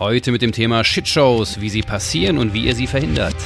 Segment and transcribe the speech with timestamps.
[0.00, 3.36] Heute mit dem Thema Shitshows, wie sie passieren und wie ihr sie verhindert.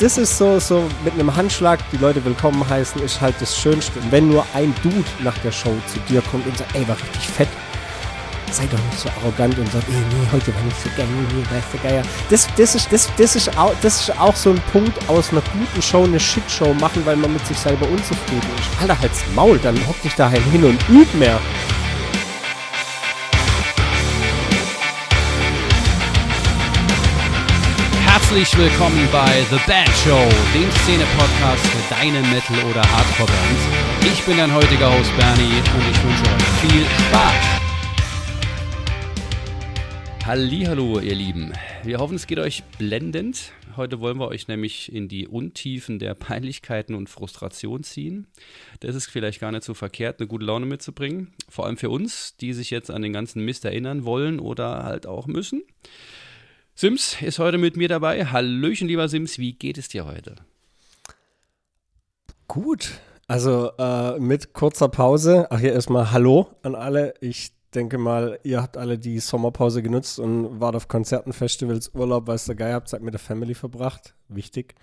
[0.00, 4.00] Das ist so, so mit einem Handschlag die Leute willkommen heißen, ist halt das Schönste.
[4.00, 6.96] Und wenn nur ein Dude nach der Show zu dir kommt und sagt, ey, war
[6.96, 7.48] richtig fett,
[8.50, 11.42] sei doch nicht so arrogant und sagt, ey, nee, heute war nicht so geil, nee,
[11.54, 12.02] weißt du, Geier.
[12.30, 15.42] Das, das, ist, das, das, ist auch, das ist auch so ein Punkt aus einer
[15.52, 18.80] guten Show eine Shitshow machen, weil man mit sich selber unzufrieden ist.
[18.80, 21.40] Alter, halt's Maul, dann hock dich daheim hin und üb mehr.
[28.04, 30.18] Herzlich willkommen bei The Band Show,
[30.54, 34.12] dem Szene-Podcast für deine Metal- oder Hardcore-Bands.
[34.12, 37.65] Ich bin dein heutiger Host Bernie und ich wünsche euch viel Spaß.
[40.26, 41.52] Hallo, ihr Lieben.
[41.84, 43.52] Wir hoffen, es geht euch blendend.
[43.76, 48.26] Heute wollen wir euch nämlich in die Untiefen der Peinlichkeiten und Frustration ziehen.
[48.80, 51.32] Das ist vielleicht gar nicht so verkehrt, eine gute Laune mitzubringen.
[51.48, 55.06] Vor allem für uns, die sich jetzt an den ganzen Mist erinnern wollen oder halt
[55.06, 55.62] auch müssen.
[56.74, 58.26] Sims ist heute mit mir dabei.
[58.26, 60.34] Hallöchen, lieber Sims, wie geht es dir heute?
[62.48, 62.98] Gut.
[63.28, 65.46] Also äh, mit kurzer Pause.
[65.50, 67.14] Ach, hier erstmal Hallo an alle.
[67.20, 72.26] Ich denke mal, ihr habt alle die Sommerpause genutzt und wart auf Konzerten, Festivals, Urlaub,
[72.26, 74.14] weiß der Geier, habt Zeit mit der Family verbracht.
[74.28, 74.74] Wichtig.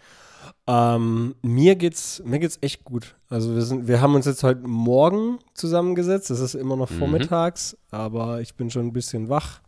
[0.68, 3.16] Ähm, mir geht's, mir geht's echt gut.
[3.30, 6.30] Also wir sind, wir haben uns jetzt heute Morgen zusammengesetzt.
[6.32, 7.00] Es ist immer noch Mhm.
[7.00, 9.62] vormittags, aber ich bin schon ein bisschen wach.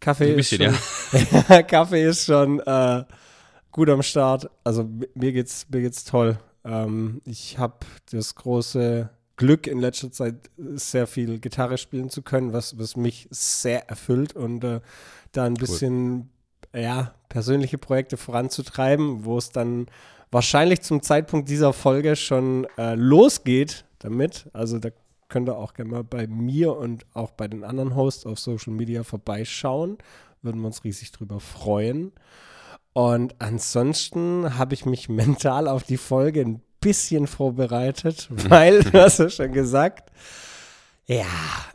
[0.00, 0.78] Kaffee bisschen, ist
[1.10, 3.04] schon, Kaffee ist schon äh,
[3.70, 4.50] gut am Start.
[4.64, 6.36] Also mi- mir geht's, mir geht's toll.
[6.64, 7.74] Ähm, ich habe
[8.10, 13.28] das große Glück in letzter Zeit sehr viel Gitarre spielen zu können, was, was mich
[13.30, 14.80] sehr erfüllt und äh,
[15.32, 16.30] da ein bisschen
[16.74, 19.86] ja, persönliche Projekte voranzutreiben, wo es dann
[20.30, 24.48] wahrscheinlich zum Zeitpunkt dieser Folge schon äh, losgeht damit.
[24.52, 24.90] Also da
[25.28, 28.72] könnt ihr auch gerne mal bei mir und auch bei den anderen Hosts auf Social
[28.72, 29.98] Media vorbeischauen.
[30.42, 32.12] Würden wir uns riesig drüber freuen.
[32.92, 39.18] Und ansonsten habe ich mich mental auf die Folge ein bisschen vorbereitet, weil, du hast
[39.18, 40.10] ja schon gesagt,
[41.06, 41.24] ja,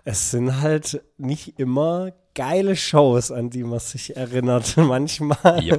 [0.05, 4.77] es sind halt nicht immer geile Shows, an die man sich erinnert.
[4.77, 5.77] Manchmal, Ja.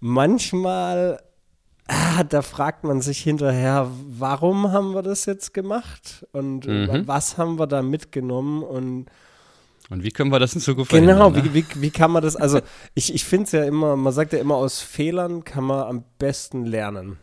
[0.00, 1.20] manchmal,
[1.88, 6.26] ah, da fragt man sich hinterher, warum haben wir das jetzt gemacht?
[6.32, 7.06] Und Mhm.
[7.06, 8.62] was haben wir da mitgenommen?
[8.62, 9.06] Und
[9.90, 11.44] Und wie können wir das in Zukunft Genau, verhindern?
[11.44, 11.54] ne?
[11.54, 12.60] wie, wie, wie kann man das, also
[12.94, 16.04] ich, ich finde es ja immer, man sagt ja immer, aus Fehlern kann man am
[16.18, 17.18] besten lernen.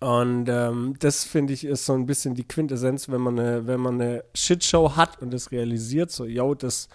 [0.00, 3.80] Und ähm, das finde ich ist so ein bisschen die Quintessenz, wenn man eine, wenn
[3.80, 6.88] man eine Shitshow hat und das realisiert, so, yo, das,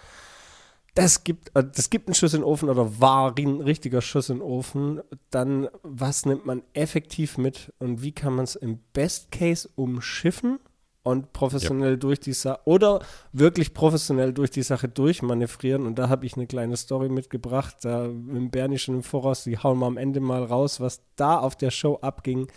[0.94, 4.28] das gibt, äh, das gibt einen Schuss in den Ofen oder war ein richtiger Schuss
[4.28, 8.80] in den Ofen, dann was nimmt man effektiv mit und wie kann man es im
[8.92, 10.58] Best Case umschiffen
[11.04, 12.98] und professionell durch die Sache oder
[13.32, 15.86] wirklich professionell durch die Sache durchmanövrieren.
[15.86, 17.76] Und da habe ich eine kleine Story mitgebracht.
[17.82, 21.38] Da im Bernie schon im Voraus, die hauen wir am Ende mal raus, was da
[21.38, 22.48] auf der Show abging.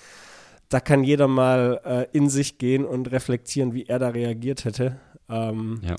[0.69, 5.00] Da kann jeder mal äh, in sich gehen und reflektieren, wie er da reagiert hätte.
[5.28, 5.96] Ähm, Ja.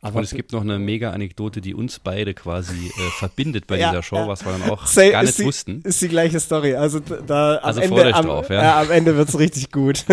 [0.00, 3.78] aber Und es gibt noch eine mega Anekdote, die uns beide quasi äh, verbindet bei
[3.78, 4.28] Ja, dieser Show, ja.
[4.28, 5.82] was wir dann auch Say- gar nicht die, wussten.
[5.82, 6.74] Ist die gleiche Story.
[6.74, 8.80] Also da am Also Ende, am, drauf, ja.
[8.80, 10.04] am Ende wird es richtig gut.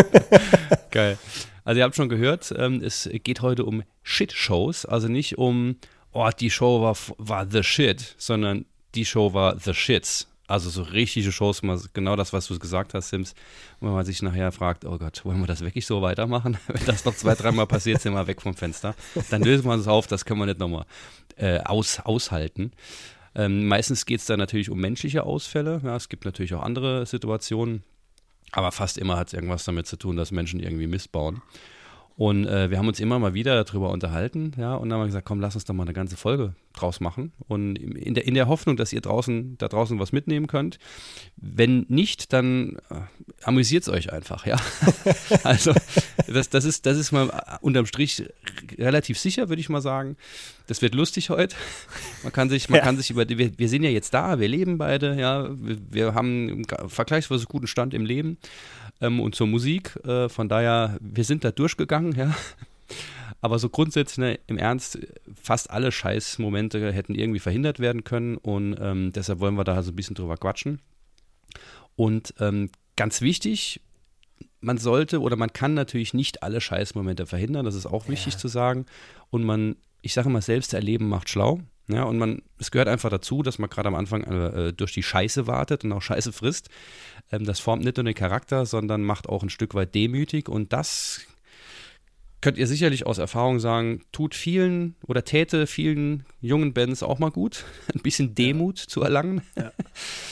[0.92, 1.18] Geil.
[1.66, 5.78] Also ihr habt schon gehört, ähm, es geht heute um Shit-Shows, also nicht um,
[6.12, 10.28] oh, die Show war, war the shit, sondern die Show war the shits.
[10.46, 11.62] Also so richtige Shows,
[11.94, 13.34] genau das, was du gesagt hast, Sims,
[13.80, 16.58] wo man sich nachher fragt, oh Gott, wollen wir das wirklich so weitermachen?
[16.68, 18.94] Wenn das noch zwei, dreimal passiert, sind wir weg vom Fenster.
[19.30, 20.86] Dann lösen wir uns auf, das können wir nicht nochmal
[21.38, 22.74] äh, aus, aushalten.
[23.36, 25.82] Ähm, meistens geht es dann natürlich um menschliche Ausfälle.
[25.84, 27.84] Ja, es gibt natürlich auch andere Situationen,
[28.52, 31.42] aber fast immer hat es irgendwas damit zu tun, dass Menschen irgendwie Mist bauen.
[32.16, 35.08] Und äh, wir haben uns immer mal wieder darüber unterhalten, ja, und dann haben wir
[35.08, 37.32] gesagt, komm, lass uns doch mal eine ganze Folge draus machen.
[37.48, 40.78] Und in der, in der Hoffnung, dass ihr draußen, da draußen was mitnehmen könnt.
[41.38, 42.96] Wenn nicht, dann äh,
[43.44, 44.58] amüsiert es euch einfach, ja.
[45.44, 45.74] also,
[46.28, 47.30] das, das, ist, das ist mal
[47.62, 48.24] unterm Strich
[48.78, 50.16] relativ sicher, würde ich mal sagen.
[50.68, 51.56] Das wird lustig heute.
[52.24, 52.84] Man kann sich, man Ja.
[52.84, 55.50] kann sich über, wir, wir sind ja jetzt da, wir leben beide, ja.
[55.60, 58.38] Wir, wir haben einen vergleichsweise guten Stand im Leben
[59.04, 59.96] ähm, und zur Musik.
[60.06, 62.36] Äh, von daher, wir sind da durchgegangen, ja.
[63.42, 65.00] Aber so grundsätzlich ne, im Ernst,
[65.42, 69.92] fast alle Scheißmomente hätten irgendwie verhindert werden können und ähm, deshalb wollen wir da so
[69.92, 70.80] ein bisschen drüber quatschen.
[71.96, 73.82] Und ähm, ganz wichtig,
[74.62, 78.40] man sollte oder man kann natürlich nicht alle Scheißmomente verhindern, das ist auch wichtig Ja.
[78.40, 78.86] zu sagen.
[79.30, 81.60] Und man, ich sage immer, selbst erleben macht schlau.
[81.88, 85.04] Ja, und man, es gehört einfach dazu, dass man gerade am Anfang äh, durch die
[85.04, 86.70] Scheiße wartet und auch Scheiße frisst.
[87.32, 90.72] Ähm, das formt nicht nur den Charakter, sondern macht auch ein Stück weit demütig und
[90.72, 91.22] das
[92.44, 97.32] könnt ihr sicherlich aus Erfahrung sagen, tut vielen oder täte vielen jungen Bands auch mal
[97.32, 97.64] gut,
[97.96, 98.88] ein bisschen Demut ja.
[98.88, 99.42] zu erlangen.
[99.58, 99.72] Ja.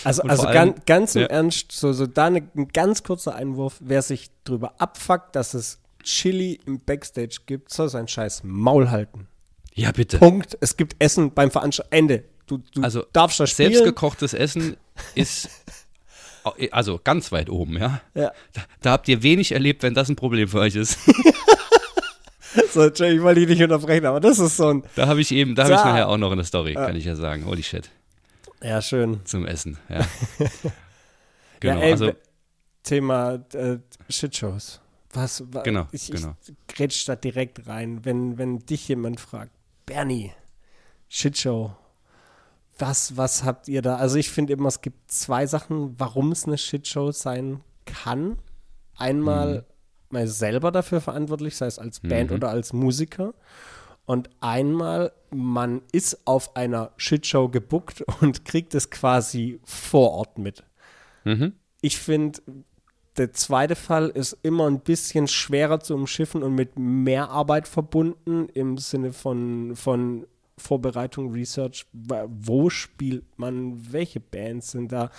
[0.04, 1.28] Also, also allem, ganz, ganz im ja.
[1.28, 5.80] Ernst, so, so da eine, ein ganz kurzer Einwurf, wer sich drüber abfuckt, dass es
[6.02, 9.28] Chili im Backstage gibt, soll sein scheiß Maul halten.
[9.74, 10.18] Ja, bitte.
[10.18, 10.58] Punkt.
[10.62, 11.94] Es gibt Essen beim Veranstalten.
[11.94, 12.24] Ende.
[12.48, 13.72] Du, du also, darfst das spielen.
[13.72, 14.76] Selbstgekochtes Essen
[15.16, 15.50] ist
[16.72, 18.02] also ganz weit oben, ja.
[18.14, 18.32] ja.
[18.54, 20.98] Da, da, habt ihr wenig erlebt, wenn das ein Problem für euch ist.
[22.74, 24.84] so, Jay, ich wollte dich nicht unterbrechen, aber das ist so ein.
[24.96, 27.16] Da habe ich eben, da habe ich nachher auch noch eine Story, kann ich ja
[27.16, 27.46] sagen.
[27.46, 27.90] Holy shit.
[28.64, 29.22] Ja, schön.
[29.26, 30.06] Zum Essen, ja.
[31.60, 32.12] genau, ja, ey, also.
[32.84, 33.78] Thema äh,
[34.10, 34.82] Shitshows.
[35.14, 36.36] Was, was genau, ich, genau.
[36.48, 39.52] ich grätsch da direkt rein, wenn, wenn dich jemand fragt,
[39.86, 40.32] Bernie,
[41.10, 41.76] Shitshow,
[42.78, 43.98] was, was habt ihr da?
[43.98, 48.40] Also ich finde immer, es gibt zwei Sachen, warum es eine Shitshow sein kann.
[48.96, 49.64] Einmal mhm.
[50.10, 52.38] mal selber dafür verantwortlich, sei es als Band mhm.
[52.38, 53.34] oder als Musiker.
[54.06, 60.64] Und einmal, man ist auf einer Shitshow gebuckt und kriegt es quasi vor Ort mit.
[61.24, 61.54] Mhm.
[61.82, 62.42] Ich finde,
[63.18, 68.48] der zweite Fall ist immer ein bisschen schwerer zu umschiffen und mit mehr Arbeit verbunden
[68.54, 70.26] im Sinne von, von
[70.58, 71.86] Vorbereitung, Research.
[71.92, 73.92] Wo spielt man?
[73.92, 75.10] Welche Bands sind da?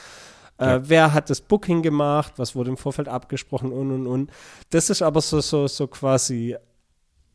[0.58, 0.76] Äh, ja.
[0.76, 2.34] Äh, wer hat das Booking gemacht?
[2.36, 3.72] Was wurde im Vorfeld abgesprochen?
[3.72, 4.30] Und, und, und.
[4.70, 6.56] Das ist aber so, so, so quasi,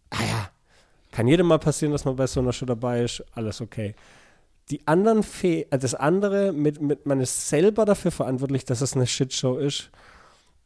[0.09, 0.49] ah ja,
[1.11, 3.23] kann jedem mal passieren, dass man bei so einer Show dabei ist.
[3.33, 3.93] Alles okay
[4.69, 8.95] die anderen Fe äh, das andere mit, mit man ist selber dafür verantwortlich, dass es
[8.95, 9.91] eine Shitshow ist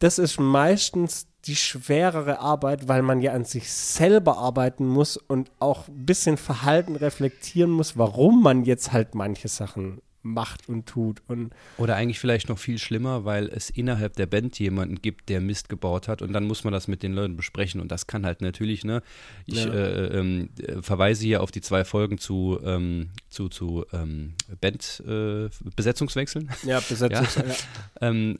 [0.01, 5.51] das ist meistens die schwerere Arbeit, weil man ja an sich selber arbeiten muss und
[5.59, 11.21] auch ein bisschen Verhalten reflektieren muss, warum man jetzt halt manche Sachen macht und tut.
[11.27, 15.41] Und Oder eigentlich vielleicht noch viel schlimmer, weil es innerhalb der Band jemanden gibt, der
[15.41, 18.25] Mist gebaut hat und dann muss man das mit den Leuten besprechen und das kann
[18.25, 19.01] halt natürlich, ne?
[19.45, 19.73] Ich ja.
[19.73, 20.49] äh, ähm,
[20.81, 26.49] verweise hier auf die zwei Folgen zu, ähm, zu, zu ähm, Band-Besetzungswechseln.
[26.63, 27.49] Äh, ja, Besetzungswechseln.
[28.01, 28.07] ja.
[28.07, 28.37] Ähm,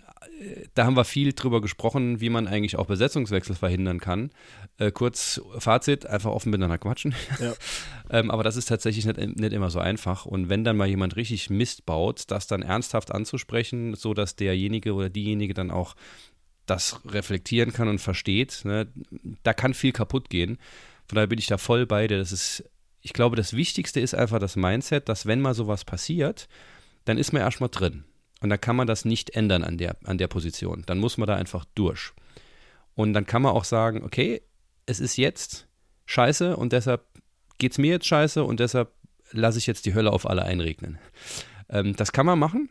[0.74, 4.31] da haben wir viel drüber gesprochen, wie man eigentlich auch Besetzungswechsel verhindern kann.
[4.78, 7.13] Äh, kurz Fazit, einfach offen miteinander quatschen.
[7.39, 7.54] Ja.
[8.10, 10.25] ähm, aber das ist tatsächlich nicht, nicht immer so einfach.
[10.25, 15.09] Und wenn dann mal jemand richtig Mist baut, das dann ernsthaft anzusprechen, sodass derjenige oder
[15.09, 15.95] diejenige dann auch
[16.65, 18.88] das reflektieren kann und versteht, ne,
[19.44, 20.57] da kann viel kaputt gehen.
[21.07, 22.18] Von daher bin ich da voll bei dir.
[22.18, 22.63] Das ist,
[23.01, 26.47] ich glaube, das Wichtigste ist einfach das Mindset, dass wenn mal sowas passiert,
[27.06, 28.06] dann ist man erstmal drin.
[28.41, 30.83] Und dann kann man das nicht ändern an der, an der Position.
[30.85, 32.12] Dann muss man da einfach durch.
[32.95, 34.41] Und dann kann man auch sagen, okay,
[34.85, 35.68] es ist jetzt
[36.06, 37.06] scheiße und deshalb
[37.57, 38.91] geht es mir jetzt scheiße und deshalb
[39.31, 40.97] lasse ich jetzt die Hölle auf alle einregnen.
[41.71, 42.69] Ähm, das kann man machen,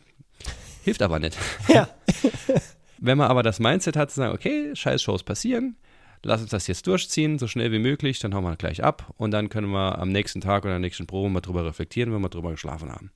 [0.84, 1.36] hilft aber nicht.
[1.68, 1.88] Ja.
[2.98, 5.76] Wenn man aber das Mindset hat, zu sagen, okay, scheiß Shows passieren,
[6.22, 9.30] lass uns das jetzt durchziehen, so schnell wie möglich, dann hauen wir gleich ab und
[9.30, 12.28] dann können wir am nächsten Tag oder der nächsten Probe mal drüber reflektieren, wenn wir
[12.28, 13.10] drüber geschlafen haben.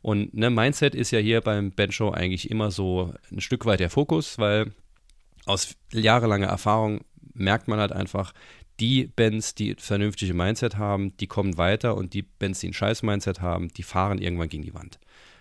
[0.00, 3.90] Und ne, Mindset ist ja hier beim Bencho eigentlich immer so ein Stück weit der
[3.90, 4.72] Fokus, weil
[5.44, 7.00] aus jahrelanger Erfahrung
[7.34, 8.32] merkt man halt einfach,
[8.80, 13.02] die Bands, die vernünftige Mindset haben, die kommen weiter und die Bands, die ein scheiß
[13.02, 14.98] Mindset haben, die fahren irgendwann gegen die Wand.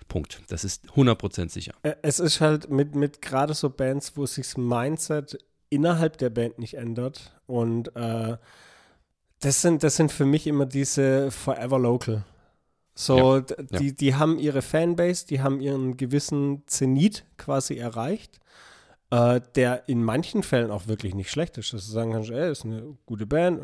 [0.07, 0.41] Punkt.
[0.49, 1.73] Das ist 100% sicher.
[2.01, 5.37] Es ist halt mit, mit gerade so Bands, wo sich das Mindset
[5.69, 8.37] innerhalb der Band nicht ändert und äh,
[9.39, 12.23] das sind, das sind für mich immer diese Forever Local.
[12.95, 13.91] So, ja, die, ja.
[13.91, 18.39] die haben ihre Fanbase, die haben ihren gewissen Zenit quasi erreicht,
[19.11, 21.73] äh, der in manchen Fällen auch wirklich nicht schlecht ist.
[21.73, 23.61] Dass du sagen kannst, ey, ist eine gute Band,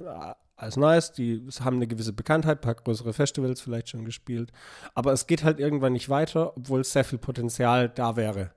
[0.64, 4.52] alles nice, die haben eine gewisse Bekanntheit, ein paar größere Festivals vielleicht schon gespielt.
[4.96, 8.52] Aber es geht halt irgendwann nicht weiter, obwohl sehr viel Potenzial da wäre.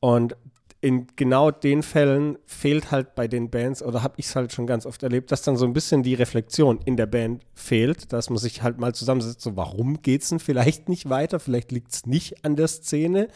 [0.00, 0.36] Und
[0.80, 4.66] in genau den Fällen fehlt halt bei den Bands, oder habe ich es halt schon
[4.66, 8.30] ganz oft erlebt, dass dann so ein bisschen die Reflexion in der Band fehlt, dass
[8.30, 11.40] man sich halt mal zusammensetzt, so warum geht es denn vielleicht nicht weiter?
[11.40, 13.28] Vielleicht liegt es nicht an der Szene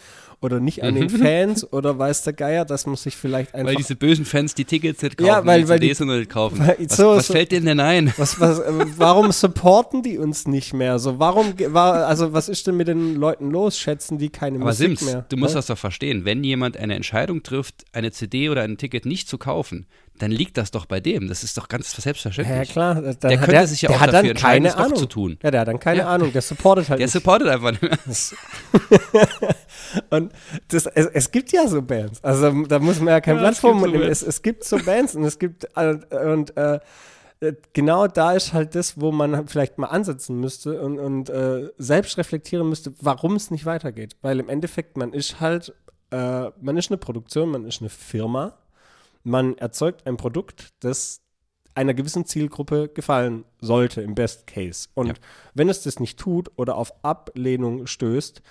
[0.42, 1.10] oder nicht an den mhm.
[1.10, 3.68] Fans oder weiß der Geier, dass man sich vielleicht einfach.
[3.68, 6.30] Weil diese bösen Fans die Tickets nicht kaufen, ja, weil, die weil CDs die, nicht
[6.30, 6.60] kaufen.
[6.60, 8.12] Was, so, was so, fällt denen denn ein?
[8.16, 10.98] Was, was, äh, warum supporten die uns nicht mehr?
[10.98, 13.78] So, warum, war, also was ist denn mit den Leuten los?
[13.78, 15.24] Schätzen die keine Aber Musik Sims, mehr?
[15.28, 15.58] Du musst ja?
[15.58, 16.24] das doch verstehen.
[16.24, 19.86] Wenn jemand eine Entscheidung trifft, eine CD oder ein Ticket nicht zu kaufen,
[20.18, 21.28] dann liegt das doch bei dem.
[21.28, 22.68] Das ist doch ganz selbstverständlich.
[22.68, 22.94] Ja, klar.
[22.96, 25.38] Dann der könnte der, sich ja auch dafür dann entscheiden, es doch zu tun.
[25.42, 26.08] Ja, der hat dann keine ja.
[26.08, 26.32] Ahnung.
[26.32, 27.12] Der supportet halt Der nicht.
[27.12, 27.98] supportet einfach nicht mehr.
[30.10, 30.32] und
[30.68, 32.22] das, es, es, gibt ja so Bands.
[32.22, 34.02] Also da muss man ja kein ja, Blatt vornehmen.
[34.02, 36.78] Es, es, gibt so Bands und es gibt äh, und äh,
[37.42, 41.70] äh, genau da ist halt das, wo man vielleicht mal ansetzen müsste und, und äh,
[41.76, 44.16] selbst reflektieren müsste, warum es nicht weitergeht.
[44.22, 45.74] Weil im Endeffekt, man ist halt,
[46.12, 48.54] äh, man ist eine Produktion, man ist eine Firma,
[49.24, 51.20] man erzeugt ein Produkt, das
[51.74, 54.88] einer gewissen Zielgruppe gefallen sollte, im Best Case.
[54.94, 55.14] Und ja.
[55.54, 58.42] wenn es das nicht tut oder auf Ablehnung stößt,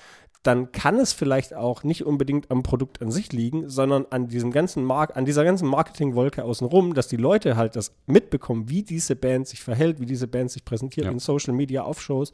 [0.44, 4.52] dann kann es vielleicht auch nicht unbedingt am Produkt an sich liegen, sondern an diesem
[4.52, 9.16] ganzen Mark an dieser ganzen Marketingwolke außenrum, dass die Leute halt das mitbekommen, wie diese
[9.16, 11.12] Band sich verhält, wie diese Band sich präsentiert ja.
[11.12, 12.34] in Social Media, auf Shows,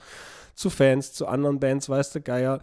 [0.55, 2.61] zu Fans, zu anderen Bands, weißt du, Geier,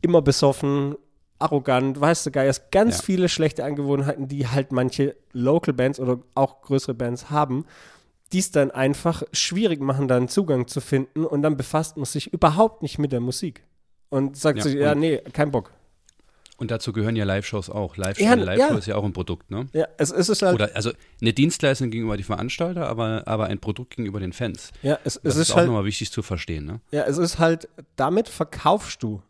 [0.00, 0.96] immer besoffen,
[1.42, 3.04] arrogant, weißt du, Geier, ganz ja.
[3.04, 7.64] viele schlechte Angewohnheiten, die halt manche Local Bands oder auch größere Bands haben
[8.32, 12.06] die es dann einfach schwierig machen, da einen Zugang zu finden und dann befasst man
[12.06, 13.62] sich überhaupt nicht mit der Musik
[14.08, 15.70] und sagt ja, sich, ja, nee, kein Bock.
[16.56, 17.96] Und dazu gehören ja Live-Shows auch.
[17.96, 18.68] Live-Show ja, Live ja.
[18.76, 19.66] ist ja auch ein Produkt, ne?
[19.72, 20.54] Ja, es, es ist halt.
[20.54, 24.70] Oder also eine Dienstleistung gegenüber die Veranstalter, aber, aber ein Produkt gegenüber den Fans.
[24.82, 26.80] Ja, es, es ist, ist auch halt, nochmal wichtig zu verstehen, ne?
[26.92, 29.22] Ja, es ist halt, damit verkaufst du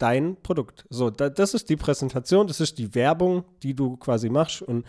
[0.00, 0.84] dein Produkt.
[0.90, 4.62] So, da, das ist die Präsentation, das ist die Werbung, die du quasi machst.
[4.62, 4.84] Und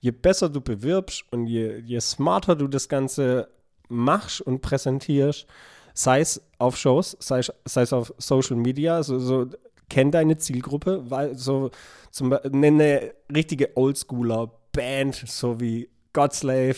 [0.00, 3.48] je besser du bewirbst und je, je smarter du das Ganze
[3.88, 5.46] machst und präsentierst,
[5.94, 9.46] sei es auf Shows, sei, sei es auf Social Media, so, so
[9.88, 11.70] kenn deine Zielgruppe, weil so
[12.10, 16.76] zum eine, eine richtige Oldschooler-Band, so wie Godslave,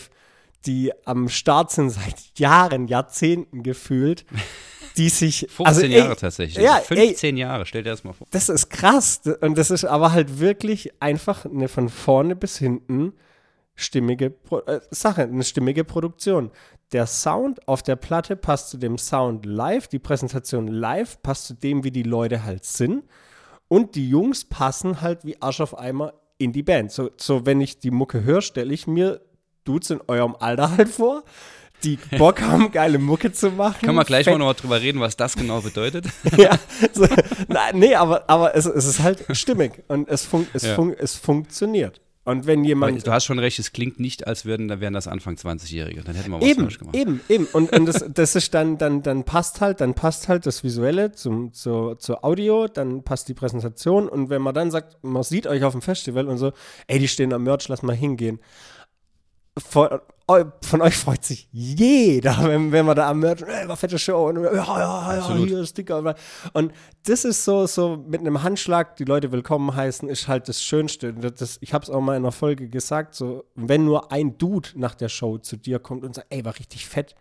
[0.65, 4.25] die am Start sind seit Jahren, Jahrzehnten gefühlt,
[4.97, 6.63] die sich 15 also, Jahre ey, tatsächlich.
[6.63, 8.27] Ja, 15 ey, Jahre, stell dir das mal vor.
[8.31, 13.13] Das ist krass und das ist aber halt wirklich einfach eine von vorne bis hinten
[13.77, 16.51] stimmige Pro äh, Sache, eine stimmige Produktion
[16.91, 21.53] der Sound auf der Platte passt zu dem Sound live, die Präsentation live passt zu
[21.53, 23.03] dem, wie die Leute halt sind.
[23.67, 26.91] Und die Jungs passen halt wie Arsch auf Eimer in die Band.
[26.91, 29.21] So, so wenn ich die Mucke höre, stelle ich mir
[29.63, 31.23] Dudes in eurem Alter halt vor,
[31.83, 33.85] die Bock haben, geile Mucke zu machen.
[33.85, 34.33] Kann man gleich Fett.
[34.33, 36.05] mal noch mal drüber reden, was das genau bedeutet?
[36.37, 36.57] ja,
[36.93, 37.07] so,
[37.47, 40.75] na, nee, aber, aber es, es ist halt stimmig und es, fun es, ja.
[40.75, 42.01] fun es funktioniert.
[42.27, 43.05] Und wenn jemand.
[43.05, 46.01] du hast schon recht, es klingt nicht, als würden, da wären das Anfang 20-Jährige.
[46.01, 46.95] Dann hätten wir was eben, falsch gemacht.
[46.95, 47.45] Eben, eben.
[47.53, 51.11] Und, und das, das ist dann, dann, dann passt halt, dann passt halt das Visuelle
[51.11, 54.09] zum, zur, zur Audio, dann passt die Präsentation.
[54.09, 56.51] Und wenn man dann sagt, man sieht euch auf dem Festival und so,
[56.87, 58.39] ey, die stehen am Merch, lass mal hingehen
[59.57, 63.99] von, von euch freut sich jeder, wenn, wenn man da am Merch, ey, war fette
[63.99, 66.15] Show und ja, ja, ja, hier Sticker.
[66.53, 66.71] Und
[67.05, 71.13] das ist so, so mit einem Handschlag die Leute willkommen heißen, ist halt das Schönste.
[71.13, 74.69] Das, ich habe es auch mal in einer Folge gesagt, so, wenn nur ein Dude
[74.75, 77.15] nach der Show zu dir kommt und sagt, ey, war richtig fett,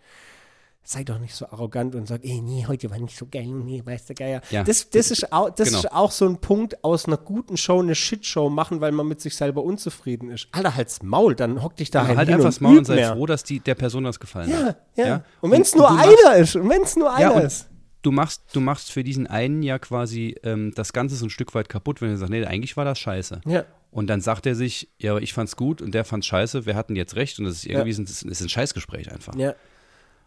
[0.86, 3.82] sei doch nicht so arrogant und sag, ey, nee, heute war nicht so geil, nee,
[3.84, 4.42] weißt du, Geier.
[4.50, 4.64] Ja.
[4.64, 5.78] Das, das, ist, auch, das genau.
[5.80, 9.20] ist auch so ein Punkt, aus einer guten Show eine Shitshow machen, weil man mit
[9.20, 10.48] sich selber unzufrieden ist.
[10.52, 12.96] Alter, halt's Maul, dann hock dich da ja, halt, halt einfach das Maul und sei
[12.96, 13.14] mehr.
[13.14, 14.78] froh, dass die, der Person das gefallen ja, hat.
[14.94, 15.24] Ja, ja.
[15.40, 17.68] Und wenn es nur einer ist, und wenn es nur einer ist.
[18.02, 21.54] Du machst, du machst für diesen einen ja quasi ähm, das Ganze so ein Stück
[21.54, 23.40] weit kaputt, wenn du sagst, nee, eigentlich war das scheiße.
[23.46, 23.64] Ja.
[23.90, 26.74] Und dann sagt er sich, ja, aber ich fand's gut und der fand's scheiße, wir
[26.74, 27.98] hatten jetzt recht und das ist irgendwie ja.
[27.98, 29.34] ein, das ist ein Scheißgespräch einfach.
[29.36, 29.54] Ja.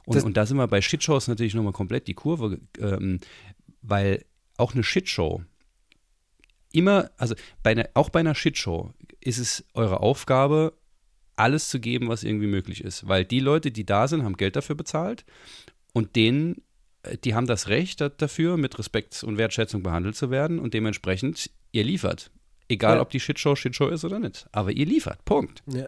[0.08, 3.20] Und, und da sind wir bei Shitshows natürlich nochmal komplett die Kurve, ähm,
[3.82, 4.24] weil
[4.56, 5.44] auch eine Shitshow
[6.72, 10.74] immer, also bei eine, auch bei einer Shitshow ist es eure Aufgabe,
[11.36, 13.08] alles zu geben, was irgendwie möglich ist.
[13.08, 15.26] Weil die Leute, die da sind, haben Geld dafür bezahlt
[15.92, 16.62] und denen,
[17.04, 21.52] äh, die haben das Recht dafür, mit Respekt und Wertschätzung behandelt zu werden und dementsprechend,
[21.74, 22.32] ihr liefert.
[22.70, 23.02] Egal, ja.
[23.02, 24.48] ob die Shitshow Shitshow ist oder nicht.
[24.54, 25.24] Aber ihr liefert.
[25.26, 25.64] Punkt.
[25.68, 25.88] Ja.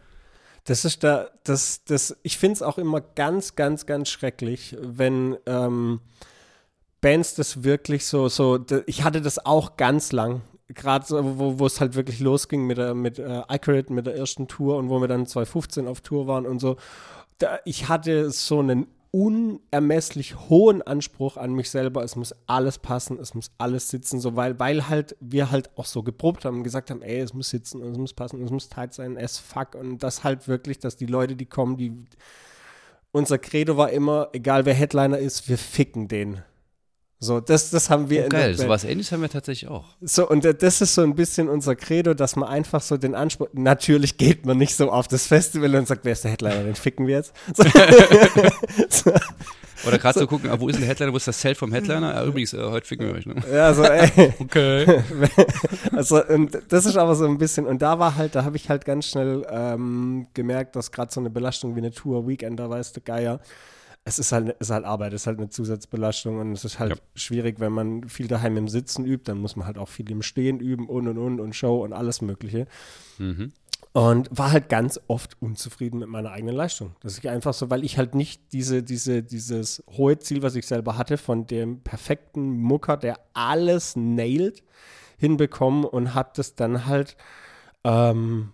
[0.66, 5.38] Das ist da, das, das, ich finde es auch immer ganz, ganz, ganz schrecklich, wenn
[5.46, 6.00] ähm,
[7.02, 11.20] Bands das wirklich so, so, ich hatte das auch ganz lang, gerade so,
[11.60, 14.90] wo es halt wirklich losging mit, der, mit äh, Accurate, mit der ersten Tour und
[14.90, 16.78] wo wir dann 2015 auf Tour waren und so.
[17.40, 22.04] Da, ich hatte so einen unermesslich hohen Anspruch an mich selber.
[22.04, 25.86] Es muss alles passen, es muss alles sitzen, so weil, weil halt wir halt auch
[25.86, 28.46] so geprobt haben und gesagt haben, ey, es muss sitzen und es muss passen und
[28.46, 29.76] es muss tight sein, es fuck.
[29.76, 31.94] Und das halt wirklich, dass die Leute, die kommen, die
[33.12, 36.44] unser Credo war immer, egal wer Headliner ist, wir ficken den.
[37.22, 38.26] So, das, das haben wir.
[38.26, 39.84] Oh, geil, so was ähnliches haben wir tatsächlich auch.
[40.00, 43.50] So, und das ist so ein bisschen unser Credo, dass man einfach so den Anspruch,
[43.52, 46.76] natürlich geht man nicht so auf das Festival und sagt, wer ist der Headliner, den
[46.76, 47.34] ficken wir jetzt.
[47.54, 47.64] So.
[48.90, 49.12] so.
[49.88, 50.20] Oder gerade so.
[50.22, 52.14] so gucken, ah, wo ist der Headliner, wo ist das Zelt vom Headliner?
[52.14, 53.26] Ja, übrigens, äh, heute ficken wir euch.
[53.26, 53.36] Ne?
[53.52, 54.34] Ja, so, ey.
[54.40, 55.04] okay.
[55.92, 58.70] also, und das ist aber so ein bisschen, und da war halt, da habe ich
[58.70, 62.98] halt ganz schnell ähm, gemerkt, dass gerade so eine Belastung wie eine Tour, Weekender, weißt
[62.98, 63.40] du, Geier,
[64.06, 66.92] es ist halt, ist halt Arbeit, es ist halt eine Zusatzbelastung und es ist halt
[66.92, 66.98] ja.
[67.16, 70.22] schwierig, wenn man viel daheim im Sitzen übt, dann muss man halt auch viel im
[70.22, 72.68] Stehen üben und und und und Show und alles Mögliche.
[73.18, 73.52] Mhm.
[73.92, 76.96] Und war halt ganz oft unzufrieden mit meiner eigenen Leistung.
[77.02, 80.68] Dass ich einfach so, weil ich halt nicht diese, diese, dieses hohe Ziel, was ich
[80.68, 84.64] selber hatte, von dem perfekten Mucker, der alles nailt,
[85.18, 87.18] hinbekommen und habe das dann halt
[87.84, 88.52] ähm,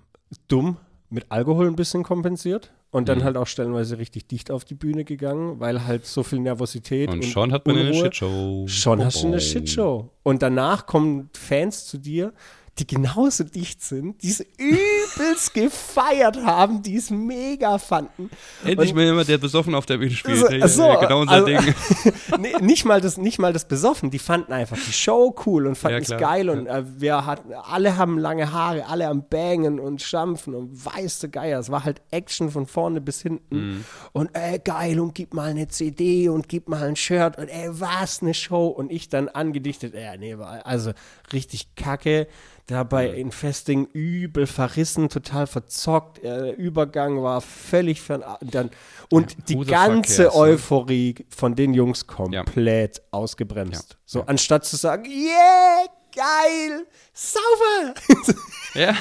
[0.48, 0.78] dumm
[1.10, 2.72] mit Alkohol ein bisschen kompensiert.
[2.96, 3.24] Und dann Mhm.
[3.26, 7.26] halt auch stellenweise richtig dicht auf die Bühne gegangen, weil halt so viel Nervosität Und
[7.26, 8.66] schon hat man eine Unruhe- Shitshow.
[8.70, 9.40] Schon hast du eine Oh.
[9.40, 10.10] Shitshow.
[10.24, 12.32] Und danach kommen Fans zu dir,
[12.78, 18.30] die genauso dicht sind, die es übelst gefeiert haben, die es mega fanden.
[18.66, 20.40] Endlich mal jemand, der besoffen auf der Bühne spielt.
[20.40, 21.74] So, Ja, so, ja, genau unser also- Ding.
[22.40, 25.78] nee, nicht, mal das, nicht mal das Besoffen, die fanden einfach die Show cool und
[25.78, 29.80] fanden Ja, es geil und äh, wir hatten, alle haben lange Haare, alle am Bangen
[29.80, 31.60] und Stampfen und weiße Geier.
[31.60, 33.86] Es war halt Action von vorne bis hinten Mhm.
[34.12, 37.70] und äh, geil und gib mal eine CD und gib mal ein Shirt und ey,
[37.72, 40.92] was eine Show und ich dann angedichtet, äh, nee, war also
[41.32, 42.28] richtig kacke.
[42.68, 46.20] Dabei in Festing übel verrissen, total verzockt.
[46.20, 48.24] Äh, Der Übergang war völlig fern.
[48.42, 48.72] Dann,
[49.12, 50.34] und Ja, die ganze ne?
[50.36, 53.92] Euphorie von den Jungs komplett ausgebremst.
[53.92, 53.98] Ja.
[54.06, 57.94] So, anstatt zu sagen, yeah, geil, sauber.
[58.74, 58.94] Ja.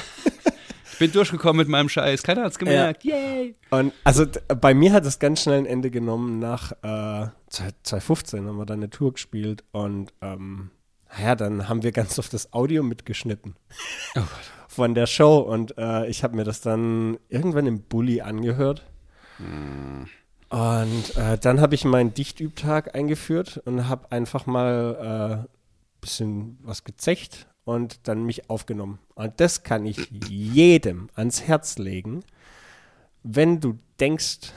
[0.93, 2.23] Ich bin durchgekommen mit meinem Scheiß.
[2.23, 3.03] Keiner hat's gemerkt.
[3.03, 3.55] Yay.
[3.69, 4.25] Und also
[4.61, 6.39] bei mir hat es ganz schnell ein Ende genommen.
[6.39, 10.71] Nach äh, 2015 haben wir dann eine Tour gespielt und ähm,
[11.21, 13.55] ja, dann haben wir ganz oft das Audio mitgeschnitten
[14.15, 14.23] Oh
[14.75, 18.85] von der Show und äh, ich habe mir das dann irgendwann im Bulli angehört.
[20.49, 25.47] Und äh, dann habe ich meinen Dichtübtag eingeführt und habe einfach mal ein äh,
[26.01, 28.99] bisschen was gezecht und dann mich aufgenommen.
[29.15, 32.23] Und das kann ich jedem ans Herz legen.
[33.23, 34.51] Wenn du denkst,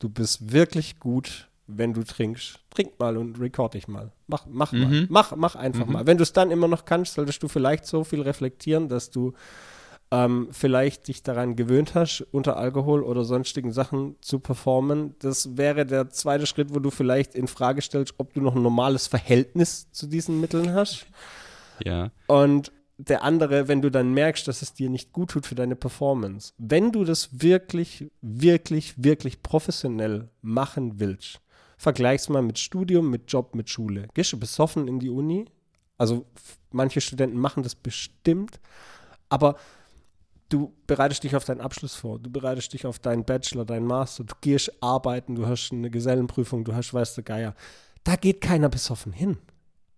[0.00, 4.12] du bist wirklich gut, wenn du trinkst, trink mal und record dich mal.
[4.26, 4.86] Mach, mach mal.
[4.86, 5.06] Mhm.
[5.08, 6.06] Mach, mach einfach mal.
[6.06, 9.34] Wenn du es dann immer noch kannst, solltest du vielleicht so viel reflektieren, dass du
[10.10, 15.14] ähm, vielleicht dich daran gewöhnt hast, unter Alkohol oder sonstigen Sachen zu performen.
[15.20, 18.62] Das wäre der zweite Schritt, wo du vielleicht in Frage stellst, ob du noch ein
[18.62, 21.06] normales Verhältnis zu diesen Mitteln hast.
[21.84, 22.10] Ja.
[22.26, 25.76] Und der andere, wenn du dann merkst, dass es dir nicht gut tut für deine
[25.76, 26.52] Performance.
[26.58, 31.40] Wenn du das wirklich, wirklich, wirklich professionell machen willst,
[31.80, 34.06] vergleich's mal mit Studium, mit Job, mit Schule.
[34.12, 35.46] Gehst du besoffen in die Uni?
[35.96, 36.26] Also
[36.72, 38.60] manche Studenten machen das bestimmt,
[39.30, 39.56] aber
[40.50, 44.24] du bereitest dich auf deinen Abschluss vor, du bereitest dich auf deinen Bachelor, deinen Master,
[44.24, 47.54] du gehst arbeiten, du hast eine Gesellenprüfung, du hast weiß der Geier.
[48.04, 49.38] Da geht keiner besoffen hin.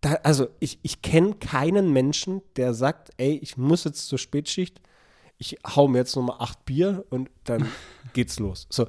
[0.03, 4.81] Da, also ich, ich kenne keinen Menschen, der sagt, ey, ich muss jetzt zur Spätschicht,
[5.37, 7.67] ich hau mir jetzt nochmal acht Bier und dann
[8.13, 8.69] geht's los.
[8.71, 8.87] So,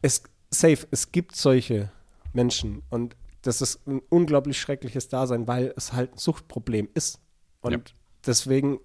[0.00, 1.92] es, safe, es gibt solche
[2.34, 7.20] Menschen und das ist ein unglaublich schreckliches Dasein, weil es halt ein Suchtproblem ist.
[7.60, 7.78] Und Ja.
[8.24, 8.78] deswegen,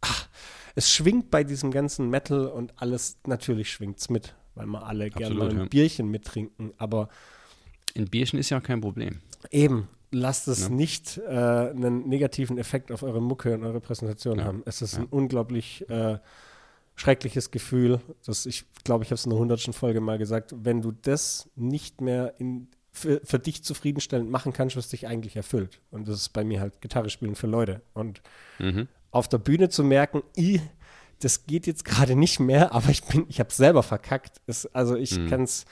[0.00, 0.28] ach,
[0.74, 5.34] es schwingt bei diesem ganzen Metal und alles, natürlich schwingt's mit, weil wir alle gerne
[5.34, 5.64] mal ein ja.
[5.66, 7.08] Bierchen mittrinken, aber
[7.96, 9.20] Ein Bierchen ist ja kein Problem.
[9.50, 10.68] Eben, lasst es Ja.
[10.70, 14.62] nicht äh, einen negativen Effekt auf eure Mucke und eure Präsentation haben.
[14.66, 16.18] Es ist ein unglaublich äh,
[16.94, 18.00] schreckliches Gefühl.
[18.26, 20.54] Das, ich glaube, ich habe es in der hundertsten Folge mal gesagt.
[20.56, 25.36] Wenn du das nicht mehr in, für, für dich zufriedenstellend machen kannst, was dich eigentlich
[25.36, 25.80] erfüllt.
[25.90, 27.80] Und das ist bei mir halt Gitarre spielen für Leute.
[27.94, 28.22] Und
[28.58, 28.88] Mhm.
[29.10, 30.60] auf der Bühne zu merken, i,
[31.20, 34.40] das geht jetzt gerade nicht mehr, aber ich bin, ich habe selber verkackt.
[34.46, 35.28] Es, also ich Mhm.
[35.28, 35.64] kann es,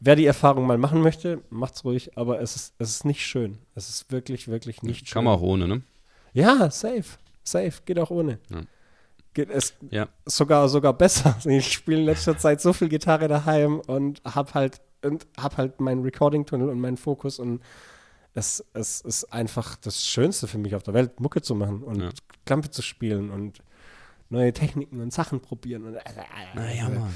[0.00, 3.58] wer die Erfahrung mal machen möchte, macht's ruhig, aber es ist, es ist nicht schön.
[3.74, 5.14] Es ist wirklich, wirklich nicht schön.
[5.14, 5.82] Kann man auch ohne, ne?
[6.32, 7.04] Ja, safe,
[7.44, 8.38] safe, geht auch ohne.
[8.50, 8.62] Ja.
[9.34, 10.08] Geht es Ja.
[10.24, 11.36] sogar sogar besser.
[11.46, 15.80] Ich spiele in letzter Zeit so viel Gitarre daheim und hab halt und hab halt
[15.80, 17.60] meinen Recording-Tunnel und meinen Fokus und
[18.32, 22.00] es, es ist einfach das Schönste für mich auf der Welt, Mucke zu machen und
[22.00, 22.08] Ja.
[22.46, 23.58] Klampe zu spielen und
[24.30, 25.84] neue Techniken und Sachen probieren.
[25.84, 25.98] Und,
[26.54, 27.12] Naja, Mann.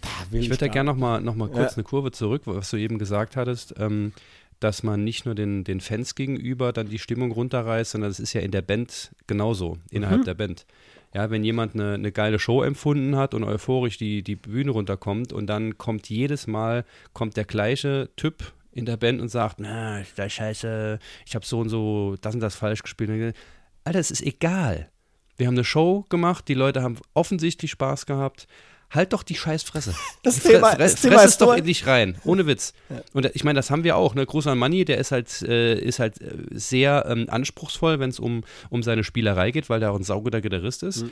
[0.00, 1.76] Da will Ich würde da gerne noch mal, noch mal kurz Ja.
[1.76, 4.12] eine Kurve zurück, was du eben gesagt hattest, ähm,
[4.60, 8.32] dass man nicht nur den, den Fans gegenüber dann die Stimmung runterreißt, sondern das ist
[8.32, 10.24] ja in der Band genauso, innerhalb Mhm.
[10.24, 10.64] der Band.
[11.12, 15.32] Ja, wenn jemand eine, eine geile Show empfunden hat und euphorisch die, die Bühne runterkommt
[15.32, 20.02] und dann kommt jedes Mal kommt der gleiche Typ in der Band und sagt, na,
[20.14, 23.34] da scheiße, ich habe so und so das und das falsch gespielt.
[23.82, 24.88] Alter, es ist egal.
[25.36, 28.46] Wir haben eine Show gemacht, die Leute haben offensichtlich Spaß gehabt.
[28.90, 29.94] Halt doch die scheiß Fresse.
[30.22, 32.74] Das Fre Thema- fre das Thema ist doch in dich rein, ohne Witz.
[33.12, 34.14] Und äh, ich meine, das haben wir auch.
[34.14, 34.26] Ne?
[34.26, 38.18] Gruß an Manni, der ist halt, äh, ist halt äh, sehr ähm, anspruchsvoll, wenn es
[38.18, 41.04] um, um seine Spielerei geht, weil der auch ein sauguter Gitarrist ist.
[41.04, 41.10] Mhm.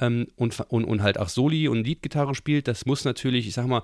[0.00, 2.66] Ähm, und, und, und halt auch Soli und Leadgitarre spielt.
[2.66, 3.82] Das muss natürlich, ich sag mal,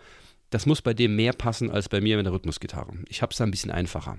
[0.50, 2.92] das muss bei dem mehr passen als bei mir mit der Rhythmusgitarre.
[3.08, 4.18] Ich habe es da ein bisschen einfacher.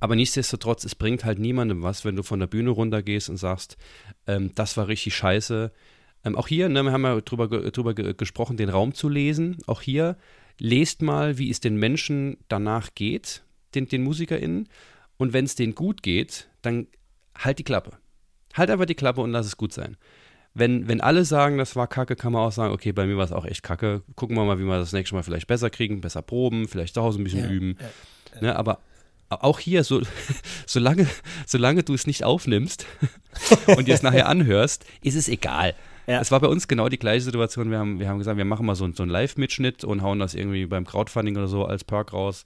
[0.00, 3.76] Aber nichtsdestotrotz, es bringt halt niemandem was, wenn du von der Bühne runtergehst und sagst,
[4.26, 5.72] ähm, das war richtig scheiße.
[6.24, 9.58] Ähm, auch hier, ne, wir haben ja drüber, drüber gesprochen, den Raum zu lesen.
[9.66, 10.16] Auch hier,
[10.58, 13.42] lest mal, wie es den Menschen danach geht,
[13.74, 14.68] den, den MusikerInnen.
[15.16, 16.86] Und wenn es denen gut geht, dann
[17.36, 17.92] halt die Klappe.
[18.54, 19.96] Halt einfach die Klappe und lass es gut sein.
[20.54, 23.24] Wenn, wenn alle sagen, das war kacke, kann man auch sagen, okay, bei mir war
[23.24, 24.02] es auch echt kacke.
[24.16, 27.02] Gucken wir mal, wie wir das nächste Mal vielleicht besser kriegen, besser proben, vielleicht zu
[27.02, 27.78] Hause ein bisschen ja, üben.
[27.80, 27.86] Ja,
[28.34, 28.42] ja.
[28.42, 28.80] Ne, aber
[29.30, 30.02] auch hier, so,
[30.66, 31.06] solange,
[31.46, 32.84] solange du es nicht aufnimmst
[33.66, 35.74] und dir es nachher anhörst, ist es egal.
[36.12, 36.20] Ja.
[36.20, 37.70] Es war bei uns genau die gleiche Situation.
[37.70, 40.34] Wir haben, wir haben gesagt, wir machen mal so, so einen Live-Mitschnitt und hauen das
[40.34, 42.44] irgendwie beim Crowdfunding oder so als Perk raus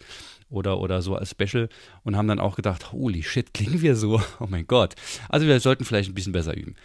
[0.49, 1.69] oder, oder so als Special
[2.05, 4.23] und haben dann auch gedacht, holy shit, klingen wir so?
[4.39, 4.95] Oh mein Gott.
[5.29, 6.77] Also wir sollten vielleicht ein bisschen besser üben.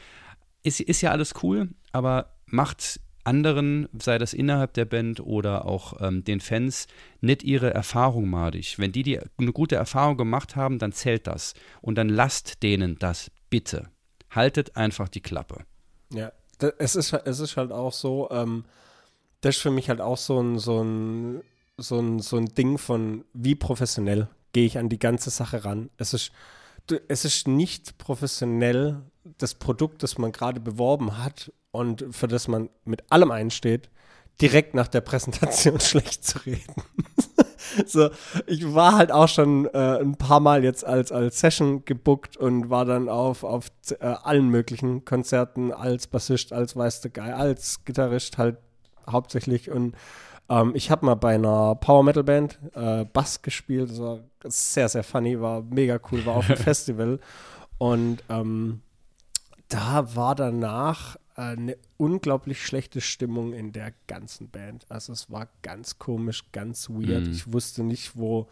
[0.63, 6.01] Ist, ist ja alles cool, aber macht anderen, sei das innerhalb der Band oder auch
[6.01, 6.87] ähm, den Fans,
[7.19, 8.79] nicht ihre Erfahrung madig.
[8.79, 11.53] Wenn die, die eine gute Erfahrung gemacht haben, dann zählt das.
[11.81, 13.89] Und dann lasst denen das bitte.
[14.31, 15.65] Haltet einfach die Klappe.
[16.11, 16.31] Ja,
[16.63, 18.65] es ist, es ist halt auch so, ähm,
[19.41, 21.41] das ist für mich halt auch so ein, so ein,
[21.77, 25.89] so ein, so ein Ding von, wie professionell gehe ich an die ganze Sache ran.
[25.97, 26.31] Es ist,
[27.07, 29.01] es ist nicht professionell,
[29.37, 33.89] das Produkt, das man gerade beworben hat und für das man mit allem einsteht,
[34.41, 36.75] direkt nach der Präsentation schlecht zu reden.
[37.85, 38.09] So,
[38.47, 42.69] ich war halt auch schon äh, ein paar Mal jetzt als, als Session gebuckt und
[42.69, 43.67] war dann auf, auf
[43.99, 48.57] äh, allen möglichen Konzerten als Bassist, als Weiß der Guy, als Gitarrist halt
[49.09, 49.69] hauptsächlich.
[49.71, 49.95] Und
[50.49, 54.89] ähm, ich habe mal bei einer Power Metal Band äh, Bass gespielt, das war sehr,
[54.89, 57.19] sehr funny, war mega cool, war auf dem Festival.
[57.77, 58.81] Und ähm,
[59.69, 64.85] da war danach eine unglaublich schlechte Stimmung in der ganzen Band.
[64.89, 67.27] Also es war ganz komisch, ganz weird.
[67.27, 67.31] Mhm.
[67.31, 68.47] Ich wusste nicht, wo,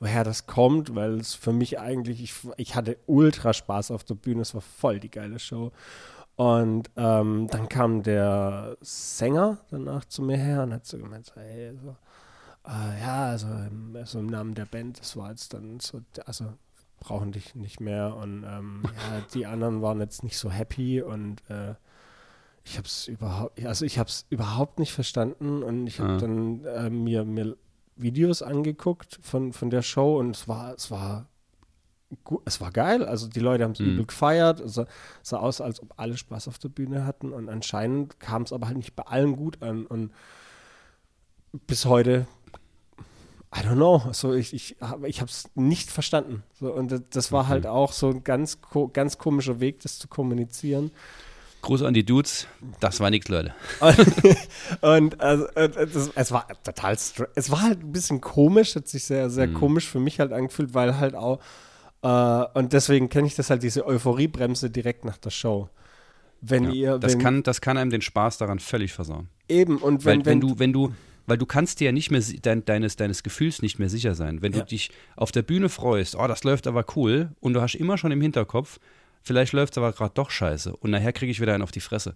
[0.00, 4.14] woher das kommt, weil es für mich eigentlich, ich, ich hatte ultra Spaß auf der
[4.14, 5.72] Bühne, es war voll die geile Show.
[6.36, 11.40] Und ähm, dann kam der Sänger danach zu mir her und hat so gemeint, so,
[11.40, 11.96] hey, so,
[12.66, 13.46] äh, ja, also,
[13.94, 16.52] also, im Namen der Band, das war jetzt dann so, also
[16.98, 21.42] brauchen dich nicht mehr und ähm, ja, die anderen waren jetzt nicht so happy und
[21.48, 21.74] äh,
[22.64, 26.18] ich habe es überhaupt, also ich habe es überhaupt nicht verstanden und ich habe ja.
[26.18, 27.56] dann äh, mir, mir
[27.96, 31.28] Videos angeguckt von, von der Show und es war, es war
[32.24, 33.04] gut, es war geil.
[33.04, 33.86] Also die Leute haben es mhm.
[33.86, 34.60] übel gefeiert.
[34.60, 34.86] Es sah,
[35.22, 38.66] sah aus, als ob alle Spaß auf der Bühne hatten und anscheinend kam es aber
[38.66, 40.12] halt nicht bei allen gut an und
[41.66, 42.26] bis heute
[43.56, 44.02] I don't know.
[44.12, 46.42] So, ich, ich, ich habe es nicht verstanden.
[46.54, 48.58] So, und das war halt auch so ein ganz,
[48.92, 50.90] ganz komischer Weg, das zu kommunizieren.
[51.64, 52.46] Gruß an die Dudes,
[52.80, 53.54] das war nichts, Leute.
[54.80, 59.30] und also, das, es war total, es war halt ein bisschen komisch, hat sich sehr,
[59.30, 59.54] sehr mhm.
[59.54, 61.40] komisch für mich halt angefühlt, weil halt auch,
[62.02, 65.68] äh, und deswegen kenne ich das halt, diese Euphoriebremse direkt nach der Show.
[66.40, 69.28] Wenn ja, ihr, das wenn, kann, das kann einem den Spaß daran völlig versauen.
[69.48, 70.94] Eben, und wenn, weil, wenn, wenn du, wenn du,
[71.26, 74.42] weil du kannst dir ja nicht mehr dein, deines, deines Gefühls nicht mehr sicher sein.
[74.42, 74.60] Wenn ja.
[74.60, 77.96] du dich auf der Bühne freust, oh, das läuft aber cool, und du hast immer
[77.96, 78.78] schon im Hinterkopf,
[79.24, 81.80] vielleicht läuft es aber gerade doch scheiße und nachher kriege ich wieder einen auf die
[81.80, 82.14] Fresse.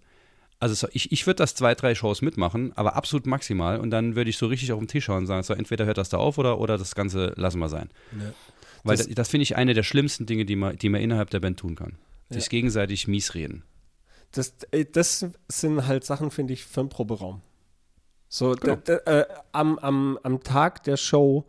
[0.60, 4.30] Also ich, ich würde das zwei, drei Shows mitmachen, aber absolut maximal und dann würde
[4.30, 6.38] ich so richtig auf den Tisch hauen und sagen, so entweder hört das da auf
[6.38, 7.90] oder, oder das Ganze lassen wir sein.
[8.18, 8.32] Ja.
[8.84, 11.30] Weil das, das, das finde ich eine der schlimmsten Dinge, die man, die man innerhalb
[11.30, 11.96] der Band tun kann.
[12.28, 12.50] Sich ja.
[12.50, 13.64] gegenseitig mies reden.
[14.32, 17.40] Das, äh, das sind halt Sachen, finde ich, für einen Proberaum.
[18.28, 18.76] So, genau.
[18.86, 21.46] äh, am, am, am Tag der Show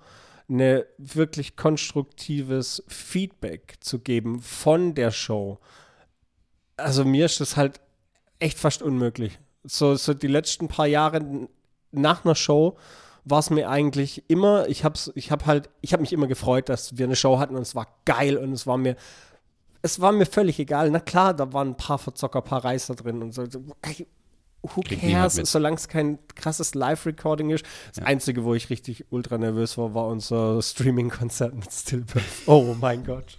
[0.49, 5.59] eine wirklich konstruktives Feedback zu geben von der Show.
[6.77, 7.79] Also mir ist das halt
[8.39, 9.39] echt fast unmöglich.
[9.63, 11.47] So, so die letzten paar Jahre
[11.91, 12.77] nach einer Show
[13.25, 16.69] war es mir eigentlich immer, ich habe ich hab halt, ich habe mich immer gefreut,
[16.69, 18.95] dass wir eine Show hatten und es war geil und es war mir,
[19.81, 20.89] es war mir völlig egal.
[20.89, 23.43] Na klar, da waren ein paar Verzocker, ein paar Reißer drin und so
[24.61, 27.65] who cares, solange es kein krasses Live-Recording ist.
[27.89, 28.03] Das ja.
[28.03, 32.23] Einzige, wo ich richtig ultra nervös war, war unser Streaming-Konzert mit Stillbirth.
[32.45, 33.37] Oh mein Gott.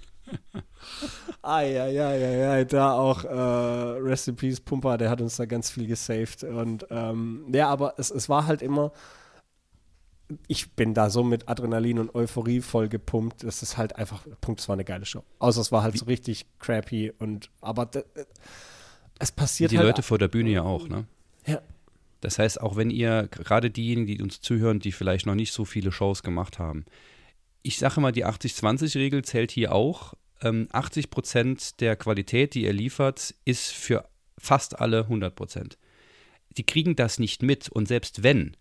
[1.42, 6.44] Eieieiei, da auch äh, Peace Pumper, der hat uns da ganz viel gesaved.
[6.44, 8.92] Und ähm, ja, aber es, es war halt immer,
[10.46, 13.42] ich bin da so mit Adrenalin und Euphorie voll gepumpt.
[13.44, 15.24] Es ist halt einfach, Punkt, es war eine geile Show.
[15.38, 17.90] Außer es war halt so richtig crappy und aber
[19.20, 21.04] es passiert Die halt Leute vor der Bühne ja auch, ne?
[21.46, 21.60] Ja.
[22.20, 25.64] Das heißt, auch wenn ihr, gerade diejenigen, die uns zuhören, die vielleicht noch nicht so
[25.64, 26.84] viele Shows gemacht haben,
[27.62, 30.14] ich sage mal, die 80-20-Regel zählt hier auch.
[30.42, 35.78] Ähm, 80 Prozent der Qualität, die ihr liefert, ist für fast alle 100 Prozent.
[36.56, 38.56] Die kriegen das nicht mit und selbst wenn,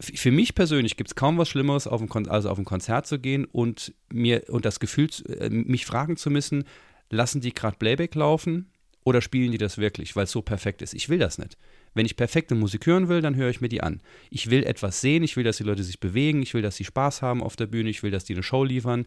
[0.00, 3.18] für mich persönlich gibt es kaum was Schlimmeres, auf ein, also auf ein Konzert zu
[3.18, 6.64] gehen und mir und das Gefühl, äh, mich fragen zu müssen,
[7.10, 8.70] lassen die gerade Playback laufen
[9.08, 10.92] Oder spielen die das wirklich, weil es so perfekt ist?
[10.92, 11.56] Ich will das nicht.
[11.94, 14.02] Wenn ich perfekte Musik hören will, dann höre ich mir die an.
[14.28, 16.84] Ich will etwas sehen, ich will, dass die Leute sich bewegen, ich will, dass sie
[16.84, 19.06] Spaß haben auf der Bühne, ich will, dass die eine Show liefern.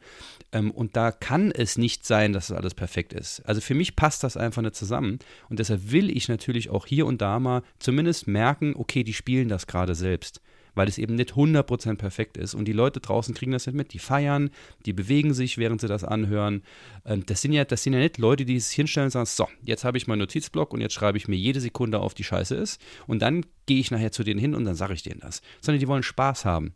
[0.54, 3.42] Ähm, und da kann es nicht sein, dass das alles perfekt ist.
[3.42, 5.20] Also für mich passt das einfach nicht zusammen.
[5.50, 9.50] Und deshalb will ich natürlich auch hier und da mal zumindest merken, okay, die spielen
[9.50, 10.42] das gerade selbst
[10.76, 12.54] weil es eben nicht 100% perfekt ist.
[12.54, 13.94] Und die Leute draußen kriegen das nicht mit.
[13.94, 14.50] Die feiern,
[14.86, 16.64] die bewegen sich, während sie das anhören.
[17.06, 19.48] Ähm, das sind ja, das sind ja nicht Leute, die sich hinstellen und sagen, so,
[19.64, 22.56] jetzt habe ich meinen Notizblock und jetzt schreibe ich mir jede Sekunde auf, die scheiße
[22.56, 22.82] ist.
[23.08, 25.42] Und dann gehe ich nachher zu denen hin und dann sage ich denen das.
[25.62, 26.76] Sondern die wollen Spaß haben.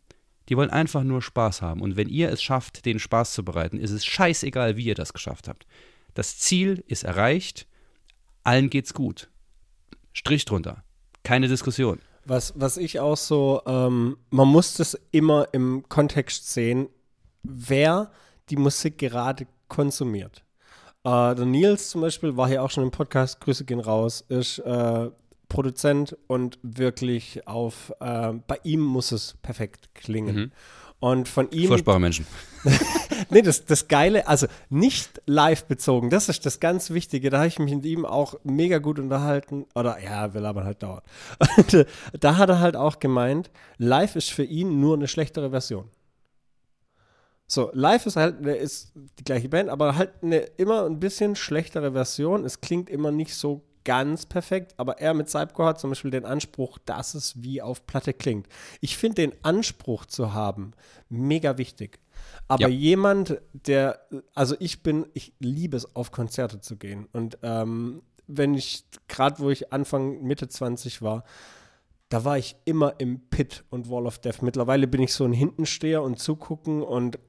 [0.49, 1.81] Die wollen einfach nur Spaß haben.
[1.81, 5.13] Und wenn ihr es schafft, denen Spaß zu bereiten, ist es scheißegal, wie ihr das
[5.13, 5.65] geschafft habt.
[6.13, 7.67] Das Ziel ist erreicht,
[8.43, 9.29] allen geht's gut.
[10.13, 10.83] Strich drunter.
[11.23, 11.99] Keine Diskussion.
[12.25, 16.89] Was, was ich auch so, ähm, man muss das immer im Kontext sehen,
[17.43, 18.11] wer
[18.49, 20.43] die Musik gerade konsumiert.
[21.03, 24.59] Äh, der Nils zum Beispiel war hier auch schon im Podcast, Grüße gehen raus, ist
[24.59, 25.09] äh,
[25.49, 30.35] Produzent und wirklich auf, äh, bei ihm muss es perfekt klingen.
[30.35, 30.51] Mhm.
[31.05, 31.67] Und von ihm.
[31.67, 32.25] Furchtbare Menschen.
[33.29, 37.29] nee, das, das Geile, also nicht live bezogen, das ist das ganz Wichtige.
[37.29, 39.67] Da habe ich mich mit ihm auch mega gut unterhalten.
[39.75, 41.03] Oder ja, will aber halt dauern.
[41.57, 41.85] Und, äh,
[42.19, 45.91] da hat er halt auch gemeint, live ist für ihn nur eine schlechtere Version.
[47.45, 51.91] So, live ist halt ist die gleiche Band, aber halt eine immer ein bisschen schlechtere
[51.91, 52.45] Version.
[52.45, 56.25] Es klingt immer nicht so ganz perfekt, aber er mit Saibko hat zum Beispiel den
[56.25, 58.47] Anspruch, dass es wie auf Platte klingt.
[58.81, 60.73] Ich finde den Anspruch zu haben
[61.09, 61.99] mega wichtig.
[62.47, 62.67] Aber ja.
[62.67, 63.99] jemand, der,
[64.33, 67.07] also ich bin, ich liebe es, auf Konzerte zu gehen.
[67.11, 71.23] Und ähm, wenn ich, gerade wo ich Anfang, Mitte 20 war,
[72.09, 74.41] da war ich immer im Pit und Wall of Death.
[74.41, 77.19] Mittlerweile bin ich so ein Hintensteher und zugucken und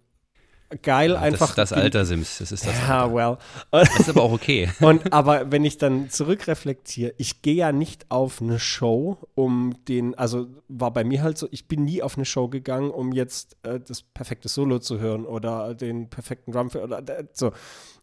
[0.83, 1.55] geil ja, einfach.
[1.55, 2.75] Das, das Alter, Sims, das ist das.
[2.75, 3.15] Ja, Alter.
[3.15, 3.39] well.
[3.71, 4.71] Das ist aber auch okay.
[4.81, 10.15] Und aber wenn ich dann zurückreflektiere, ich gehe ja nicht auf eine Show, um den,
[10.17, 13.57] also war bei mir halt so, ich bin nie auf eine Show gegangen, um jetzt
[13.63, 17.53] äh, das perfekte Solo zu hören oder den perfekten Drum oder äh, so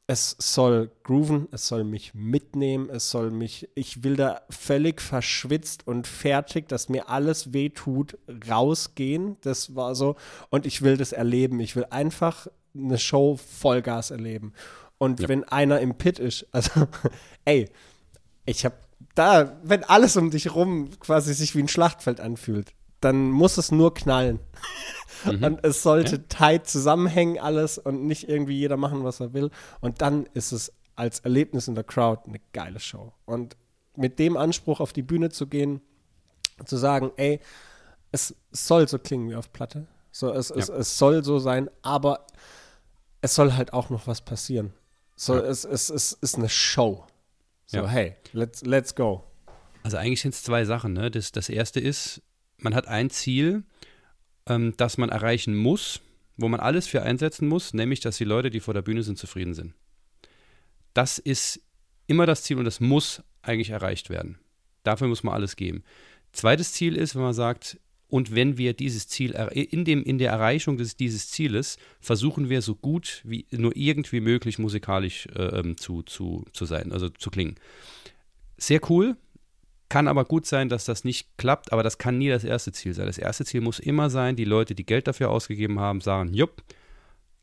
[0.06, 5.88] es soll grooven, es soll mich mitnehmen, es soll mich, ich will da völlig verschwitzt
[5.88, 8.18] und fertig, dass mir alles wehtut,
[8.50, 9.38] rausgehen.
[9.42, 10.16] Das war so.
[10.50, 11.60] Und ich will das erleben.
[11.62, 14.54] Ich will einfach eine Show Vollgas erleben.
[14.98, 15.30] Und ja.
[15.30, 16.88] wenn einer im Pit ist, also,
[17.46, 17.70] ey,
[18.46, 18.74] ich hab
[19.16, 23.72] da, wenn alles um dich rum quasi sich wie ein Schlachtfeld anfühlt, dann muss es
[23.72, 24.40] nur knallen.
[25.26, 25.44] Mhm.
[25.44, 26.24] Und es sollte ja.
[26.30, 29.50] tight zusammenhängen alles und nicht irgendwie jeder machen, was er will.
[29.82, 33.14] Und dann ist es als Erlebnis in der Crowd eine geile Show.
[33.26, 33.56] Und
[33.96, 35.82] mit dem Anspruch auf die Bühne zu gehen,
[36.66, 37.40] zu sagen, ey,
[38.12, 39.88] es soll so klingen wie auf Platte.
[40.12, 40.58] So, es, ja.
[40.58, 42.28] es, es soll so sein, aber
[43.22, 44.74] es soll halt auch noch was passieren.
[45.16, 45.42] So, ja.
[45.42, 47.06] es, es, es ist eine Show.
[47.66, 47.88] So, ja.
[47.88, 49.24] hey, let's, let's go.
[49.82, 50.94] Also eigentlich sind es zwei Sachen.
[50.94, 51.10] Ne?
[51.10, 52.22] Das, das erste ist,
[52.58, 53.64] man hat ein Ziel
[54.48, 56.02] ähm, das man erreichen muss,
[56.38, 59.18] wo man alles für einsetzen muss, nämlich dass die Leute, die vor der Bühne sind,
[59.18, 59.74] zufrieden sind.
[60.94, 61.62] Das ist
[62.08, 64.40] immer das Ziel und das muss eigentlich erreicht werden.
[64.84, 65.84] Dafür muss man alles geben.
[66.32, 70.32] Zweites Ziel ist, wenn man sagt, und wenn wir dieses Ziel in, dem, in der
[70.32, 75.78] Erreichung des, dieses Zieles versuchen wir so gut wie nur irgendwie möglich musikalisch äh, ähm,
[75.78, 77.56] zu, zu, zu sein, also zu klingen.
[78.58, 79.18] Sehr cool,
[79.94, 82.96] kann aber gut sein, dass das nicht klappt, aber das kann nie das erste Ziel
[82.96, 83.06] sein.
[83.06, 86.64] Das erste Ziel muss immer sein, die Leute, die Geld dafür ausgegeben haben, sagen, jupp,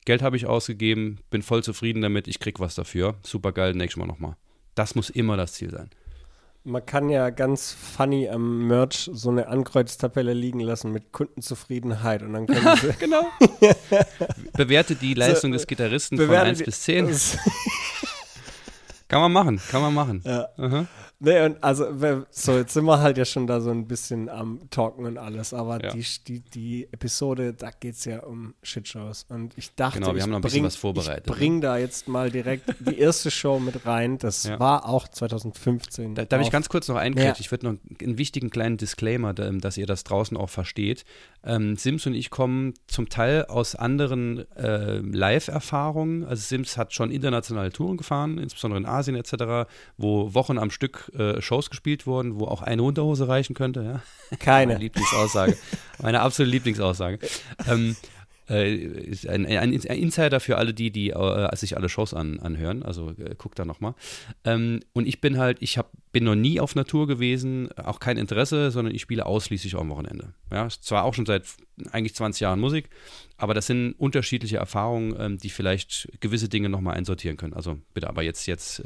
[0.04, 3.14] Geld habe ich ausgegeben, bin voll zufrieden damit, ich krieg was dafür.
[3.22, 4.34] Super geil, nächstes Mal nochmal.
[4.74, 5.90] Das muss immer das Ziel sein.
[6.64, 12.32] Man kann ja ganz funny am Merch so eine Ankreuztabelle liegen lassen mit Kundenzufriedenheit und
[12.32, 13.28] dann können sie Genau.
[14.54, 17.06] Bewerte die Leistung so, des Gitarristen von 1 bis 10.
[19.06, 20.22] kann man machen, kann man machen.
[20.24, 20.48] Ja.
[20.58, 20.86] Uh -huh.
[21.22, 21.86] Nee, und also,
[22.30, 25.52] so, jetzt sind wir halt ja schon da so ein bisschen am Talken und alles,
[25.52, 25.90] aber ja.
[25.92, 29.26] die, die, die Episode, da geht es ja um Shitshows.
[29.28, 31.26] Und ich dachte, genau, wir haben noch ein bisschen bring, was vorbereitet.
[31.26, 31.60] Ich bring ne?
[31.60, 34.16] da jetzt mal direkt die erste Show mit rein.
[34.16, 34.58] Das ja.
[34.58, 36.14] war auch 2015.
[36.14, 37.28] Da, darf ich ganz kurz noch einkriegen?
[37.28, 37.36] Ja.
[37.38, 41.04] Ich würde noch einen wichtigen kleinen Disclaimer, dass ihr das draußen auch versteht.
[41.44, 46.24] Ähm, Sims und ich kommen zum Teil aus anderen äh, Live-Erfahrungen.
[46.24, 51.09] Also Sims hat schon internationale Touren gefahren, insbesondere in Asien etc., wo Wochen am Stück
[51.14, 53.82] äh, Shows gespielt wurden, wo auch eine Unterhose reichen könnte.
[54.30, 54.36] Ja?
[54.38, 54.74] Keine.
[54.74, 55.56] Meine Lieblingsaussage.
[56.02, 57.18] Meine absolute Lieblingsaussage.
[57.68, 57.96] ähm,
[58.50, 62.82] äh, ein, ein, Insider für alle die, die äh, sich alle Shows an, anhören.
[62.82, 63.94] Also äh, guckt da nochmal.
[64.44, 68.16] Ähm, und ich bin halt, ich hab, bin noch nie auf Natur gewesen, auch kein
[68.16, 70.34] Interesse, sondern ich spiele ausschließlich am Wochenende.
[70.50, 71.44] Ja, zwar auch schon seit
[71.92, 72.90] eigentlich 20 Jahren Musik,
[73.36, 77.54] aber das sind unterschiedliche Erfahrungen, ähm, die vielleicht gewisse Dinge nochmal einsortieren können.
[77.54, 78.82] Also bitte, aber jetzt, jetzt.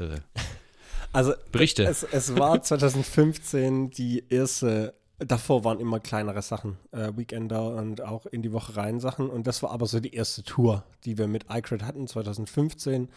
[1.15, 1.85] Also Berichte.
[1.85, 8.27] Es, es war 2015 die erste, davor waren immer kleinere Sachen, äh, Weekender und auch
[8.27, 9.31] in die Woche rein Sachen.
[9.31, 13.09] Und das war aber so die erste Tour, die wir mit iCred hatten, 2015.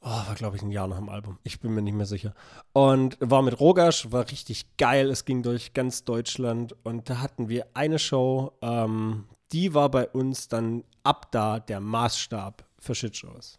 [0.00, 1.38] Oh, war, glaube ich, ein Jahr nach dem Album.
[1.42, 2.34] Ich bin mir nicht mehr sicher.
[2.72, 5.10] Und war mit Rogasch, war richtig geil.
[5.10, 6.76] Es ging durch ganz Deutschland.
[6.84, 11.80] Und da hatten wir eine Show, ähm, die war bei uns dann ab da der
[11.80, 13.58] Maßstab für Shitshows.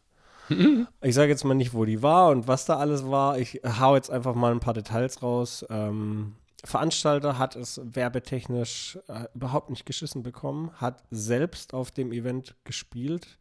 [1.01, 3.37] Ich sage jetzt mal nicht, wo die war und was da alles war.
[3.37, 5.65] Ich hau jetzt einfach mal ein paar Details raus.
[5.69, 12.55] Ähm, Veranstalter hat es werbetechnisch äh, überhaupt nicht geschissen bekommen, hat selbst auf dem Event
[12.63, 13.37] gespielt.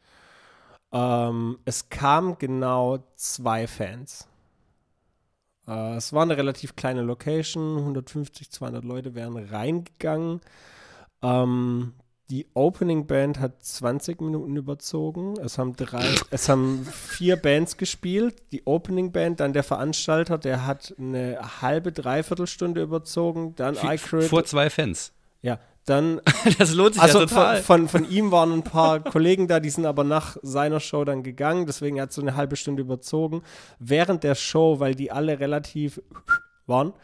[0.93, 4.27] Ähm, es kamen genau zwei Fans.
[5.69, 10.41] Äh, es war eine relativ kleine Location, 150, 200 Leute wären reingegangen.
[11.23, 11.95] Ähm,
[12.33, 15.35] die Opening Band hat 20 Minuten überzogen.
[15.45, 18.37] Es haben drei, es haben vier Bands gespielt.
[18.53, 23.55] Die Opening Band, dann der Veranstalter, der hat eine halbe, dreiviertel Stunde überzogen.
[23.57, 24.31] Dann iCrit.
[24.31, 25.13] Vor zwei Fans.
[25.43, 26.23] Ja, dann.
[26.59, 27.63] das lohnt sich also ja total.
[27.63, 31.05] Von, von, von ihm waren ein paar Kollegen da, die sind aber nach seiner Show
[31.05, 31.67] dann gegangen.
[31.67, 33.43] Deswegen hat so eine halbe Stunde überzogen.
[33.79, 36.01] Während der Show, weil die alle relativ
[36.67, 36.95] waren,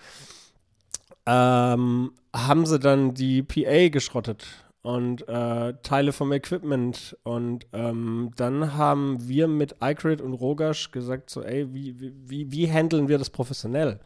[1.27, 4.47] ähm, haben sie dann die PA geschrottet
[4.89, 7.15] und äh, Teile vom Equipment.
[7.23, 12.73] Und ähm, dann haben wir mit iCrit und Rogash gesagt, so, ey, wie, wie, wie
[12.73, 14.01] handeln wir das professionell?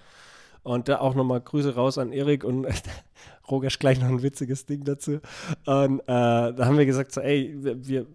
[0.62, 2.66] Und da auch nochmal Grüße raus an Erik und
[3.50, 5.20] Rogash gleich noch ein witziges Ding dazu.
[5.66, 8.06] Und äh, da haben wir gesagt, so, ey, wir,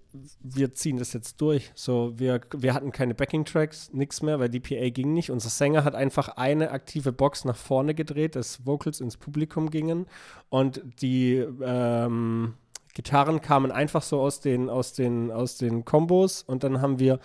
[0.41, 1.71] wir ziehen das jetzt durch.
[1.75, 5.29] So, wir, wir hatten keine Backing-Tracks, nichts mehr, weil die PA ging nicht.
[5.29, 10.05] Unser Sänger hat einfach eine aktive Box nach vorne gedreht, dass Vocals ins Publikum gingen.
[10.49, 12.53] Und die ähm,
[12.93, 16.43] Gitarren kamen einfach so aus den, aus den, aus den Kombos.
[16.43, 17.19] Und dann haben wir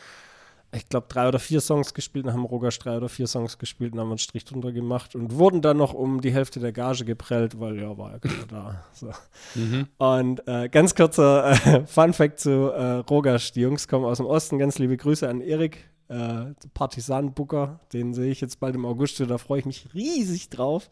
[0.75, 3.93] ich glaube, drei oder vier Songs gespielt, dann haben Rogasch drei oder vier Songs gespielt
[3.93, 7.05] und haben einen Strich drunter gemacht und wurden dann noch um die Hälfte der Gage
[7.05, 8.85] geprellt, weil ja, war ja keiner da.
[8.95, 9.11] So.
[9.55, 9.87] Mhm.
[9.99, 13.53] Und äh, ganz kurzer äh, Fun-Fact zu äh, Rogasch.
[13.53, 14.59] Die Jungs kommen aus dem Osten.
[14.59, 17.81] Ganz liebe Grüße an Erik, äh, Partisan-Booker.
[17.93, 20.89] Den sehe ich jetzt bald im August, da freue ich mich riesig drauf.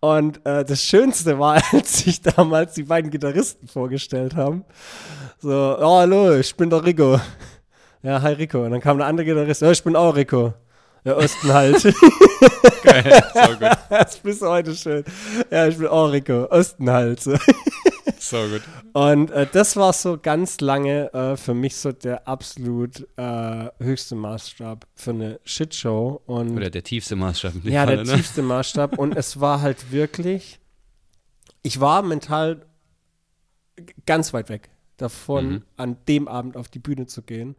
[0.00, 4.66] Und äh, das Schönste war, als sich damals die beiden Gitarristen vorgestellt haben.
[5.38, 5.50] So,
[5.80, 7.18] oh, hallo, ich bin der Rico.
[8.06, 8.64] Ja, hi Rico.
[8.64, 10.54] Und dann kam der andere Gitarrist, ja, ich bin auch Rico.
[11.04, 11.82] Der Osten halt.
[12.84, 13.58] Geil, so gut.
[13.90, 15.02] Das ist bis heute schön.
[15.50, 16.44] Ja, ich bin auch Rico.
[16.44, 17.18] Osten halt.
[17.20, 17.32] So,
[18.20, 18.62] so gut.
[18.92, 24.14] Und äh, das war so ganz lange äh, für mich so der absolut äh, höchste
[24.14, 26.22] Maßstab für eine Shitshow.
[26.26, 27.54] Und Oder der tiefste Maßstab.
[27.64, 28.14] Ja, Falle, der ne?
[28.14, 28.98] tiefste Maßstab.
[28.98, 30.60] Und es war halt wirklich,
[31.64, 32.66] ich war mental
[34.06, 35.62] ganz weit weg davon, Mhm.
[35.76, 37.56] an dem Abend auf die Bühne zu gehen.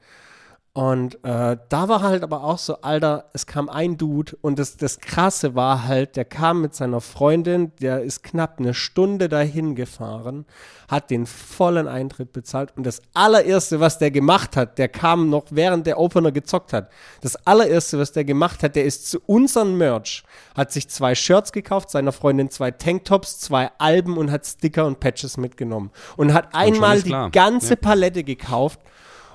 [0.78, 4.78] Und äh, da war halt aber auch so, Alter, es kam ein Dude und das,
[4.78, 9.74] das Krasse war halt, der kam mit seiner Freundin, der ist knapp eine Stunde dahin
[9.74, 10.46] gefahren,
[10.88, 15.46] hat den vollen Eintritt bezahlt und das allererste, was der gemacht hat, der kam noch
[15.50, 16.92] während der Opener gezockt hat.
[17.22, 20.22] Das allererste, was der gemacht hat, der ist zu unserem Merch,
[20.56, 25.00] hat sich zwei Shirts gekauft, seiner Freundin zwei Tanktops, zwei Alben und hat Sticker und
[25.00, 27.80] Patches mitgenommen und hat einmal die ganze Ja.
[27.82, 28.80] Palette gekauft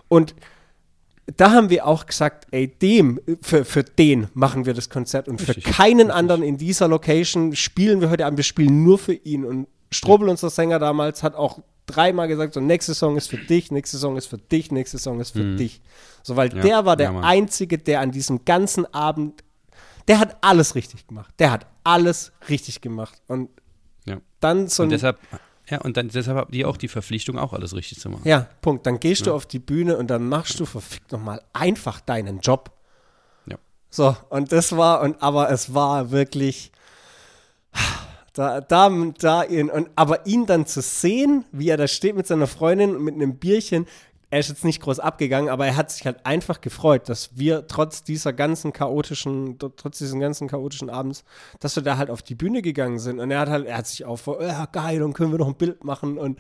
[0.06, 0.36] und
[1.36, 5.40] da haben wir auch gesagt, ey, dem, für, für den machen wir das Konzert und
[5.40, 9.14] für Richtig, keinen anderen in dieser Location spielen wir heute Abend, wir spielen nur für
[9.14, 9.44] ihn.
[9.44, 13.70] Und Strobel, unser Sänger damals, hat auch dreimal gesagt, so, nächste Song ist für dich,
[13.70, 15.80] nächste Song ist für dich, nächste Song ist für dich.
[16.22, 17.20] So, weil Ja, der war der ja.
[17.20, 19.44] Einzige, der an diesem ganzen Abend,
[20.08, 21.32] der hat alles richtig gemacht.
[21.38, 23.20] Der hat alles richtig gemacht.
[23.28, 23.48] Und
[24.06, 24.18] Ja.
[24.40, 25.18] dann so Und ein deshalb,
[25.72, 28.28] ja, und dann, deshalb habt ihr auch die Verpflichtung, auch alles richtig zu machen.
[28.28, 28.84] Ja, Punkt.
[28.84, 32.72] Dann gehst du auf die Bühne und dann machst du verfickt nochmal einfach deinen Job.
[33.46, 33.56] Ja.
[33.88, 36.72] So, und das war, und aber es war wirklich.
[38.34, 42.26] Da, da, da ihn, und, aber ihn dann zu sehen, wie er da steht mit
[42.26, 43.86] seiner Freundin und mit einem Bierchen,
[44.32, 47.66] er ist jetzt nicht groß abgegangen, aber er hat sich halt einfach gefreut, dass wir
[47.66, 51.22] trotz dieser ganzen chaotischen, trotz diesen ganzen chaotischen Abends,
[51.60, 53.20] dass wir da halt auf die Bühne gegangen sind.
[53.20, 55.48] Und er hat halt, er hat sich auch vor, ja, geil, und können wir noch
[55.48, 56.38] ein Bild machen und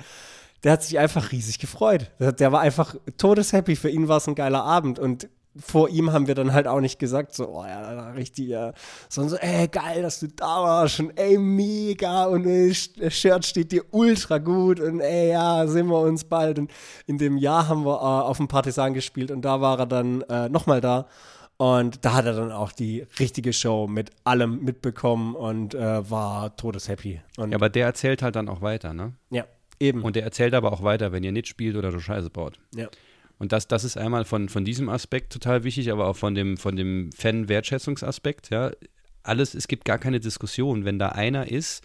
[0.64, 2.10] der hat sich einfach riesig gefreut.
[2.18, 3.76] Der war einfach todeshappy.
[3.76, 4.98] Für ihn war es ein geiler Abend.
[4.98, 8.72] Und vor ihm haben wir dann halt auch nicht gesagt, so, oh ja, richtig, ja.
[9.08, 13.44] Sondern so, ey, geil, dass du da warst und ey, mega und ey, das Shirt
[13.44, 16.58] steht dir ultra gut und ey, ja, sehen wir uns bald.
[16.58, 16.70] Und
[17.06, 20.22] in dem Jahr haben wir äh, auf dem Partisan gespielt und da war er dann
[20.22, 21.06] äh, nochmal da.
[21.58, 26.56] Und da hat er dann auch die richtige Show mit allem mitbekommen und äh, war
[26.56, 27.20] todeshappy.
[27.36, 29.12] Und Ja, aber der erzählt halt dann auch weiter, ne?
[29.30, 29.44] ja,
[29.78, 30.02] eben.
[30.02, 32.58] Und der erzählt aber auch weiter, wenn ihr nicht spielt oder du Scheiße baut.
[32.74, 32.88] ja.
[33.42, 36.56] Und das, das ist einmal von, von diesem Aspekt total wichtig, aber auch von dem,
[36.56, 38.70] von dem Fan-Wertschätzungsaspekt, ja.
[39.24, 40.84] Alles, es gibt gar keine Diskussion.
[40.84, 41.84] Wenn da einer ist,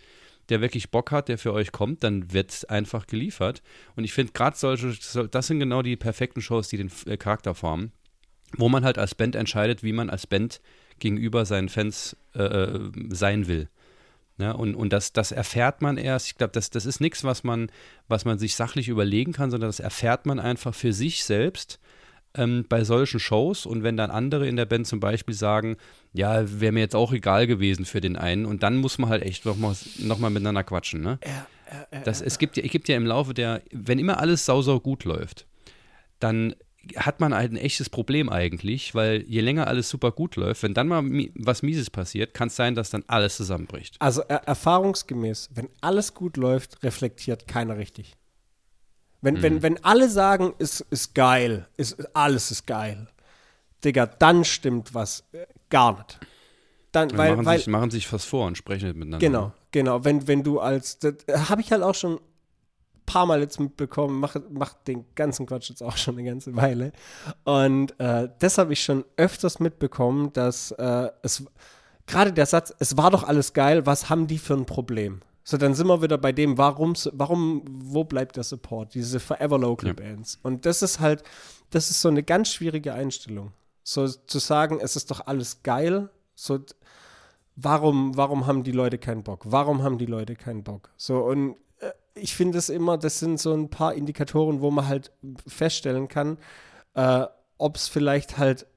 [0.50, 3.64] der wirklich Bock hat, der für euch kommt, dann wird einfach geliefert.
[3.96, 4.94] Und ich finde gerade solche,
[5.32, 7.92] das sind genau die perfekten Shows, die den äh, Charakter formen,
[8.56, 10.62] wo man halt als Band entscheidet, wie man als Band
[11.00, 13.68] gegenüber seinen Fans äh, äh sein will.
[14.40, 16.28] Ja, und und das, das erfährt man erst.
[16.28, 17.72] Ich glaube, das, das ist nichts, was man,
[18.08, 21.80] was man sich sachlich überlegen kann, sondern das erfährt man einfach für sich selbst
[22.36, 23.66] ähm, bei solchen Shows.
[23.66, 25.78] Und wenn dann andere in der Band zum Beispiel sagen,
[26.14, 29.24] ja, wäre mir jetzt auch egal gewesen für den einen, und dann muss man halt
[29.24, 31.02] echt nochmal noch mal miteinander quatschen.
[31.02, 31.20] Ne?
[31.26, 31.48] Ja,
[31.92, 34.80] ja, das, es, gibt, es gibt ja im Laufe der, wenn immer alles sau, sau
[34.80, 35.48] gut läuft,
[36.20, 36.56] dann
[36.96, 40.74] hat man halt ein echtes Problem eigentlich, weil je länger alles super gut läuft, wenn
[40.74, 41.04] dann mal
[41.36, 43.96] was Mieses passiert, kann es sein, dass dann alles zusammenbricht.
[44.00, 48.14] Also er erfahrungsgemäß, wenn alles gut läuft, reflektiert keiner richtig.
[49.22, 49.44] Wenn, hm.
[49.44, 53.08] wenn, wenn alle sagen, ist, ist geil, ist, alles ist geil,
[53.84, 56.20] Digga, dann stimmt was äh, gar nicht.
[56.92, 59.20] Dann, weil, machen, weil, sich, machen sich was vor und sprechen miteinander.
[59.20, 60.04] Genau, genau.
[60.04, 62.20] Wenn, wenn du als, habe ich halt auch schon
[63.08, 66.92] paar Mal jetzt mitbekommen, mache mach den ganzen Quatsch jetzt auch schon eine ganze Weile.
[67.46, 71.44] Und äh, das habe ich schon öfters mitbekommen, dass äh, es
[72.06, 75.22] gerade der Satz, es war doch alles geil, was haben die für ein Problem?
[75.44, 78.94] So, dann sind wir wieder bei dem, warum, warum, wo bleibt der Support?
[78.94, 79.94] Diese Forever Local ja.
[79.94, 80.38] Bands.
[80.44, 81.24] Und das ist halt,
[81.70, 83.54] das ist so eine ganz schwierige Einstellung.
[83.82, 86.60] So zu sagen, es ist doch alles geil, so
[87.56, 89.44] warum, warum haben die Leute keinen Bock?
[89.46, 90.90] Warum haben die Leute keinen Bock?
[90.98, 91.56] So, und
[92.22, 95.12] ich finde es immer, das sind so ein paar Indikatoren, wo man halt
[95.48, 96.38] feststellen kann,
[96.94, 97.26] äh,
[97.58, 98.68] ob es vielleicht halt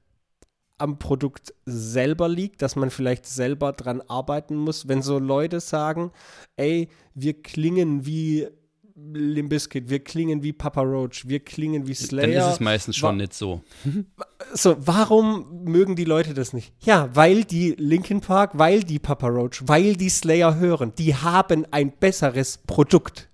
[0.77, 4.87] am Produkt selber liegt, dass man vielleicht selber dran arbeiten muss.
[4.87, 6.11] Wenn so Leute sagen,
[6.55, 8.47] ey, wir klingen wie
[8.95, 12.27] Limbiskit, wir klingen wie Papa Roach, wir klingen wie Slayer.
[12.27, 13.61] Dann ist es meistens schon nicht so.
[14.53, 16.73] So, warum mögen die Leute das nicht?
[16.81, 20.93] Ja, weil die Linkin Park, weil die Papa Roach, weil die Slayer hören.
[20.97, 23.29] Die haben ein besseres Produkt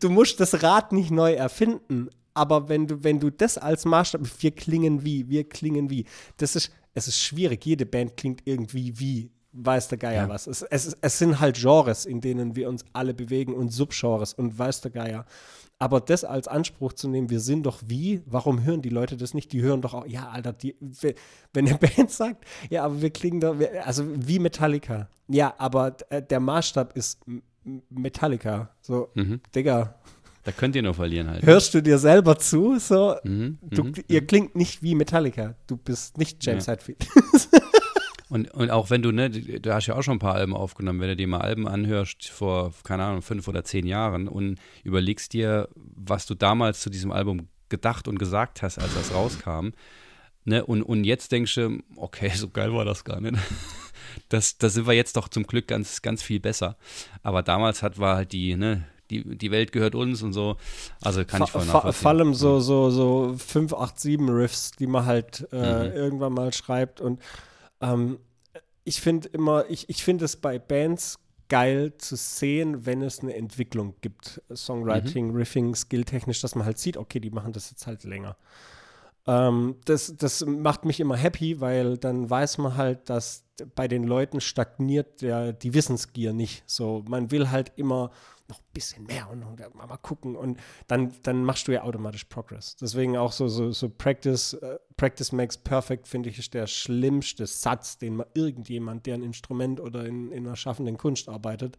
[0.00, 4.22] du musst das Rad nicht neu erfinden, aber wenn du, wenn du das als Maßstab,
[4.40, 6.06] wir klingen wie, wir klingen wie,
[6.36, 7.64] das ist, es ist schwierig.
[7.64, 10.28] Jede Band klingt irgendwie wie, weiß der Geier ja.
[10.28, 10.46] was.
[10.46, 14.58] Es, es, es sind halt Genres, in denen wir uns alle bewegen und Subgenres und
[14.58, 15.26] weiß der Geier.
[15.78, 19.34] Aber das als Anspruch zu nehmen, wir sind doch wie, warum hören die Leute das
[19.34, 19.52] nicht?
[19.52, 20.76] Die hören doch auch, ja, Alter, die,
[21.52, 25.08] wenn eine Band sagt, ja, aber wir klingen doch, also wie Metallica.
[25.28, 27.18] Ja, aber äh, der Maßstab ist
[27.90, 28.70] Metallica.
[28.80, 29.40] So, mhm.
[29.54, 29.94] Digga.
[30.44, 31.44] Da könnt ihr nur verlieren halt.
[31.46, 32.78] Hörst du dir selber zu?
[32.78, 34.26] So, mhm, du, mhm, ihr mhm.
[34.26, 35.54] klingt nicht wie Metallica.
[35.66, 36.72] Du bist nicht James ja.
[36.72, 37.06] Hetfield.
[38.28, 41.00] und, und auch wenn du, ne, du hast ja auch schon ein paar Alben aufgenommen,
[41.00, 45.32] wenn du dir mal Alben anhörst vor, keine Ahnung, fünf oder zehn Jahren und überlegst
[45.32, 49.70] dir, was du damals zu diesem Album gedacht und gesagt hast, als das rauskam.
[50.44, 53.36] Ne, und, und jetzt denkst du, okay, so geil war das gar nicht
[54.28, 56.76] das, da sind wir jetzt doch zum Glück ganz, ganz viel besser.
[57.22, 60.56] Aber damals hat war halt die, ne, die, die Welt gehört uns und so.
[61.02, 62.02] Also kann fa ich voll nachvollziehen.
[62.02, 65.94] Vor allem so, so, so 5, 8, 7 Riffs, die man halt äh, mhm.
[65.94, 67.00] irgendwann mal schreibt.
[67.00, 67.20] Und
[67.80, 68.18] ähm,
[68.84, 73.34] ich finde immer, ich, ich finde es bei Bands geil zu sehen, wenn es eine
[73.36, 74.40] Entwicklung gibt.
[74.52, 75.36] Songwriting, mhm.
[75.36, 78.36] Riffing, skilltechnisch, dass man halt sieht, okay, die machen das jetzt halt länger.
[79.26, 83.44] Ähm, das, das macht mich immer happy, weil dann weiß man halt, dass
[83.74, 86.62] bei den Leuten stagniert der, die Wissensgier nicht.
[86.66, 88.10] So, man will halt immer
[88.48, 92.24] noch ein bisschen mehr und, und mal gucken und dann, dann machst du ja automatisch
[92.24, 92.76] Progress.
[92.76, 97.46] Deswegen auch so, so, so Practice, uh, Practice makes perfect, finde ich, ist der schlimmste
[97.46, 101.78] Satz, den man irgendjemand, der ein Instrument oder in, in einer schaffenden Kunst arbeitet,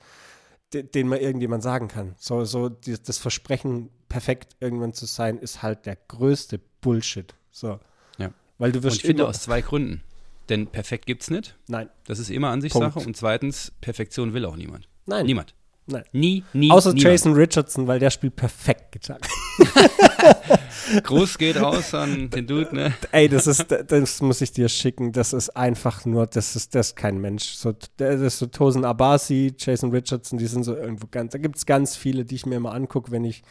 [0.74, 2.16] de, den man irgendjemand sagen kann.
[2.18, 7.36] So, so die, das Versprechen, perfekt irgendwann zu sein, ist halt der größte Bullshit.
[7.52, 7.80] So.
[8.18, 8.32] Ja.
[8.58, 10.04] Weil du wirst Und ich finde aus zwei Gründen.
[10.50, 11.56] Denn perfekt gibt es nicht.
[11.68, 11.90] Nein.
[12.06, 12.92] Das ist immer Ansichtssache.
[12.92, 13.08] Punkt.
[13.08, 14.90] Und zweitens, Perfektion will auch niemand.
[15.06, 15.26] Nein.
[15.26, 15.56] Niemand.
[15.86, 16.04] Nein.
[16.14, 16.72] Nie, nie.
[16.72, 17.04] Außer niemand.
[17.04, 19.22] Jason Richardson, weil der spielt perfekt Gitarre.
[21.04, 22.94] Gruß geht raus an den Dude, ne?
[23.12, 25.12] Ey, das ist, das muss ich dir schicken.
[25.12, 27.46] Das ist einfach nur, das ist, das ist kein Mensch.
[27.54, 31.58] So, das ist so Tosin Abasi, Jason Richardson, die sind so irgendwo ganz, da gibt
[31.58, 33.44] es ganz viele, die ich mir immer angucke, wenn ich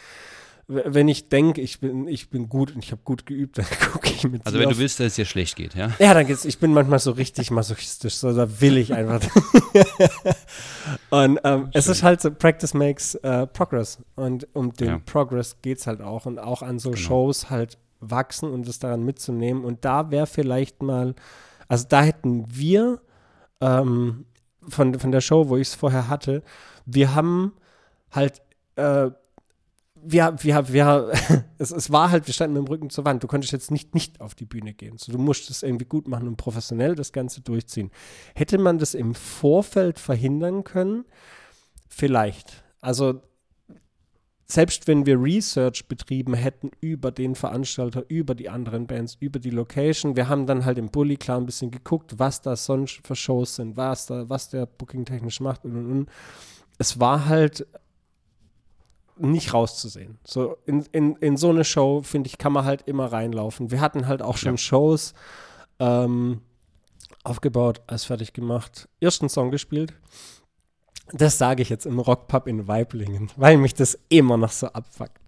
[0.69, 4.09] wenn ich denke, ich bin, ich bin gut und ich habe gut geübt, dann gucke
[4.09, 4.75] ich mit Also wenn auf.
[4.75, 5.91] du willst, dass es dir schlecht geht, ja?
[5.99, 9.21] Ja, dann geht's, ich bin manchmal so richtig masochistisch, so da will ich einfach.
[11.11, 13.99] und ähm, es ist halt so, Practice makes uh, Progress.
[14.15, 14.99] Und um den ja.
[15.05, 16.27] Progress geht es halt auch.
[16.27, 17.03] Und auch an so genau.
[17.03, 19.65] Shows halt wachsen und es daran mitzunehmen.
[19.65, 21.15] Und da wäre vielleicht mal,
[21.69, 23.01] also da hätten wir
[23.61, 24.27] ähm,
[24.69, 26.43] von, von der Show, wo ich es vorher hatte,
[26.85, 27.53] wir haben
[28.11, 28.43] halt
[28.77, 29.11] äh,
[30.05, 31.13] wir, wir, wir,
[31.59, 33.23] es, es war halt, wir standen mit dem Rücken zur Wand.
[33.23, 34.99] Du konntest jetzt nicht nicht auf die Bühne gehen.
[34.99, 37.91] So, du musst es irgendwie gut machen und professionell das Ganze durchziehen.
[38.35, 41.05] Hätte man das im Vorfeld verhindern können?
[41.89, 42.65] Vielleicht.
[42.81, 43.21] Also
[44.47, 49.51] selbst wenn wir Research betrieben hätten über den Veranstalter, über die anderen Bands, über die
[49.51, 53.17] Location, wir haben dann halt im Bully klar ein bisschen geguckt, was da sonst für
[53.17, 56.11] Shows sind, was da, was der Booking technisch macht und und und.
[56.79, 57.67] Es war halt
[59.17, 60.19] nicht rauszusehen.
[60.25, 63.71] So in, in, in so eine Show, finde ich, kann man halt immer reinlaufen.
[63.71, 64.59] Wir hatten halt auch schon ja.
[64.59, 65.15] Shows
[65.79, 66.41] ähm,
[67.25, 69.95] aufgebaut, als fertig gemacht, ersten Song gespielt.
[71.13, 75.21] Das sage ich jetzt im Rockpub in Weiblingen, weil mich das immer noch so abfuckt.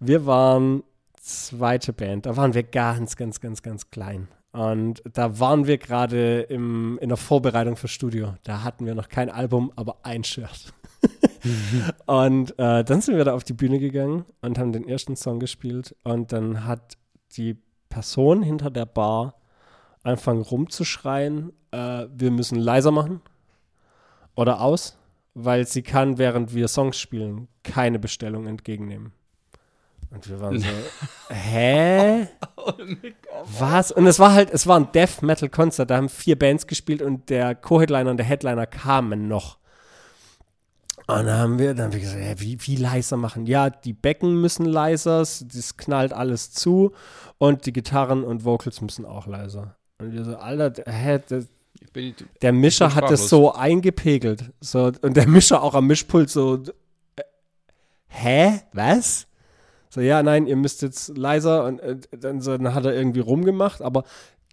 [0.00, 0.82] Wir waren
[1.20, 4.28] zweite Band, da waren wir ganz, ganz, ganz, ganz klein.
[4.52, 8.34] Und da waren wir gerade in der Vorbereitung für Studio.
[8.44, 10.72] Da hatten wir noch kein Album, aber ein Shirt.
[12.06, 15.38] und äh, dann sind wir da auf die Bühne gegangen und haben den ersten Song
[15.38, 15.94] gespielt.
[16.04, 16.98] Und dann hat
[17.36, 17.56] die
[17.88, 19.34] Person hinter der Bar
[20.02, 23.20] angefangen rumzuschreien, äh, wir müssen leiser machen
[24.34, 24.96] oder aus,
[25.34, 29.12] weil sie kann, während wir Songs spielen, keine Bestellung entgegennehmen.
[30.10, 30.66] Und wir waren so,
[31.28, 32.28] hä?
[32.56, 32.72] Oh
[33.58, 33.92] Was?
[33.92, 37.02] Und es war halt, es war ein Death Metal Konzert, da haben vier Bands gespielt
[37.02, 39.57] und der Co-Headliner und der Headliner kamen noch.
[41.10, 43.46] Und dann haben wir, dann haben wir gesagt, ja, wie, wie leiser machen?
[43.46, 46.92] Ja, die Becken müssen leiser, das knallt alles zu
[47.38, 49.74] und die Gitarren und Vocals müssen auch leiser.
[49.98, 51.46] Und wir so, Alter, hä, das,
[51.94, 54.52] bin, der Mischer hat das so eingepegelt.
[54.60, 56.62] So, und der Mischer auch am Mischpult so,
[57.16, 57.22] äh,
[58.08, 59.26] hä, was?
[59.88, 63.20] So, ja, nein, ihr müsst jetzt leiser und äh, dann, so, dann hat er irgendwie
[63.20, 64.04] rumgemacht, aber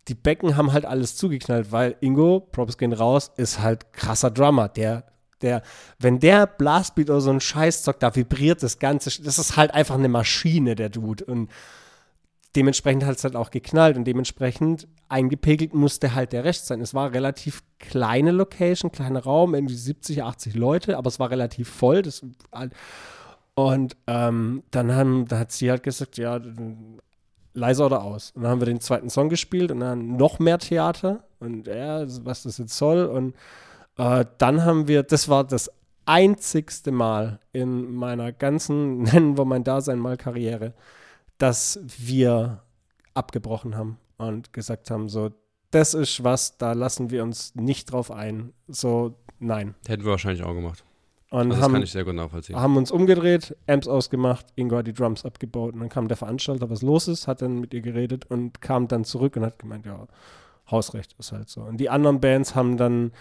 [0.08, 4.70] die Becken haben halt alles zugeknallt, weil Ingo, Props gehen raus, ist halt krasser Drummer.
[4.70, 5.04] Der
[5.46, 5.62] der,
[6.00, 9.22] wenn der Blastbeat oder so ein Scheiß zockt, da vibriert das Ganze.
[9.24, 11.24] Das ist halt einfach eine Maschine, der Dude.
[11.24, 11.50] Und
[12.56, 16.82] dementsprechend hat es halt auch geknallt und dementsprechend eingepegelt musste halt der Rest sein.
[16.82, 21.70] Es war relativ kleine Location, kleiner Raum, irgendwie 70, 80 Leute, aber es war relativ
[21.70, 22.02] voll.
[22.02, 22.26] Das,
[23.56, 26.42] und ähm, dann, haben, dann hat sie halt gesagt, ja,
[27.54, 28.32] leiser oder aus.
[28.32, 32.06] Und dann haben wir den zweiten Song gespielt und dann noch mehr Theater und ja,
[32.26, 33.36] was das jetzt soll und
[33.98, 35.72] äh, dann haben wir, das war das
[36.06, 40.74] einzigste Mal in meiner ganzen, nennen wir mein Dasein mal Karriere,
[41.38, 42.62] dass wir
[43.14, 45.32] abgebrochen haben und gesagt haben, so,
[45.72, 48.54] das ist was, da lassen wir uns nicht drauf ein.
[48.68, 49.76] So, nein.
[49.88, 50.84] Hätten wir wahrscheinlich auch gemacht.
[51.32, 52.56] Und also das haben, kann ich sehr gut nachvollziehen.
[52.56, 56.70] Haben uns umgedreht, Amps ausgemacht, Ingo hat die Drums abgebaut und dann kam der Veranstalter,
[56.70, 59.86] was los ist, hat dann mit ihr geredet und kam dann zurück und hat gemeint,
[59.86, 60.08] ja,
[60.72, 61.62] Hausrecht ist halt so.
[61.62, 63.12] Und die anderen Bands haben dann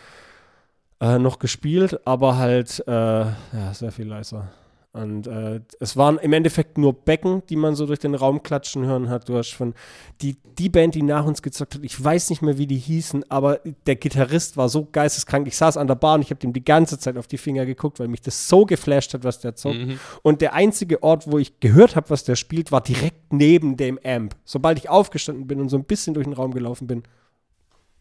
[1.01, 4.49] äh, noch gespielt, aber halt äh, ja, sehr viel leiser.
[4.95, 8.87] Und äh, es waren im Endeffekt nur Becken, die man so durch den Raum klatschen
[8.87, 9.29] hören hat.
[9.29, 9.75] Du hast von
[10.23, 13.29] die, die Band, die nach uns gezockt hat, ich weiß nicht mehr, wie die hießen,
[13.29, 15.49] aber der Gitarrist war so geisteskrank.
[15.49, 17.67] Ich saß an der Bar und ich habe ihm die ganze Zeit auf die Finger
[17.67, 19.79] geguckt, weil mich das so geflasht hat, was der zockt.
[19.79, 19.99] Mhm.
[20.23, 23.99] Und der einzige Ort, wo ich gehört habe, was der spielt, war direkt neben dem
[24.05, 24.37] Amp.
[24.45, 27.03] Sobald ich aufgestanden bin und so ein bisschen durch den Raum gelaufen bin,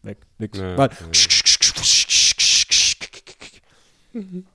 [0.04, 0.58] weg, nix.
[0.58, 1.06] Ja, weil, ja.
[4.14, 4.46] Mhm.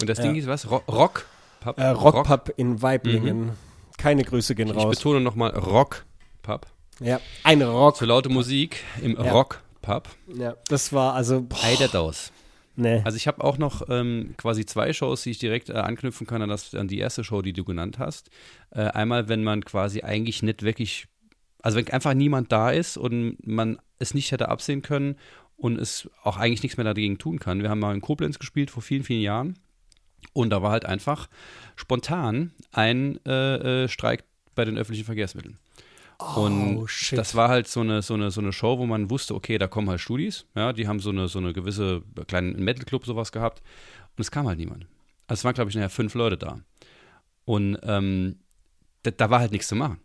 [0.00, 0.70] Und das Ding ist was?
[0.70, 1.26] Ro Rock?
[1.60, 1.78] Pub?
[1.78, 3.46] Äh, Rock, Rock in Weiblingen.
[3.46, 3.52] Mhm.
[3.96, 4.92] Keine Grüße gehen raus.
[4.92, 6.04] Ich betone nochmal Rock
[6.42, 6.66] Pub.
[7.00, 7.96] Ja, ein Rock.
[7.96, 9.32] Zu laute Musik im ja.
[9.32, 10.08] Rock Pub.
[10.34, 11.46] Ja, das war also.
[11.62, 12.32] Ei der Daus.
[12.76, 13.02] Nee.
[13.04, 16.42] Also ich habe auch noch ähm, quasi zwei Shows, die ich direkt äh, anknüpfen kann
[16.42, 18.30] an, das, an die erste Show, die du genannt hast.
[18.70, 21.08] Äh, einmal, wenn man quasi eigentlich nicht wirklich,
[21.60, 25.16] also wenn einfach niemand da ist und man es nicht hätte absehen können
[25.58, 27.62] und es auch eigentlich nichts mehr dagegen tun kann.
[27.62, 29.58] Wir haben mal in Koblenz gespielt vor vielen, vielen Jahren
[30.32, 31.28] und da war halt einfach
[31.76, 35.58] spontan ein äh, äh, Streik bei den öffentlichen Verkehrsmitteln.
[36.20, 37.18] Oh, und shit.
[37.18, 39.68] das war halt so eine, so, eine, so eine Show, wo man wusste, okay, da
[39.68, 43.62] kommen halt Studis, ja, die haben so eine, so eine gewisse kleinen Metal-Club sowas gehabt
[44.16, 44.86] und es kam halt niemand.
[45.26, 46.60] Also es waren, glaube ich, nachher fünf Leute da.
[47.44, 48.36] Und ähm,
[49.02, 50.00] da, da war halt nichts zu machen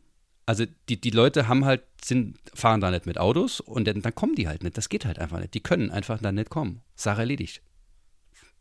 [0.46, 4.16] also die, die Leute haben halt, sind, fahren da nicht mit Autos und dann, dann
[4.16, 4.78] kommen die halt nicht.
[4.78, 5.54] Das geht halt einfach nicht.
[5.54, 6.82] Die können einfach dann nicht kommen.
[6.96, 7.62] Sache erledigt.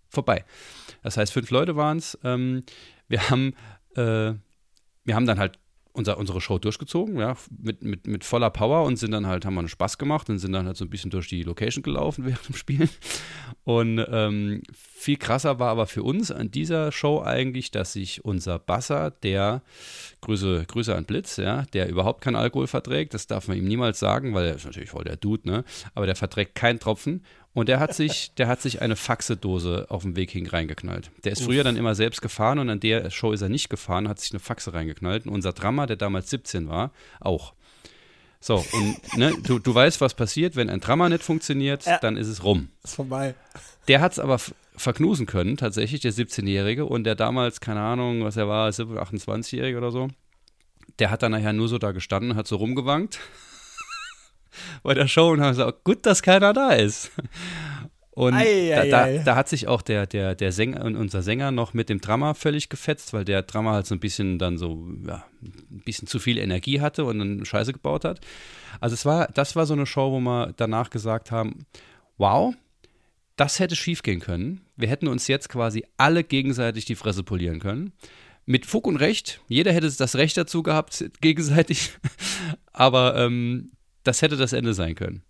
[0.08, 0.44] Vorbei.
[1.02, 2.18] Das heißt, fünf Leute waren es.
[2.22, 2.64] Ähm,
[3.08, 3.54] wir haben,
[3.96, 4.34] äh,
[5.04, 5.58] wir haben dann halt
[5.94, 9.54] unser, unsere Show durchgezogen, ja, mit, mit, mit voller Power und sind dann halt, haben
[9.54, 12.24] wir einen Spaß gemacht und sind dann halt so ein bisschen durch die Location gelaufen
[12.26, 12.88] während dem Spielen.
[13.64, 18.58] Und ähm, viel krasser war aber für uns an dieser Show eigentlich, dass sich unser
[18.58, 19.62] Basser, der
[20.22, 23.98] Grüße, Grüße an Blitz, ja, der überhaupt keinen Alkohol verträgt, das darf man ihm niemals
[23.98, 25.64] sagen, weil er ist natürlich voll der Dude, ne?
[25.94, 27.22] Aber der verträgt keinen Tropfen
[27.54, 31.10] Und der hat sich, der hat sich eine Faxedose auf dem Weg hin reingeknallt.
[31.24, 34.08] Der ist früher dann immer selbst gefahren und an der Show ist er nicht gefahren,
[34.08, 35.26] hat sich eine Faxe reingeknallt.
[35.26, 37.52] Und unser Drama, der damals 17 war, auch.
[38.40, 41.98] So, und ne, du, du weißt, was passiert, wenn ein Drama nicht funktioniert, Ja.
[41.98, 42.70] dann ist es rum.
[42.82, 43.34] Ist vorbei.
[43.86, 44.40] Der hat es aber
[44.74, 46.86] verknusen können, tatsächlich, der 17-Jährige.
[46.86, 50.08] Und der damals, keine Ahnung, was er war, 28-Jährige oder so,
[50.98, 53.20] der hat dann nachher nur so da gestanden, hat so rumgewankt
[54.82, 57.10] bei der Show und hat gesagt, gut, dass keiner da ist.
[58.14, 59.22] Und Ei, da, ei, da, ei.
[59.24, 62.68] da hat sich auch der, der, der Sänger, unser Sänger noch mit dem Drama völlig
[62.68, 66.36] gefetzt, weil der Drama halt so ein bisschen dann so, ja, ein bisschen zu viel
[66.36, 68.20] Energie hatte und dann Scheiße gebaut hat.
[68.80, 71.64] Also es war, das war so eine Show, wo wir danach gesagt haben,
[72.18, 72.54] wow,
[73.36, 74.60] das hätte schief gehen können.
[74.76, 77.92] Wir hätten uns jetzt quasi alle gegenseitig die Fresse polieren können.
[78.44, 79.40] Mit Fug und Recht.
[79.48, 81.92] Jeder hätte das Recht dazu gehabt, gegenseitig.
[82.72, 83.70] Aber ähm,
[84.04, 85.22] das hätte das Ende sein können.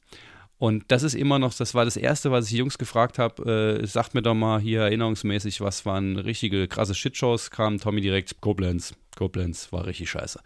[0.58, 3.80] Und das ist immer noch, das war das Erste, was ich die Jungs gefragt habe.
[3.82, 7.50] Äh, sagt mir doch mal hier erinnerungsmäßig, was waren richtige krasse Shitshows.
[7.50, 8.94] Kam Tommy direkt, Koblenz.
[9.16, 10.38] Koblenz war richtig scheiße.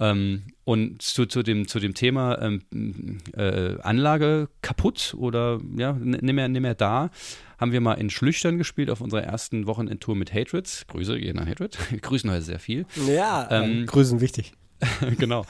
[0.00, 6.10] Ähm, und zu, zu, dem, zu dem Thema ähm, äh, Anlage kaputt oder ja, n-
[6.10, 7.10] nicht mehr, nicht mehr da,
[7.58, 10.86] haben wir mal in Schlüchtern gespielt auf unserer ersten Wochenendtour mit Hatreds.
[10.86, 11.76] Grüße gehen an Hatred.
[11.90, 12.86] Wir grüßen heute sehr viel.
[13.08, 14.52] Ja, ähm, Grüßen wichtig.
[15.18, 15.44] genau.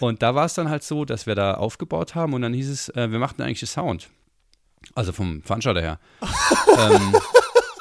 [0.00, 2.68] Und da war es dann halt so, dass wir da aufgebaut haben und dann hieß
[2.68, 4.08] es, äh, wir machten eigentlich Sound.
[4.94, 5.98] Also vom Veranstalter her.
[6.78, 7.14] ähm,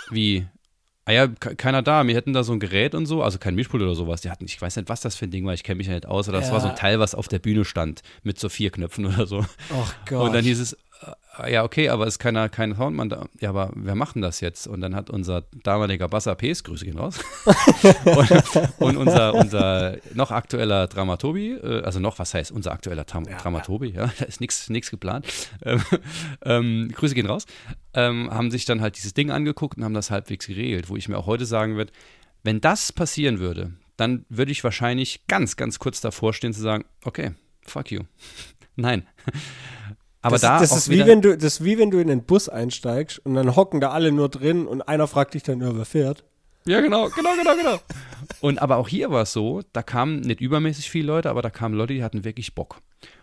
[0.09, 0.47] wie,
[1.05, 2.07] ah ja, ke- keiner da.
[2.07, 4.21] Wir hätten da so ein Gerät und so, also kein Mischpult oder sowas.
[4.21, 5.93] Die hatten, ich weiß nicht, was das für ein Ding war, ich kenne mich ja
[5.93, 6.53] nicht aus, aber das Ja.
[6.53, 9.45] war so ein Teil, was auf der Bühne stand, mit so vier Knöpfen oder so.
[9.73, 10.27] Oh Gott.
[10.27, 10.77] Und dann hieß es,
[11.47, 13.25] ja, okay, aber ist keiner, kein Soundmann da.
[13.39, 14.67] Ja, aber wer macht denn das jetzt?
[14.67, 17.19] Und dann hat unser damaliger Basser Ps, Grüße gehen raus,
[18.05, 23.25] und, und unser, unser noch aktueller Dramatobi, äh, also noch, was heißt unser aktueller Tam
[23.25, 24.11] Ja, Dramatobi, ja.
[24.19, 25.25] da ist nichts geplant,
[25.63, 25.81] ähm,
[26.45, 27.45] ähm, Grüße gehen raus,
[27.95, 31.09] ähm, haben sich dann halt dieses Ding angeguckt und haben das halbwegs geregelt, wo ich
[31.09, 31.91] mir auch heute sagen würde,
[32.43, 36.85] wenn das passieren würde, dann würde ich wahrscheinlich ganz, ganz kurz davor stehen zu sagen,
[37.03, 37.31] okay,
[37.65, 38.01] fuck you.
[38.75, 39.07] Nein.
[40.23, 42.07] Aber das, da das auch ist wie wenn du das ist wie wenn du in
[42.07, 45.59] den Bus einsteigst und dann hocken da alle nur drin und einer fragt dich dann,
[45.61, 46.23] ja, wer fährt?
[46.65, 47.79] Ja, genau, genau, genau, genau.
[48.39, 51.49] Und aber auch hier war es so, da kamen nicht übermäßig viele Leute, aber da
[51.49, 52.79] kamen Leute, die hatten wirklich Bock.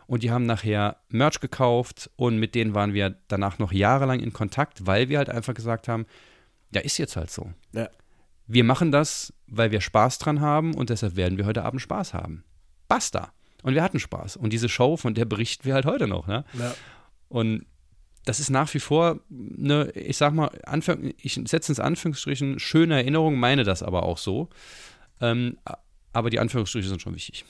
[0.06, 4.34] Und die haben nachher Merch gekauft und mit denen waren wir danach noch jahrelang in
[4.34, 6.04] Kontakt, weil wir halt einfach gesagt haben,
[6.74, 7.50] ja, ist jetzt halt so.
[7.72, 7.88] Ja.
[8.46, 12.12] Wir machen das, weil wir Spaß dran haben und deshalb werden wir heute Abend Spaß
[12.12, 12.44] haben.
[12.88, 13.32] Basta.
[13.62, 14.36] Und wir hatten Spaß.
[14.36, 16.26] Und diese Show, von der berichten wir halt heute noch.
[16.26, 16.44] Ne?
[16.54, 16.74] Ja.
[17.28, 17.66] Und
[18.24, 22.94] das ist nach wie vor eine, ich sag mal, Anfang, ich setze ins Anführungsstrichen schöne
[22.94, 24.48] Erinnerung, meine das aber auch so.
[25.20, 25.58] Ähm,
[26.12, 27.44] aber die Anführungsstriche sind schon wichtig.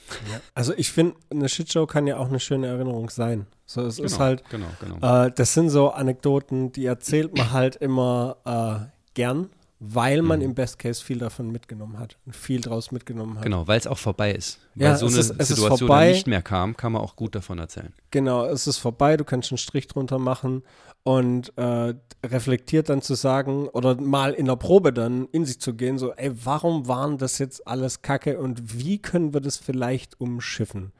[0.53, 3.47] Also ich finde, eine Shitshow kann ja auch eine schöne Erinnerung sein.
[3.65, 5.25] So, es ist halt, genau, genau.
[5.25, 9.49] äh, das sind so Anekdoten, die erzählt man halt immer äh, gern,
[9.83, 10.45] weil man Mhm.
[10.45, 13.43] im Best Case viel davon mitgenommen hat und viel draus mitgenommen hat.
[13.43, 14.59] Genau, weil es auch vorbei ist.
[14.75, 17.33] Weil Ja, so es eine ist- Situation dann nicht mehr kam, kann man auch gut
[17.33, 17.91] davon erzählen.
[18.11, 20.61] Genau, es ist vorbei, du kannst einen Strich drunter machen
[21.01, 25.73] und äh, reflektiert dann zu sagen oder mal in der Probe dann in sich zu
[25.73, 30.21] gehen, so, ey, warum waren das jetzt alles Kacke und wie können wir das vielleicht
[30.21, 30.91] umschiffen?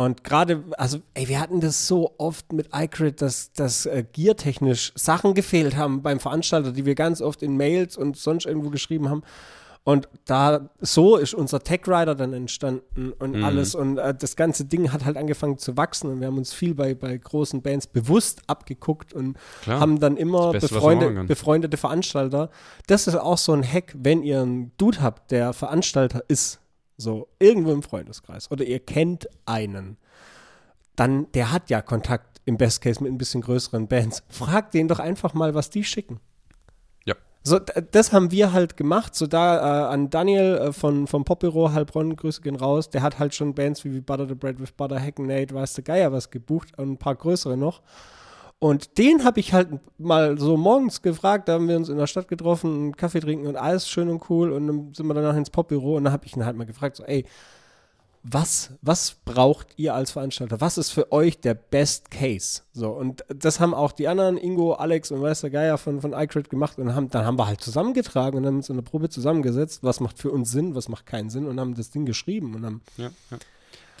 [0.00, 4.92] Und gerade, also, ey, wir hatten das so oft mit iCrit, dass, dass äh, geartechnisch
[4.96, 9.10] Sachen gefehlt haben beim Veranstalter, die wir ganz oft in Mails und sonst irgendwo geschrieben
[9.10, 9.22] haben.
[9.84, 13.44] Und da, so ist unser Tech Rider dann entstanden und Mhm.
[13.44, 13.74] alles.
[13.74, 16.10] Und äh, das ganze Ding hat halt angefangen zu wachsen.
[16.10, 19.80] Und wir haben uns viel bei, bei großen Bands bewusst abgeguckt und Klar.
[19.80, 21.26] haben dann immer Beste, was man befreunde, machen kann.
[21.26, 22.48] befreundete Veranstalter.
[22.86, 26.59] Das ist auch so ein Hack, wenn ihr einen Dude habt, der Veranstalter ist,
[27.00, 29.96] so irgendwo im Freundeskreis oder ihr kennt einen,
[30.96, 34.22] dann der hat ja Kontakt im Best Case mit ein bisschen größeren Bands.
[34.28, 36.20] Fragt den doch einfach mal, was die schicken.
[37.04, 37.14] Ja.
[37.42, 39.14] So, das haben wir halt gemacht.
[39.14, 42.90] So da äh, an Daniel äh, von, vom Popbüro Heilbronn, Grüße gehen raus.
[42.90, 45.84] Der hat halt schon Bands wie, wie Butter the Bread with Butter, Hacknade, weiß der
[45.84, 47.82] Geier was gebucht und ein paar größere noch.
[48.60, 52.06] Und den habe ich halt mal so morgens gefragt, da haben wir uns in der
[52.06, 55.34] Stadt getroffen, einen Kaffee trinken und alles schön und cool und dann sind wir danach
[55.34, 57.24] ins Popbüro und dann habe ich ihn halt mal gefragt, so ey,
[58.22, 60.60] was, was braucht ihr als Veranstalter?
[60.60, 62.60] Was ist für euch der Best Case?
[62.74, 66.50] So, und das haben auch die anderen, Ingo, Alex und weiß Geier von, von iCrit
[66.50, 69.82] gemacht und haben, dann haben wir halt zusammengetragen und haben uns in der Probe zusammengesetzt,
[69.82, 72.66] was macht für uns Sinn, was macht keinen Sinn und haben das Ding geschrieben und
[72.66, 73.38] haben Ja, ja.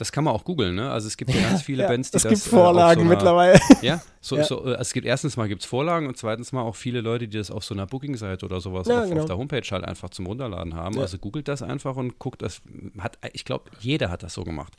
[0.00, 0.90] Das kann man auch googeln, ne?
[0.90, 3.06] Also es gibt ja ganz viele ja, Bands, die es das gibt äh, Vorlagen so
[3.06, 3.60] einer- mittlerweile.
[3.82, 4.44] Ja, so, Ja.
[4.44, 7.36] so äh, es gibt erstens mal gibt's Vorlagen und zweitens mal auch viele Leute, die
[7.36, 9.20] das auf so einer Booking-Seite oder sowas Ja, auf, genau.
[9.20, 10.94] auf der Homepage halt einfach zum Runterladen haben.
[10.94, 11.02] Ja.
[11.02, 12.62] Also googelt das einfach und guckt das.
[12.98, 14.72] Hat, ich glaube, jeder hat das so gemacht.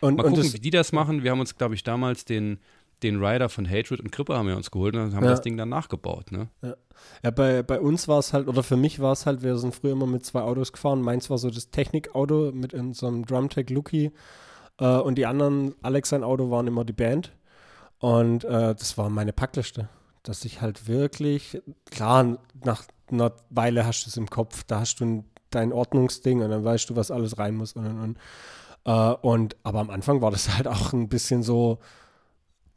[0.00, 1.22] Und, Mal und gucken, das, wie die das machen.
[1.22, 2.58] Wir haben uns, glaube ich, damals den,
[3.04, 5.30] den Rider von Hatred und Krippe haben wir uns geholt und haben Ja.
[5.30, 6.32] das Ding dann nachgebaut.
[6.32, 6.48] Ne?
[7.22, 9.72] Ja, bei, bei uns war es halt, oder für mich war es halt, wir sind
[9.74, 11.00] früher immer mit zwei Autos gefahren.
[11.00, 14.10] Meins war so das Technikauto mit in so einem Drumtech Lucky.
[14.78, 17.32] Äh, und die anderen, Alex sein Auto, waren immer die Band.
[17.98, 19.88] Und äh, das war meine Packliste.
[20.22, 21.60] Dass ich halt wirklich,
[21.90, 26.42] klar, nach einer Weile hast du es im Kopf, da hast du ein, dein Ordnungsding
[26.42, 28.18] und dann weißt du, was alles rein muss und und und.
[28.84, 31.78] Äh, und aber am Anfang war das halt auch ein bisschen so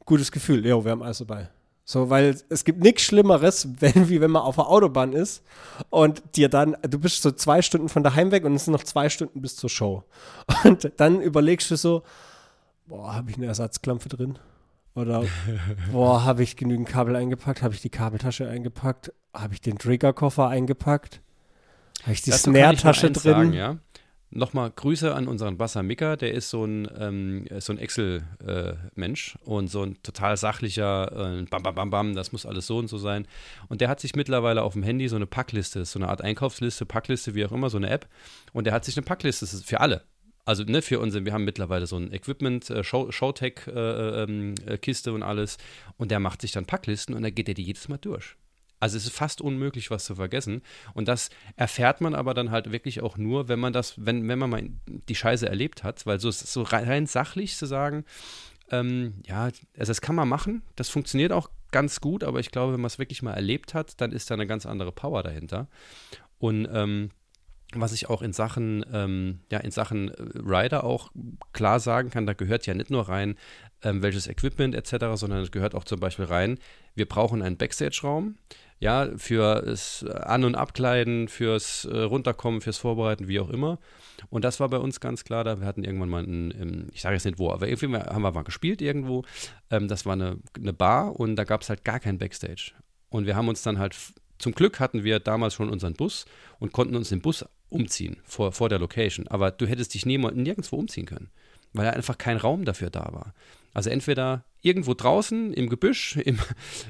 [0.05, 0.65] gutes Gefühl.
[0.65, 1.49] Jo, wir haben alles dabei.
[1.89, 5.41] So, weil es gibt nichts Schlimmeres, wenn, wie wenn man auf der Autobahn ist
[5.89, 8.83] und dir dann, du bist so zwei Stunden von daheim weg und es sind noch
[8.83, 10.03] zwei Stunden bis zur Show.
[10.65, 12.03] Und dann überlegst du so,
[12.87, 14.37] boah, habe ich eine Ersatzklampe drin?
[14.95, 15.23] Oder,
[15.93, 17.61] boah, habe ich genügend Kabel eingepackt?
[17.61, 19.13] Habe ich die Kabeltasche eingepackt?
[19.33, 21.21] Habe ich den Triggerkoffer eingepackt?
[22.01, 23.33] Habe ich die Snare-Tasche drin?
[23.33, 23.77] Sagen, ja?
[24.29, 29.69] Nochmal Grüße an unseren Basser Micker, der ist so ein, ähm, so ein Excel-Mensch und
[29.69, 32.97] so ein total sachlicher, äh, bam, bam, bam, bam, das muss alles so und so
[32.97, 33.25] sein.
[33.69, 36.85] Und der hat sich mittlerweile auf dem Handy so eine Packliste, so eine Art Einkaufsliste,
[36.85, 38.07] Packliste, wie auch immer, so eine App.
[38.51, 40.03] Und der hat sich eine Packliste für alle.
[40.43, 44.55] Also ne, für unsere, wir haben mittlerweile so ein Equipment, äh, Show, Showtech-Kiste äh, ähm,
[44.65, 45.57] äh, Kiste und alles.
[45.97, 48.35] Und der macht sich dann Packlisten und dann geht er die jedes Mal durch.
[48.79, 50.61] Also es ist fast unmöglich, was zu vergessen.
[50.93, 54.39] Und das erfährt man aber dann halt wirklich auch nur, wenn man das, wenn, wenn
[54.39, 58.05] man mal die Scheiße erlebt hat, weil so, so rein sachlich zu sagen,
[58.69, 62.73] ähm, ja, also das kann man machen, das funktioniert auch ganz gut, aber ich glaube,
[62.73, 65.67] wenn man es wirklich mal erlebt hat, dann ist da eine ganz andere Power dahinter.
[66.37, 67.09] Und ähm,
[67.73, 71.11] was ich auch in Sachen, ähm, ja, in Sachen äh, Rider auch
[71.51, 73.35] klar sagen kann, da gehört ja nicht nur rein,
[73.83, 76.59] ähm, welches Equipment etc., sondern es gehört auch zum Beispiel rein,
[76.95, 78.35] wir brauchen einen Backstage-Raum,
[78.79, 83.79] ja, für das An- und Abkleiden, fürs äh, Runterkommen, fürs Vorbereiten, wie auch immer.
[84.29, 87.01] Und das war bei uns ganz klar, da wir hatten irgendwann mal einen, ähm, ich
[87.01, 89.23] sage jetzt nicht wo, aber irgendwie haben wir mal gespielt irgendwo.
[89.71, 92.71] Ähm, das war eine, eine Bar und da gab es halt gar kein Backstage.
[93.09, 93.95] Und wir haben uns dann halt,
[94.37, 96.25] zum Glück hatten wir damals schon unseren Bus
[96.59, 99.27] und konnten uns den Bus umziehen vor, vor der Location.
[99.27, 101.31] Aber du hättest dich nirgendwo umziehen können,
[101.73, 103.33] weil einfach kein Raum dafür da war.
[103.73, 106.39] Also entweder irgendwo draußen im Gebüsch, im,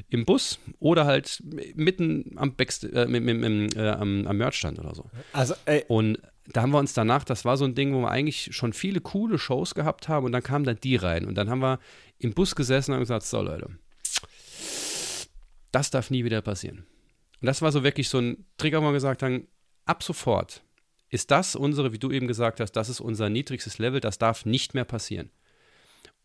[0.09, 1.43] im Bus oder halt
[1.75, 5.09] mitten am, Backst äh, im, im, äh, am, am Merchstand oder so.
[5.33, 8.09] Also, ey, Und da haben wir uns danach, das war so ein Ding, wo wir
[8.09, 11.49] eigentlich schon viele coole Shows gehabt haben und dann kamen dann die rein und dann
[11.49, 11.79] haben wir
[12.19, 13.69] im Bus gesessen und haben gesagt, so Leute,
[15.71, 16.85] das darf nie wieder passieren.
[17.41, 19.47] Und das war so wirklich so ein Trigger, wo wir gesagt haben,
[19.85, 20.63] ab sofort
[21.09, 24.45] ist das unsere, wie du eben gesagt hast, das ist unser niedrigstes Level, das darf
[24.45, 25.29] nicht mehr passieren.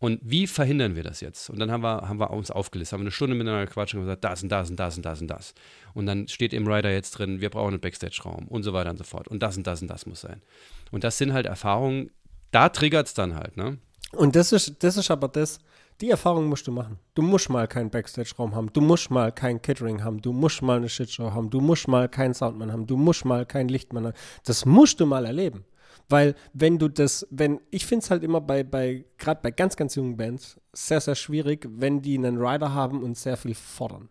[0.03, 1.49] Und wie verhindern wir das jetzt?
[1.49, 4.25] Und dann haben wir, haben wir uns aufgelistet, haben eine Stunde miteinander gequatscht und gesagt,
[4.25, 5.55] das und das und das und das und das.
[5.95, 8.97] Und dann steht im Rider jetzt drin, wir brauchen einen Backstage-Raum und so weiter und
[8.97, 9.29] so fort.
[9.29, 10.43] Und das und das und das muss sein.
[10.91, 12.11] Und das sind halt Erfahrungen,
[12.51, 13.79] da triggert es dann halt, ne?
[14.11, 15.61] Und das ist, das ist aber das,
[16.01, 16.99] die Erfahrung musst du machen.
[17.15, 20.79] Du musst mal keinen Backstage-Raum haben, du musst mal kein Catering haben, du musst mal
[20.79, 24.17] eine Shitshow haben, du musst mal keinen Soundmann haben, du musst mal keinen Lichtmann haben.
[24.45, 25.65] Das musst du mal erleben.
[26.09, 29.77] Weil wenn du das, wenn, ich finde es halt immer bei, bei gerade bei ganz,
[29.77, 34.09] ganz jungen Bands, sehr, sehr schwierig, wenn die einen Rider haben und sehr viel fordern.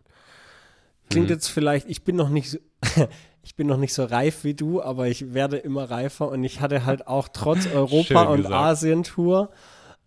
[1.10, 1.34] Klingt Mhm.
[1.34, 2.58] jetzt vielleicht, ich bin noch nicht so,
[3.42, 6.60] ich bin noch nicht so reif wie du, aber ich werde immer reifer und ich
[6.60, 8.46] hatte halt auch trotz Europa und.
[8.46, 9.50] Asien-Tour,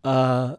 [0.03, 0.49] äh,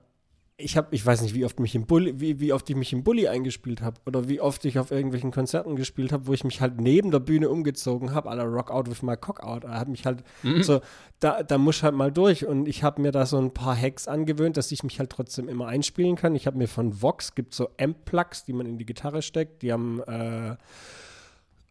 [0.59, 2.91] ich habe, ich weiß nicht, wie oft mich im Bulli, wie, wie oft ich mich
[2.95, 6.45] im Bulli eingespielt habe oder wie oft ich auf irgendwelchen Konzerten gespielt habe, wo ich
[6.45, 9.65] mich halt neben der Bühne umgezogen habe, aller Rock Out with my Cock Out.
[9.65, 10.25] Er hat mich halt
[10.63, 10.81] so,
[11.21, 13.77] da, da muss ich halt mal durch und ich habe mir da so ein paar
[13.77, 16.35] Hacks angewöhnt, dass ich mich halt trotzdem immer einspielen kann.
[16.35, 19.75] Ich habe mir von Vox, gibt so Amp-Plugs, die man in die Gitarre steckt, die
[19.75, 20.57] haben äh,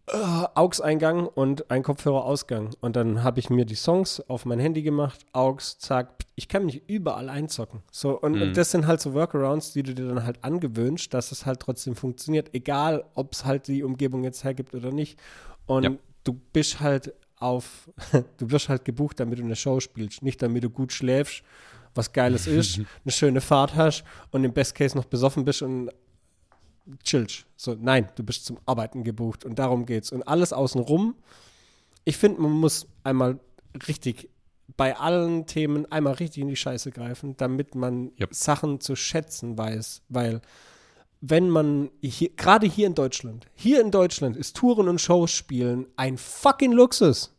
[0.08, 0.18] äh,
[0.54, 2.76] AUX-Eingang und ein Kopfhörer-Ausgang.
[2.82, 6.66] Und dann habe ich mir die Songs auf mein Handy gemacht, AUX, zack, ich kann
[6.66, 7.82] mich überall einzocken.
[7.92, 11.32] So, und, und das sind halt so Workarounds, die du dir dann halt angewöhnst, dass
[11.32, 15.20] es halt trotzdem funktioniert, egal ob es halt die Umgebung jetzt hergibt oder nicht.
[15.66, 15.92] Und Ja.
[16.24, 17.90] du bist halt auf,
[18.38, 21.42] du wirst halt gebucht, damit du eine Show spielst, nicht damit du gut schläfst,
[21.96, 25.90] was Geiles ist, eine schöne Fahrt hast und im Best Case noch besoffen bist und
[27.04, 27.46] chillst.
[27.56, 30.12] So, nein, du bist zum Arbeiten gebucht und darum geht's.
[30.12, 31.16] Und alles außenrum,
[32.04, 33.40] ich finde, man muss einmal
[33.88, 34.30] richtig
[34.78, 38.34] bei allen Themen einmal richtig in die Scheiße greifen, damit man Yep.
[38.34, 40.42] Sachen zu schätzen weiß, weil
[41.22, 45.88] wenn man hier, gerade hier in Deutschland, hier in Deutschland ist Touren und Shows spielen
[45.96, 47.34] ein fucking Luxus.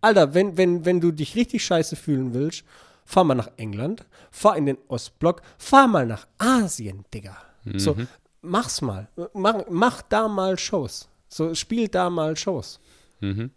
[0.00, 2.64] Alter, wenn, wenn, wenn du dich richtig scheiße fühlen willst,
[3.04, 7.36] fahr mal nach England, fahr in den Ostblock, fahr mal nach Asien, Digga.
[7.76, 7.96] So,
[8.44, 9.08] mach's mal.
[9.32, 11.08] Mach, mach da mal Shows.
[11.28, 12.78] So, spiel da mal Shows.
[13.20, 13.50] Mhm.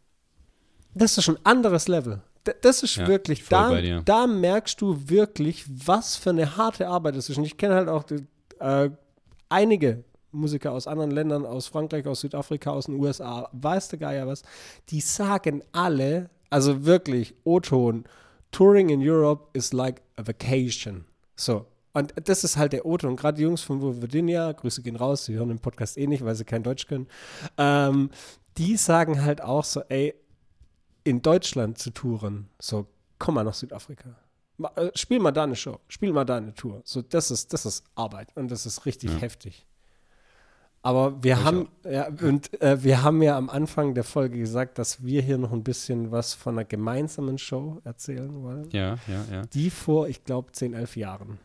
[0.94, 2.22] Das ist ein anderes Level.
[2.62, 7.30] Das ist Ja, wirklich, da, da merkst du wirklich, was für eine harte Arbeit das
[7.30, 7.38] ist.
[7.38, 8.26] Und ich kenne halt auch die,
[8.60, 8.90] äh,
[9.50, 14.28] einige Musiker aus anderen Ländern, aus Frankreich, aus Südafrika, aus den USA, weiß der Geier
[14.28, 14.44] was,
[14.90, 18.06] die sagen alle, also wirklich, O-Ton,
[18.52, 21.06] Touring in Europe is like a vacation.
[21.36, 21.66] So.
[21.98, 23.16] Und das ist halt der O-Ton.
[23.16, 26.36] Gerade die Jungs von Virginia, Grüße gehen raus, sie hören den Podcast eh nicht, weil
[26.36, 27.08] sie kein Deutsch können,
[27.58, 28.10] ähm,
[28.58, 30.14] die sagen halt auch so, ey,
[31.04, 32.86] in Deutschland zu touren, so,
[33.18, 34.10] komm mal nach Südafrika.
[34.76, 36.82] Äh, spiel mal da eine Show, spiel mal da eine Tour.
[36.84, 39.18] So, das ist, das ist Arbeit und das ist richtig Ja.
[39.20, 39.66] heftig.
[40.84, 44.78] Aber wir Ich haben, ja, und äh, wir haben ja am Anfang der Folge gesagt,
[44.80, 48.70] dass wir hier noch ein bisschen was von einer gemeinsamen Show erzählen wollen.
[48.72, 49.42] Ja, ja, ja.
[49.48, 51.40] Die vor, ich glaube, 10, 11 Jahren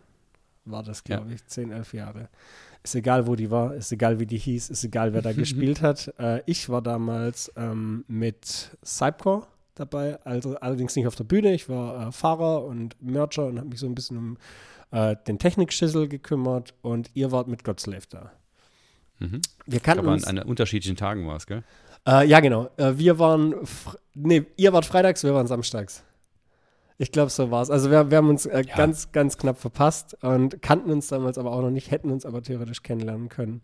[0.64, 1.44] war das, glaube ich.
[1.46, 2.28] 10, 11 Jahre.
[2.82, 5.82] Ist egal, wo die war, ist egal, wie die hieß, ist egal, wer da gespielt
[5.82, 6.12] hat.
[6.18, 11.54] Äh, ich war damals ähm, mit Cypcore dabei, also allerdings nicht auf der Bühne.
[11.54, 14.36] Ich war äh, Fahrer und Mercher und habe mich so ein bisschen um
[14.90, 18.32] äh, den Technikschüssel gekümmert und ihr wart mit Godslave da.
[19.20, 19.40] Mhm.
[19.66, 21.62] Wir kannten Aber an, an unterschiedlichen Tagen war es, gell?
[22.06, 22.68] Äh, ja, genau.
[22.76, 23.54] Äh, wir waren,
[24.14, 26.02] nee, ihr wart freitags, wir waren samstags.
[26.99, 27.70] Ich glaube, so war es.
[27.70, 28.76] Also wir, wir haben uns äh, Ja.
[28.76, 32.43] ganz, ganz knapp verpasst und kannten uns damals aber auch noch nicht, hätten uns aber
[32.43, 33.62] theoretisch kennenlernen können.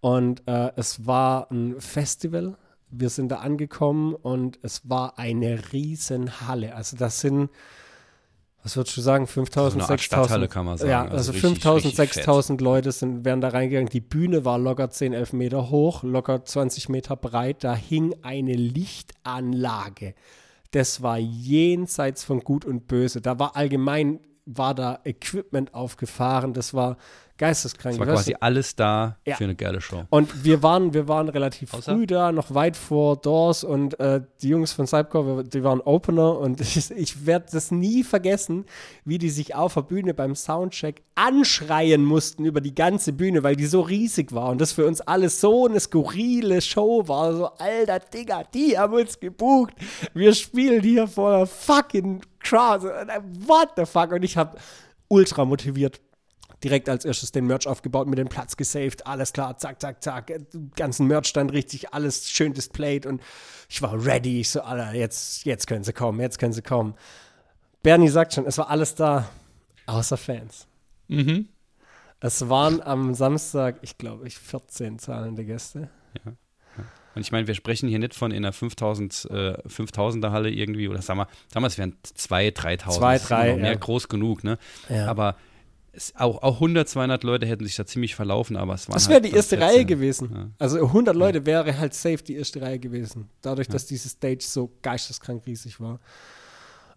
[0.00, 2.56] Und äh, es war ein Festival.
[2.90, 6.74] Wir sind da angekommen und es war eine riesen Halle.
[6.74, 7.50] Also das sind,
[8.62, 10.26] was würdest du sagen, 5000, So eine Art 6000?
[10.26, 10.90] Stadthalle kann man sagen.
[10.90, 12.24] Ja, Also also, richtig, 5000, richtig fett.
[12.24, 13.88] 6000 Leute sind, wären da reingegangen.
[13.88, 17.64] Die Bühne war locker 10, 11 Meter hoch, locker 20 Meter breit.
[17.64, 20.14] Da hing eine Lichtanlage.
[20.70, 23.20] Das war jenseits von Gut und Böse.
[23.20, 26.52] Da war allgemein, war da Equipment aufgefahren.
[26.52, 26.98] Das war
[27.38, 27.94] geisteskrank.
[27.94, 28.42] Es war quasi du?
[28.42, 29.36] alles da Ja.
[29.36, 30.04] für eine geile Show.
[30.10, 34.20] Und wir waren, wir waren relativ Außer- früh da, noch weit vor Doors und äh,
[34.42, 38.66] die Jungs von Cypcore, die waren Opener und ich, ich werde das nie vergessen,
[39.04, 43.56] wie die sich auf der Bühne beim Soundcheck anschreien mussten über die ganze Bühne, weil
[43.56, 47.34] die so riesig war und das für uns alles so eine skurrile Show war.
[47.34, 49.72] So, alter Digga, die haben uns gebucht.
[50.14, 52.86] Wir spielen hier vor der fucking Crowd.
[52.86, 54.12] Äh, What the fuck?
[54.12, 54.56] Und ich habe
[55.08, 56.00] ultra motiviert
[56.64, 60.32] direkt als erstes den Merch aufgebaut, mit dem Platz gesaved, alles klar, zack, zack, zack,
[60.76, 63.22] ganzen Merch dann richtig, alles schön displayed und
[63.68, 66.94] ich war ready, ich so, Alter, jetzt, jetzt können sie kommen, jetzt können sie kommen.
[67.82, 69.28] Bernie sagt schon, es war alles da,
[69.86, 70.66] außer Fans.
[71.08, 71.48] Mhm.
[72.20, 75.88] Es waren am Samstag, ich glaube, ich 14 zahlende Gäste.
[77.14, 80.88] Und ich meine, wir sprechen hier nicht von in einer 5000, äh, 5000er Halle irgendwie,
[80.88, 82.90] oder sagen wir, sagen wir es wären 2.000, 3.000.
[82.90, 83.78] Zwei, Das ist drei, immer noch mehr ja.
[83.78, 84.58] groß genug, ne?
[84.88, 85.06] Ja.
[85.06, 85.36] Aber
[85.98, 89.04] es, auch, auch 100, 200 Leute hätten sich da ziemlich verlaufen, aber es war Das
[89.08, 89.76] halt wäre die dann erste 14.
[89.76, 90.30] Reihe gewesen.
[90.34, 90.46] Ja.
[90.58, 93.28] Also 100 Leute wäre halt safe die erste Reihe gewesen.
[93.42, 96.00] Dadurch, dass diese Stage so geisteskrank riesig war.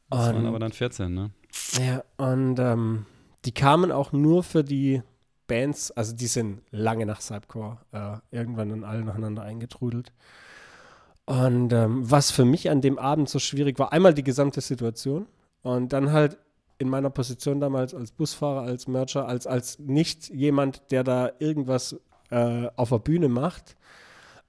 [0.10, 1.32] Das waren Und- aber dann 14, ne?
[1.80, 3.06] Ja, und ähm,
[3.46, 5.02] die kamen auch nur für die
[5.48, 10.14] Bands, also die sind lange nach Cypcore äh, irgendwann dann alle nacheinander eingetrudelt.
[11.26, 15.28] Und ähm, was für mich an dem Abend so schwierig war, einmal die gesamte Situation
[15.62, 16.38] und dann halt
[16.82, 21.96] in meiner Position damals als Busfahrer, als Mercher, als, als nicht jemand, der da irgendwas
[22.32, 23.76] äh, auf der Bühne macht,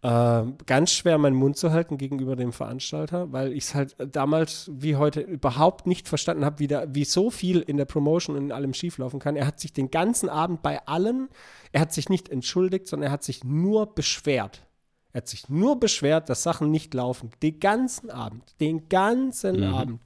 [0.03, 4.69] äh, ganz schwer meinen Mund zu halten gegenüber dem Veranstalter, weil ich es halt damals
[4.75, 8.43] wie heute überhaupt nicht verstanden habe, wie, da- wie so viel in der Promotion und
[8.47, 9.37] in allem schieflaufen kann.
[9.37, 11.29] Er hat sich den ganzen Abend bei allen,
[11.71, 14.67] er hat sich nicht entschuldigt, sondern er hat sich nur beschwert.
[15.13, 17.31] Er hat sich nur beschwert, dass Sachen nicht laufen.
[17.43, 18.43] Den ganzen Abend.
[18.61, 19.75] Den ganzen Mhm.
[19.75, 20.01] Abend.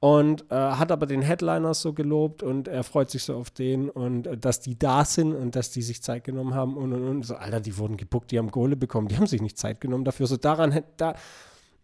[0.00, 3.88] Und äh, hat aber den Headliner so gelobt und er freut sich so auf den
[3.88, 7.08] und äh, dass die da sind und dass die sich Zeit genommen haben und und
[7.08, 7.22] und.
[7.24, 10.04] So, Alter, die wurden gebuckt, die haben Kohle bekommen, die haben sich nicht Zeit genommen
[10.04, 10.26] dafür.
[10.26, 11.14] So daran da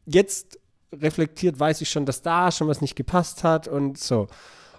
[0.05, 0.59] jetzt
[0.93, 4.27] reflektiert weiß ich schon, dass da schon was nicht gepasst hat und so.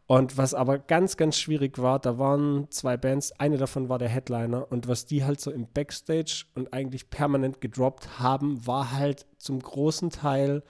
[0.08, 4.10] Und was aber ganz, ganz schwierig war, da waren zwei Bands, eine davon war der
[4.10, 9.26] Headliner und was die halt so im Backstage und eigentlich permanent gedroppt haben, war halt
[9.38, 10.64] zum großen Teil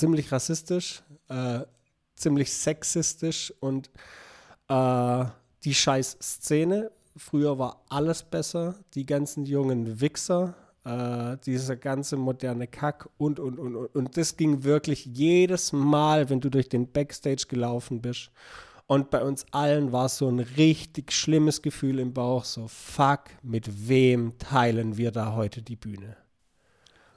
[0.00, 1.60] ziemlich rassistisch, äh,
[2.16, 3.90] ziemlich sexistisch und
[4.68, 5.24] äh,
[5.64, 6.90] die scheiß Szene.
[7.16, 13.58] Früher war alles besser, die ganzen jungen Wichser, äh, dieser ganze moderne Kack und, und,
[13.58, 13.94] und, und.
[13.94, 18.30] Und das ging wirklich jedes Mal, wenn du durch den Backstage gelaufen bist.
[18.86, 23.24] Und bei uns allen war es so ein richtig schlimmes Gefühl im Bauch, so fuck,
[23.42, 26.16] mit wem teilen wir da heute die Bühne?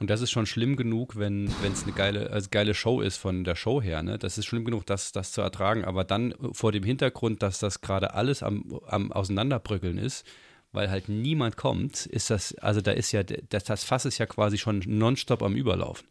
[0.04, 3.46] Und das ist schon schlimm genug, wenn es eine geile, also geile Show ist von
[3.46, 4.04] der Show her.
[4.04, 4.20] Ne?
[4.20, 5.86] Das ist schlimm genug, das, das zu ertragen.
[5.86, 10.26] Aber dann vor dem Hintergrund, dass das gerade alles am, am Auseinanderbröckeln ist,
[10.74, 14.26] weil halt niemand kommt, ist das, also da ist ja, das, das Fass ist ja
[14.26, 16.06] quasi schon nonstop am Überlaufen.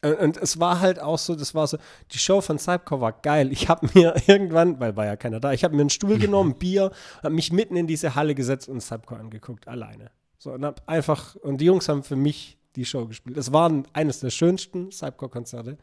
[0.00, 1.76] Und, es war halt auch so, das war so,
[2.12, 3.52] die Show von Cypcore war geil.
[3.52, 6.54] Ich habe mir irgendwann, weil war ja keiner da, ich habe mir einen Stuhl genommen,
[6.58, 6.92] Bier,
[7.22, 10.12] habe mich mitten in diese Halle gesetzt und Cypcore angeguckt, alleine.
[10.38, 13.36] So, und hab einfach, und die Jungs haben für mich die Show gespielt.
[13.36, 15.78] Es war eines der schönsten Cypcore-Konzerte.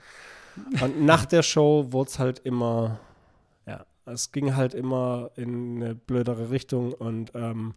[0.81, 2.99] Und nach der Show wurde es halt immer,
[3.65, 7.73] ja, es ging halt immer in eine blödere Richtung und ähm,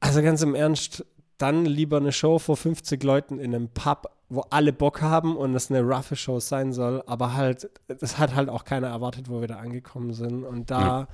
[0.00, 1.04] also ganz im Ernst,
[1.38, 5.54] dann lieber eine Show vor 50 Leuten in einem Pub, wo alle Bock haben und
[5.54, 9.40] es eine roughe Show sein soll, aber halt, das hat halt auch keiner erwartet, wo
[9.40, 10.44] wir da angekommen sind.
[10.44, 11.08] Und da, ja.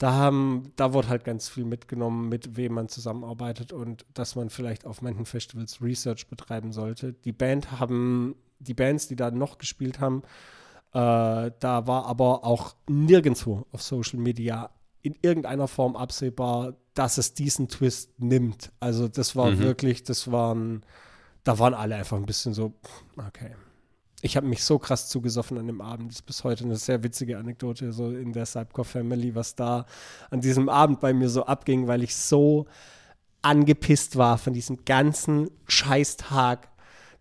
[0.00, 4.48] Da haben, da wurde halt ganz viel mitgenommen, mit wem man zusammenarbeitet und dass man
[4.48, 7.12] vielleicht auf manchen Festivals Research betreiben sollte.
[7.12, 10.22] Die Band haben, die Bands, die da noch gespielt haben,
[10.94, 14.70] äh, da war aber auch nirgendwo auf Social Media
[15.02, 18.72] in irgendeiner Form absehbar, dass es diesen Twist nimmt.
[18.80, 19.58] Also das war mhm.
[19.58, 20.82] wirklich, das waren,
[21.44, 22.72] da waren alle einfach ein bisschen so,
[23.18, 23.54] okay.
[24.22, 26.10] Ich habe mich so krass zugesoffen an dem Abend.
[26.10, 29.86] Das ist bis heute eine sehr witzige Anekdote so in der Cypcore Family, was da
[30.30, 32.66] an diesem Abend bei mir so abging, weil ich so
[33.42, 36.69] angepisst war von diesem ganzen Scheißtag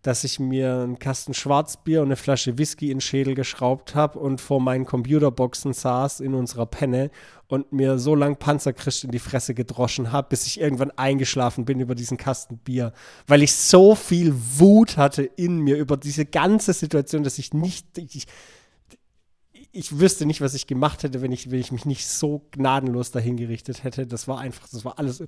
[0.02, 4.20] dass ich mir einen Kasten Schwarzbier und eine Flasche Whisky in den Schädel geschraubt habe
[4.20, 7.12] und vor meinen Computerboxen saß in unserer Penne
[7.48, 11.80] und mir so lang Panzerchrist in die Fresse gedroschen habe, bis ich irgendwann eingeschlafen bin
[11.80, 12.94] über diesen Kasten Bier,
[13.28, 17.98] weil ich so viel Wut hatte in mir über diese ganze Situation, dass ich nicht
[17.98, 18.28] ich,
[19.72, 23.12] ich wüsste nicht, was ich gemacht hätte, wenn ich, wenn ich mich nicht so gnadenlos
[23.12, 24.08] dahingerichtet hätte.
[24.08, 25.24] Das war einfach, das war alles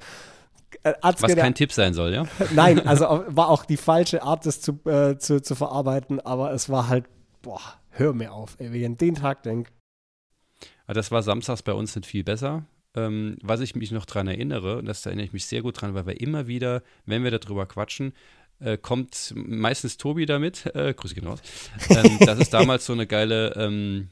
[0.83, 2.25] Was gedacht, kein Tipp sein soll, ja?
[2.53, 6.69] Nein, also war auch die falsche Art, das zu, äh, zu, zu verarbeiten, aber es
[6.69, 7.05] war halt,
[7.41, 9.71] boah, hör mir auf, ey, wenn ich an den Tag denke.
[10.87, 12.65] Das war samstags bei uns nicht viel besser.
[12.93, 15.93] Ähm, was ich mich noch daran erinnere, und das erinnere ich mich sehr gut dran,
[15.93, 18.13] weil wir immer wieder, wenn wir darüber quatschen,
[18.59, 21.41] äh, kommt meistens Tobi damit, äh, Grüße gehen raus,
[21.89, 24.09] ähm, dass es damals so eine geile ähm,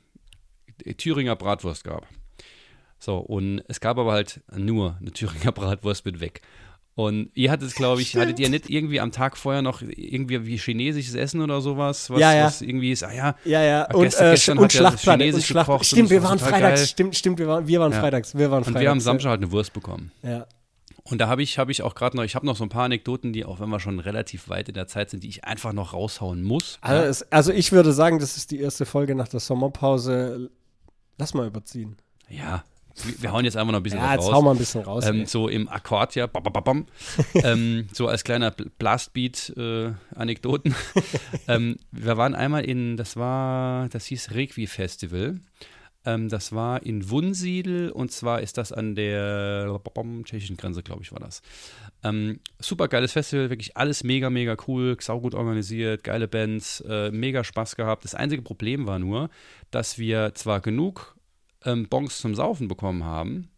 [0.98, 2.08] Thüringer Bratwurst gab.
[3.00, 6.42] So, und es gab aber halt nur eine Thüringer Bratwurst mit weg.
[6.96, 8.26] Und ihr hattet, glaube ich, Stimmt.
[8.26, 12.10] hattet ihr nicht irgendwie am Tag vorher noch irgendwie wie chinesisches Essen oder sowas?
[12.10, 12.46] Was, ja, ja.
[12.46, 13.36] was irgendwie ist, ah ja.
[13.46, 13.94] Ja, ja.
[13.94, 15.24] Und, gestern, äh, gestern und Schlachtplatte.
[15.24, 16.90] Chinesisch Schlacht, gekocht stimmt, wir waren freitags.
[16.90, 18.02] Stimmt, stimmt, wir waren, wir waren ja.
[18.02, 18.38] freitags.
[18.38, 18.76] Wir waren freitags.
[18.76, 20.12] Und wir haben Samstag halt eine Wurst bekommen.
[20.24, 20.46] Ja.
[21.04, 22.84] Und da habe ich, hab ich auch gerade noch, ich habe noch so ein paar
[22.84, 25.72] Anekdoten, die, auch wenn wir schon relativ weit in der Zeit sind, die ich einfach
[25.72, 26.80] noch raushauen muss.
[26.82, 27.10] Also, ja.
[27.10, 30.50] es, also ich würde sagen, das ist die erste Folge nach der Sommerpause.
[31.18, 31.96] Lass mal überziehen.
[32.28, 32.66] Ja,
[33.20, 34.34] wir hauen jetzt einfach noch ein bisschen ja, jetzt raus.
[34.34, 35.06] hauen wir ein bisschen raus.
[35.06, 36.28] Ähm, so im Akkord, ja.
[37.36, 40.76] ähm, so als kleiner Blastbeat-Anekdoten.
[40.96, 41.02] Äh,
[41.56, 45.40] ähm, wir waren einmal in, das war, das hieß Requi Festival.
[46.06, 49.80] Ähm, das war in Wunsiedel und zwar ist das an der
[50.24, 51.42] tschechischen Grenze, glaube ich, war das.
[52.04, 57.44] Ähm, super geiles Festival, wirklich alles mega, mega cool, saugut organisiert, geile Bands, äh, mega
[57.44, 58.06] Spaß gehabt.
[58.06, 59.30] Das einzige Problem war nur,
[59.72, 61.16] dass wir zwar genug
[61.66, 63.50] ähm, Bons zum Saufen bekommen haben,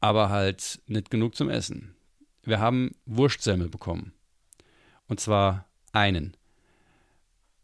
[0.00, 1.94] aber halt nicht genug zum Essen.
[2.42, 4.12] Wir haben Wurstsemmel bekommen.
[5.08, 6.36] Und zwar einen.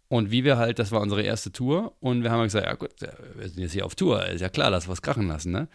[0.08, 2.90] Und wie wir halt, das war unsere erste Tour und wir haben gesagt, ja gut,
[3.00, 5.68] wir sind jetzt hier auf Tour, ist ja klar, lass was krachen lassen, ne?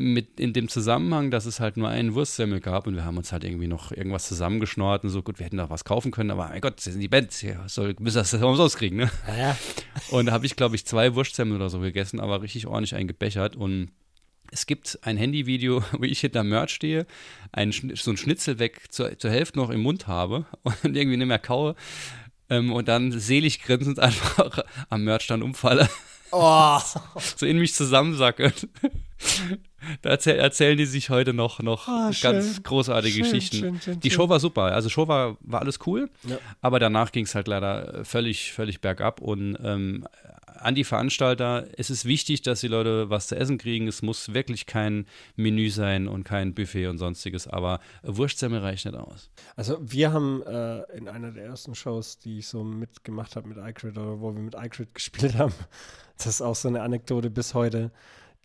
[0.00, 3.32] Mit in dem Zusammenhang, dass es halt nur einen Wurstsemmel gab und wir haben uns
[3.32, 6.48] halt irgendwie noch irgendwas zusammengeschnort und so, gut, wir hätten noch was kaufen können, aber
[6.48, 9.10] mein Gott, das sind die Bands, hier soll, müssen das umsonst kriegen, ne?
[9.26, 9.58] Ja.
[10.10, 13.56] Und da habe ich, glaube ich, zwei Wurstsemmel oder so gegessen, aber richtig ordentlich eingebechert
[13.56, 13.90] und
[14.52, 17.04] es gibt ein Handyvideo, wo ich hinter Merch stehe,
[17.50, 21.26] ein, so ein Schnitzel weg zur, zur Hälfte noch im Mund habe und irgendwie nicht
[21.26, 21.74] mehr kaue
[22.50, 25.88] ähm, und dann selig grinsend einfach am Merchstand umfalle.
[26.30, 26.78] Oh.
[27.36, 28.52] so in mich zusammensacke.
[30.02, 33.80] Da erzähl, erzählen die sich heute noch, noch oh, ganz großartige schön, Geschichten.
[33.80, 34.64] Schön, die Show war super.
[34.64, 36.36] Also Show war, war alles cool, ja.
[36.60, 39.20] aber danach ging es halt leider völlig, völlig bergab.
[39.20, 40.06] Und ähm,
[40.60, 43.88] an die Veranstalter, es ist wichtig, dass die Leute was zu essen kriegen.
[43.88, 45.06] Es muss wirklich kein
[45.36, 49.30] Menü sein und kein Buffet und sonstiges, aber Wurstsemmel reicht nicht aus.
[49.56, 53.58] Also wir haben äh, in einer der ersten Shows, die ich so mitgemacht habe mit
[53.58, 55.54] iCrit oder wo wir mit iCrit gespielt haben,
[56.16, 57.90] das ist auch so eine Anekdote bis heute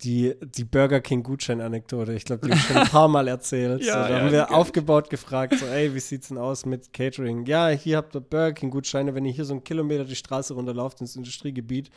[0.02, 2.12] die, die Burger King Gutschein-Anekdote.
[2.14, 3.82] Ich glaube, die habe ich schon ein paar Mal erzählt.
[3.82, 6.92] ja, so, da ja, haben wir aufgebaut gefragt, so, ey, wie sieht's denn aus mit
[6.92, 7.46] Catering?
[7.46, 10.54] Ja, hier habt ihr Burger King Gutscheine, wenn ihr hier so einen Kilometer die Straße
[10.54, 11.90] runterlauft ins Industriegebiet,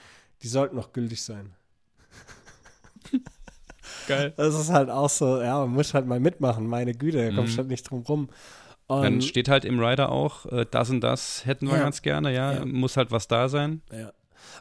[0.44, 1.52] die sollten noch gültig sein.
[4.08, 4.34] Geil.
[4.38, 7.54] Das ist halt auch so, ja, man muss halt mal mitmachen, meine Güte, da kommst
[7.54, 7.58] mhm.
[7.58, 8.30] halt nicht drum rum.
[8.88, 11.84] Und Dann steht halt im Rider auch, äh, das und das hätten wir ja.
[11.84, 13.82] ganz gerne, ja, ja, muss halt was da sein.
[13.92, 14.14] Ja.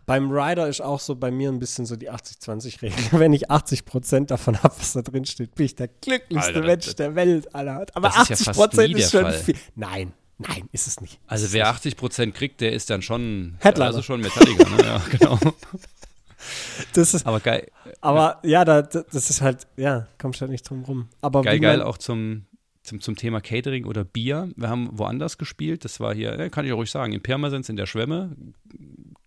[0.05, 2.99] Beim Rider ist auch so bei mir ein bisschen so die 80-20-Regel.
[3.19, 6.95] Wenn ich 80% davon habe, was da drin steht, bin ich der glücklichste Alter, Mensch
[6.97, 7.87] der Welt, Alter.
[7.95, 9.57] Aber 80 ist, ja ist schon viel.
[9.75, 11.19] Nein, Nein, ist es nicht.
[11.27, 13.87] Also wer es 80 Prozent kriegt, der ist dann schon Headliner.
[13.87, 14.85] Also schon Metallica, ne?
[14.85, 15.39] Ja, genau.
[16.93, 17.69] Das ist, Aber geil,
[18.01, 21.09] aber ja, da, das ist halt, ja, kommst halt nicht drum rum.
[21.23, 22.45] Aber geil, geil auch zum,
[22.83, 24.51] zum, zum Thema Catering oder Bier.
[24.57, 25.85] Wir haben woanders gespielt.
[25.85, 28.37] Das war hier, äh, kann ich auch ruhig sagen, in Pirmasens in der Schwemme.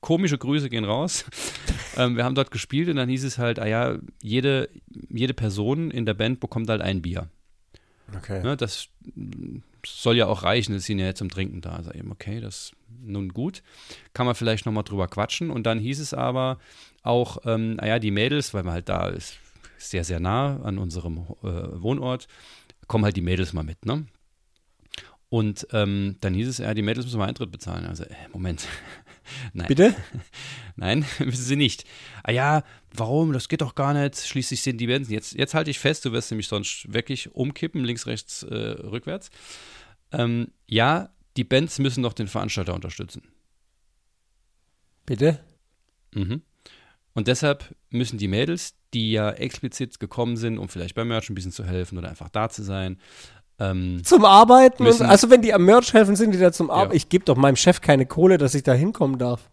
[0.01, 1.25] Komische Grüße gehen raus.
[1.97, 4.69] ähm, wir haben dort gespielt und dann hieß es halt, ah ja, jede,
[5.09, 7.29] jede Person in der Band bekommt halt ein Bier.
[8.15, 8.41] Okay.
[8.41, 8.89] Ne, das
[9.85, 11.71] soll ja auch reichen, es sind ja jetzt zum Trinken da.
[11.71, 12.71] Also eben, okay, das
[13.01, 13.61] nun gut.
[14.13, 15.51] Kann man vielleicht nochmal drüber quatschen.
[15.51, 16.59] Und dann hieß es aber
[17.03, 19.37] auch, ähm, naja, die Mädels, weil man halt da ist,
[19.77, 22.27] sehr, sehr nah an unserem äh, Wohnort,
[22.87, 24.05] kommen halt die Mädels mal mit, ne?
[25.29, 27.85] Und ähm, dann hieß es, ja, die Mädels müssen mal Eintritt bezahlen.
[27.85, 28.67] Also, äh, Moment.
[29.53, 29.67] Nein.
[29.67, 29.95] Bitte?
[30.75, 31.85] Nein, müssen sie nicht.
[32.23, 32.63] Ah ja,
[32.93, 33.33] warum?
[33.33, 34.19] Das geht doch gar nicht.
[34.19, 35.09] Schließlich sind die Bands.
[35.09, 39.29] Jetzt, jetzt halte ich fest, du wirst nämlich sonst wirklich umkippen, links, rechts, äh, rückwärts.
[40.11, 43.23] Ähm, ja, die Bands müssen doch den Veranstalter unterstützen.
[45.05, 45.39] Bitte?
[46.13, 46.41] Mhm.
[47.13, 51.35] Und deshalb müssen die Mädels, die ja explizit gekommen sind, um vielleicht beim Merch ein
[51.35, 52.97] bisschen zu helfen oder einfach da zu sein,
[53.59, 54.83] ähm, Zum Arbeiten?
[54.83, 56.91] Und, Müssen- also wenn die am Merch helfen, sind die da zum Arbeiten.
[56.91, 56.95] Ja.
[56.97, 59.49] Ich gebe doch meinem Chef keine Kohle, dass ich da hinkommen darf.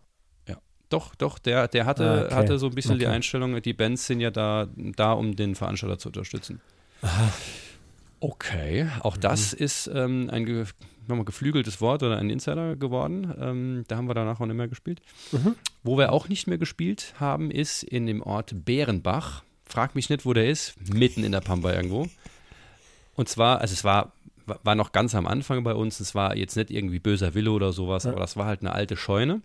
[0.48, 0.57] ja,
[0.88, 2.34] doch, doch, der, der hatte, Ah, okay.
[2.34, 3.14] hatte so ein bisschen die Okay.
[3.14, 6.61] Einstellung, die Bands sind ja da, da um den Veranstalter zu unterstützen.
[8.20, 9.59] Okay, auch das Mhm.
[9.64, 10.64] ist ähm, ein ge
[11.09, 13.32] nochmal geflügeltes Wort oder ein Insider geworden.
[13.40, 15.00] Ähm, da haben wir danach auch nicht mehr gespielt.
[15.30, 15.54] Mhm.
[15.84, 19.44] Wo wir auch nicht mehr gespielt haben, ist in dem Ort Bärenbach.
[19.66, 20.74] Frag mich nicht, wo der ist.
[20.92, 22.09] Mitten in der Pampa irgendwo.
[23.16, 24.12] Und zwar, also es war,
[24.46, 25.98] war noch ganz am Anfang bei uns.
[26.00, 28.10] Es war jetzt nicht irgendwie böser Wille oder sowas, Ja.
[28.10, 29.42] aber das war halt eine alte Scheune.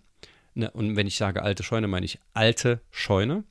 [0.54, 3.44] Ne, und wenn ich sage alte Scheune, meine ich alte Scheune.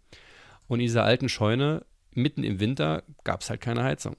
[0.68, 4.16] Und in dieser alten Scheune, mitten im Winter, gab es halt keine Heizung.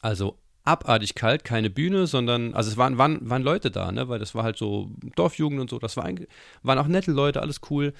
[0.00, 4.08] Also abartig kalt, keine Bühne, sondern, also es waren, waren, waren Leute da, ne?
[4.08, 6.26] weil das war halt so Dorfjugend und so, das war ein,
[6.62, 7.92] waren auch nette Leute, alles cool.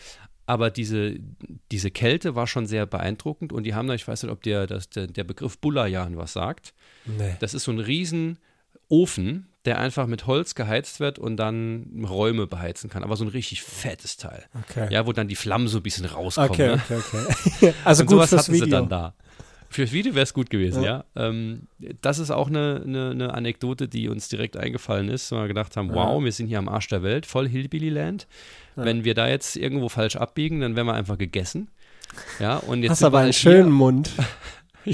[0.46, 1.16] Aber diese,
[1.72, 4.66] diese Kälte war schon sehr beeindruckend und die haben da, ich weiß nicht, ob dir
[4.66, 6.74] das, der, der Begriff Bullajan was sagt.
[7.06, 7.36] Nee.
[7.40, 8.38] Das ist so ein riesen
[8.88, 13.02] Ofen, der einfach mit Holz geheizt wird und dann Räume beheizen kann.
[13.02, 14.44] Aber so ein richtig fettes Teil.
[14.68, 14.88] Okay.
[14.92, 16.50] Ja, wo dann die Flammen so ein bisschen rauskommen.
[16.50, 16.82] okay, ne?
[16.98, 17.00] okay,
[17.60, 17.74] okay.
[17.84, 18.64] also und gut sowas hatten Video.
[18.66, 19.14] sie dann da.
[19.70, 21.04] Fürs Video wäre es gut gewesen, Ja.
[21.16, 21.28] ja.
[21.28, 21.66] Ähm,
[22.00, 25.76] das ist auch eine, eine, eine Anekdote, die uns direkt eingefallen ist, wo wir gedacht
[25.76, 25.94] haben, Ja.
[25.94, 28.28] wow, wir sind hier am Arsch der Welt, voll Hillbilly-Land.
[28.76, 28.84] Ja.
[28.84, 31.70] Wenn wir da jetzt irgendwo falsch abbiegen, dann wären wir einfach gegessen.
[32.38, 34.10] Ja, und jetzt Hast aber einen halt schönen Mund.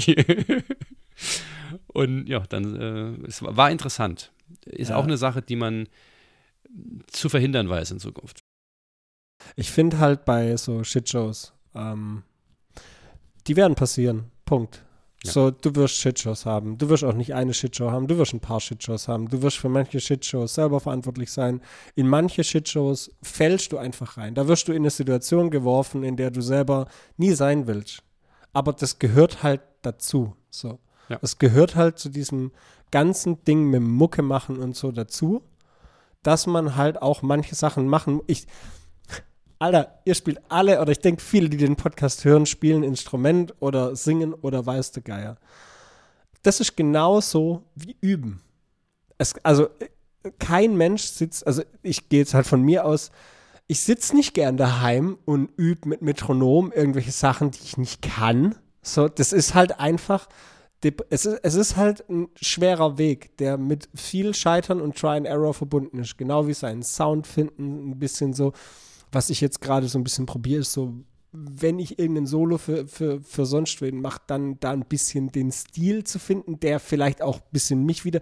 [1.93, 4.31] und ja, dann, äh, es war war interessant.
[4.65, 4.97] Ist Ja.
[4.97, 5.87] auch eine Sache, die man
[7.07, 8.39] zu verhindern weiß in Zukunft.
[9.55, 12.23] Ich finde halt bei so Shitshows, ähm,
[13.47, 14.25] die werden passieren.
[14.45, 14.83] Punkt.
[15.23, 15.31] Ja.
[15.31, 16.77] So, du wirst Shitshows haben.
[16.79, 18.07] Du wirst auch nicht eine Shitshow haben.
[18.07, 19.29] Du wirst ein paar Shitshows haben.
[19.29, 21.61] Du wirst für manche Shitshows selber verantwortlich sein.
[21.95, 24.33] In manche Shitshows fällst du einfach rein.
[24.33, 26.87] Da wirst du in eine Situation geworfen, in der du selber
[27.17, 28.01] nie sein willst.
[28.53, 30.35] Aber das gehört halt dazu.
[30.49, 30.79] So.
[31.11, 31.17] Ja.
[31.19, 32.51] Das gehört halt zu diesem
[32.89, 35.43] ganzen Ding mit Mucke machen und so dazu,
[36.23, 38.21] dass man halt auch manche Sachen machen.
[38.27, 38.47] Ich,
[39.59, 43.95] Alter, ihr spielt alle, oder ich denke, viele, die den Podcast hören, spielen Instrument oder
[43.95, 45.37] singen oder weiß der Geier.
[46.43, 48.41] Das ist genauso wie üben.
[49.17, 49.67] Es, also,
[50.39, 53.11] kein Mensch sitzt, also ich gehe jetzt halt von mir aus,
[53.67, 58.55] ich sitze nicht gern daheim und übe mit Metronom irgendwelche Sachen, die ich nicht kann.
[58.81, 60.27] So, das ist halt einfach,
[61.09, 65.27] es ist, es ist halt ein schwerer Weg, der mit viel Scheitern und Try and
[65.27, 66.17] Error verbunden ist.
[66.17, 68.53] Genau wie seinen Sound finden, ein bisschen so.
[69.11, 70.93] Was ich jetzt gerade so ein bisschen probiere, ist so,
[71.31, 75.51] wenn ich irgendein Solo für, für, für sonst wen mache, dann da ein bisschen den
[75.51, 78.21] Stil zu finden, der vielleicht auch ein bisschen mich wieder.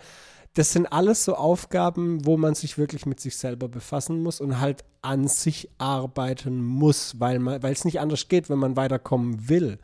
[0.56, 4.60] Das sind alles so Aufgaben, wo man sich wirklich mit sich selber befassen muss und
[4.60, 9.78] halt an sich arbeiten muss, weil es nicht anders geht, wenn man weiterkommen will.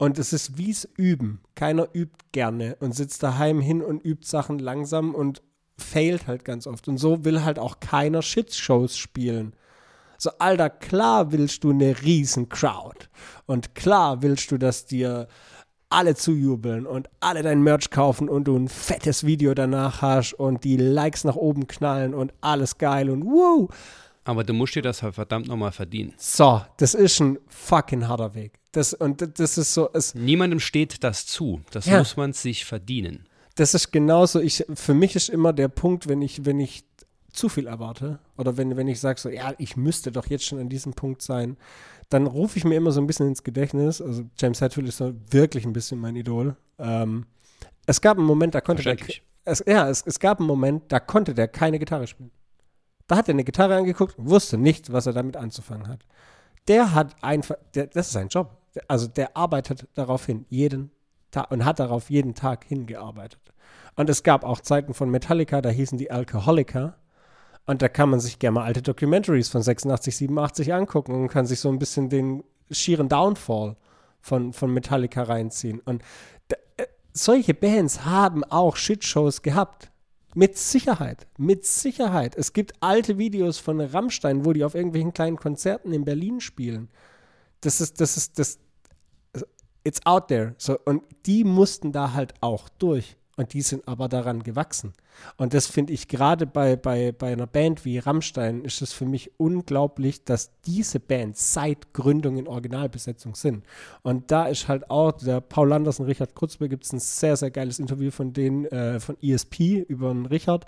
[0.00, 1.42] Und es ist wie's Üben.
[1.54, 5.42] Keiner übt gerne und sitzt daheim hin und übt Sachen langsam und
[5.76, 6.88] failt halt ganz oft.
[6.88, 9.52] Und so will halt auch keiner Shitshows spielen.
[10.16, 13.08] So, Alter, klar willst du eine riesen Crowd.
[13.44, 15.28] Und klar willst du, dass dir
[15.90, 20.64] alle zujubeln und alle dein Merch kaufen und du ein fettes Video danach hast und
[20.64, 23.68] die Likes nach oben knallen und alles geil und wow.
[24.24, 26.14] Aber du musst dir das halt verdammt nochmal verdienen.
[26.16, 28.59] So, das ist ein fucking harter Weg.
[28.72, 31.60] Das, und das ist so, es, Niemandem steht das zu.
[31.72, 31.98] Das Ja.
[31.98, 33.26] muss man sich verdienen.
[33.56, 36.84] das ist genauso, ich, für mich ist immer der Punkt, wenn ich, wenn ich
[37.32, 40.58] zu viel erwarte oder wenn, wenn ich sage so, ja, ich müsste doch jetzt schon
[40.58, 41.56] an diesem Punkt sein,
[42.08, 45.12] dann rufe ich mir immer so ein bisschen ins Gedächtnis, also James Hetfield ist so
[45.30, 46.56] wirklich ein bisschen mein Idol.
[46.78, 47.26] Ähm,
[47.86, 48.96] es gab einen Moment, da konnte der,
[49.44, 52.30] es, ja, es, es gab einen Moment, da konnte der keine Gitarre spielen.
[53.06, 56.00] Da hat er eine Gitarre angeguckt, wusste nicht, was er damit anzufangen hat.
[56.68, 58.56] Der hat einfach, der, das ist sein Job.
[58.88, 60.90] Also der arbeitet darauf hin, jeden
[61.30, 63.40] Tag und hat darauf jeden Tag hingearbeitet.
[63.96, 66.96] Und es gab auch Zeiten von Metallica, da hießen die Alcoholiker.
[67.66, 71.46] Und da kann man sich gerne mal alte Documentaries von 86, 87 angucken und kann
[71.46, 73.76] sich so ein bisschen den schieren Downfall
[74.20, 75.80] von, von Metallica reinziehen.
[75.80, 76.02] Und
[76.48, 79.90] äh, solche Bands haben auch Shitshows gehabt.
[80.34, 82.36] Mit Sicherheit, mit Sicherheit.
[82.36, 86.88] Es gibt alte Videos von Rammstein, wo die auf irgendwelchen kleinen Konzerten in Berlin spielen.
[87.60, 88.58] Das ist, das ist, das,
[89.84, 90.54] it's out there.
[90.58, 93.16] So, und die mussten da halt auch durch.
[93.36, 94.92] Und die sind aber daran gewachsen.
[95.38, 99.06] Und das finde ich gerade bei, bei, bei einer Band wie Rammstein ist es für
[99.06, 103.64] mich unglaublich, dass diese Bands seit Gründung in Originalbesetzung sind.
[104.02, 107.34] Und da ist halt auch der Paul Landers und Richard Kurzbe gibt es ein sehr,
[107.34, 110.66] sehr geiles Interview von denen, äh, von ESP über den Richard,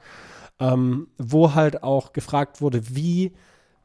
[0.59, 3.33] ähm, wo halt auch gefragt wurde, wie,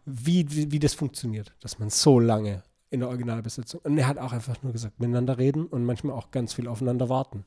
[0.05, 3.81] wie, wie, wie das funktioniert, dass man so lange in der Originalbesetzung.
[3.83, 7.09] Und er hat auch einfach nur gesagt, miteinander reden und manchmal auch ganz viel aufeinander
[7.09, 7.45] warten.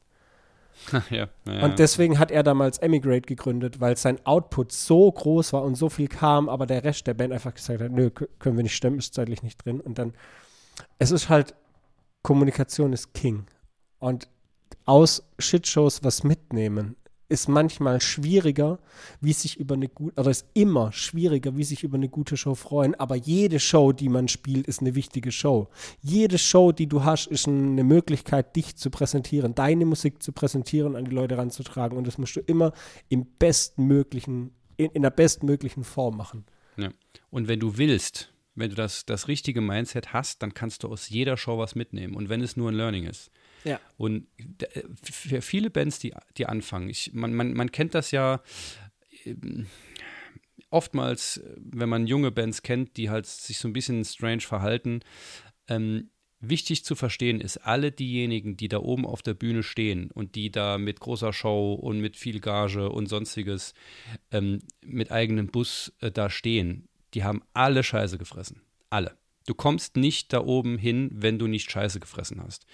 [1.11, 5.63] ja, ja, und deswegen hat er damals Emigrate gegründet, weil sein Output so groß war
[5.63, 8.63] und so viel kam, aber der Rest der Band einfach gesagt hat, nö, können wir
[8.63, 9.81] nicht stemmen, ist zeitlich nicht drin.
[9.81, 10.15] Und dann,
[10.99, 11.55] es ist halt,
[12.23, 13.47] Kommunikation ist King.
[13.99, 14.29] Und
[14.87, 16.97] aus Shitshows was mitnehmen
[17.31, 18.79] ist manchmal schwieriger,
[19.21, 22.55] wie sich über eine gute, oder ist immer schwieriger, wie sich über eine gute Show
[22.55, 22.95] freuen.
[22.97, 25.69] Aber jede Show, die man spielt, ist eine wichtige Show.
[26.03, 30.97] Jede Show, die du hast, ist eine Möglichkeit, dich zu präsentieren, deine Musik zu präsentieren,
[30.97, 31.97] an die Leute ranzutragen.
[31.97, 32.73] Und das musst du immer
[33.09, 36.45] im bestmöglichen, in, in der bestmöglichen Form machen.
[36.77, 36.91] Ja.
[37.31, 41.09] Und wenn du willst, wenn du das, das richtige Mindset hast, dann kannst du aus
[41.09, 42.17] jeder Show was mitnehmen.
[42.17, 43.31] Und wenn es nur ein Learning ist.
[43.65, 43.81] Ja.
[43.97, 44.27] Und
[44.75, 48.43] äh, für viele Bands, die, die anfangen, ich, man, man, man kennt das ja
[49.25, 49.67] ähm,
[50.71, 55.01] oftmals, wenn man junge Bands kennt, die halt sich so ein bisschen strange verhalten.
[55.69, 56.11] Ähm,
[56.41, 60.51] wichtig zu verstehen ist, alle diejenigen, die da oben auf der Bühne stehen und die
[60.51, 63.75] da mit großer Show und mit viel Gage und sonstiges
[64.31, 68.63] ähm, mit eigenem Bus äh, da stehen, die haben alle Scheiße gefressen.
[68.89, 69.17] Alle.
[69.47, 72.67] Du kommst nicht da oben hin, wenn du nicht Scheiße gefressen hast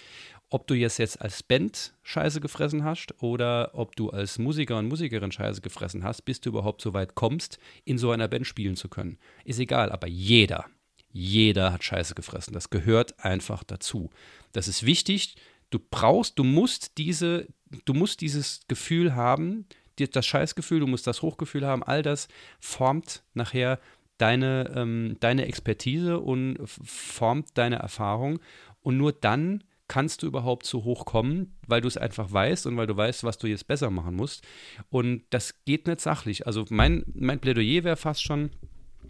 [0.48, 4.88] ob du jetzt, jetzt als Band Scheiße gefressen hast oder ob du als Musiker und
[4.88, 8.76] Musikerin Scheiße gefressen hast, bis du überhaupt so weit kommst, in so einer Band spielen
[8.76, 9.18] zu können.
[9.44, 10.66] Ist egal, aber jeder,
[11.10, 12.52] jeder hat Scheiße gefressen.
[12.52, 14.10] Das gehört einfach dazu.
[14.52, 15.34] Das ist wichtig.
[15.70, 17.48] Du brauchst, du musst diese,
[17.84, 19.66] du musst dieses Gefühl haben,
[19.96, 22.28] das Scheißgefühl, du musst das Hochgefühl haben, all das
[22.60, 23.80] formt nachher
[24.18, 28.38] deine, ähm, deine Expertise und formt deine Erfahrung.
[28.82, 32.76] Und nur dann kannst du überhaupt so hoch kommen, weil du es einfach weißt und
[32.76, 34.46] weil du weißt, was du jetzt besser machen musst.
[34.90, 36.46] Und das geht nicht sachlich.
[36.46, 38.50] Also mein, mein Plädoyer wäre fast schon,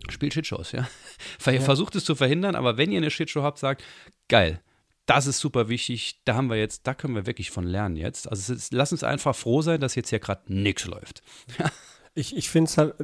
[0.09, 0.87] spielt Shitshows, ja.
[1.47, 1.61] ja.
[1.61, 3.83] Versucht es zu verhindern, aber wenn ihr eine Shitshow habt, sagt,
[4.29, 4.61] geil,
[5.07, 8.29] das ist super wichtig, da haben wir jetzt, da können wir wirklich von lernen jetzt.
[8.29, 11.23] Also ist, lass uns einfach froh sein, dass jetzt hier gerade nichts läuft.
[12.15, 12.95] ich ich finde es halt,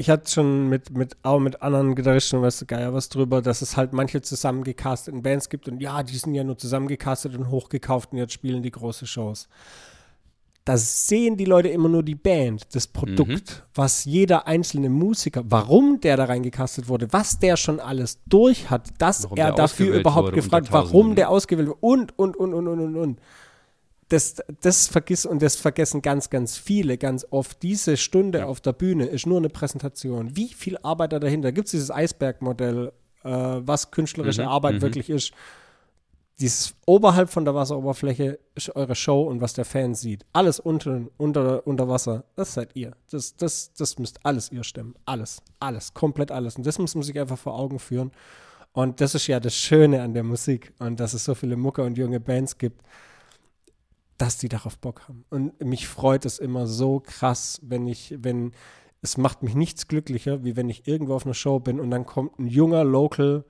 [0.00, 3.62] ich hatte schon mit, mit, auch mit anderen Gitarristen, weißt du, Geier was drüber, dass
[3.62, 8.12] es halt manche zusammengecasteten Bands gibt und ja, die sind ja nur zusammengecastet und hochgekauft
[8.12, 9.48] und jetzt spielen die große Shows.
[10.64, 13.62] Da sehen die Leute immer nur die Band, das Produkt, mhm.
[13.74, 18.90] was jeder einzelne Musiker, warum der da reingecastet wurde, was der schon alles durch hat,
[18.98, 22.80] dass warum er dafür überhaupt gefragt, warum der ausgewählt wurde und, und, und, und, und,
[22.80, 23.20] und, und
[24.08, 27.62] das, das vergisst und das vergessen ganz, ganz viele ganz oft.
[27.62, 28.46] Diese Stunde ja.
[28.46, 30.34] auf der Bühne ist nur eine Präsentation.
[30.34, 31.52] Wie viel Arbeit da dahinter?
[31.52, 32.92] Gibt es dieses Eisbergmodell,
[33.24, 34.48] äh, was künstlerische mhm.
[34.48, 34.82] Arbeit mhm.
[34.82, 35.32] wirklich ist?
[36.40, 40.24] Dieses oberhalb von der Wasseroberfläche ist eure Show und was der Fan sieht.
[40.32, 42.92] Alles unten, unter, unter Wasser, das seid ihr.
[43.10, 44.94] Das, das, das müsst alles ihr stemmen.
[45.04, 46.56] Alles, alles, komplett alles.
[46.56, 48.12] Und das muss man sich einfach vor Augen führen.
[48.72, 51.82] Und das ist ja das Schöne an der Musik und dass es so viele Mucke
[51.82, 52.80] und junge Bands gibt
[54.18, 55.24] dass die darauf Bock haben.
[55.30, 58.52] Und mich freut es immer so krass, wenn ich, wenn,
[59.00, 62.04] es macht mich nichts glücklicher, wie wenn ich irgendwo auf einer Show bin und dann
[62.04, 63.44] kommt ein junger Local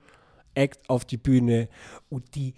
[0.53, 1.69] Act auf die Bühne
[2.09, 2.53] und die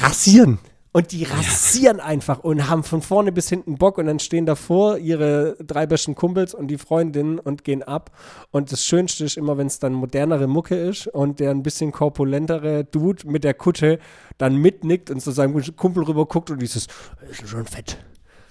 [0.00, 0.58] rasieren.
[0.98, 4.98] Und die rasieren einfach und haben von vorne bis hinten Bock und dann stehen davor
[4.98, 8.10] ihre drei besten Kumpels und die Freundinnen und gehen ab.
[8.50, 11.92] Und das Schönste ist immer, wenn es dann modernere Mucke ist und der ein bisschen
[11.92, 14.00] korpulentere Dude mit der Kutte
[14.38, 16.88] dann mitnickt und zu seinem Kumpel rüber guckt und dieses,
[17.30, 17.96] ist schon fett.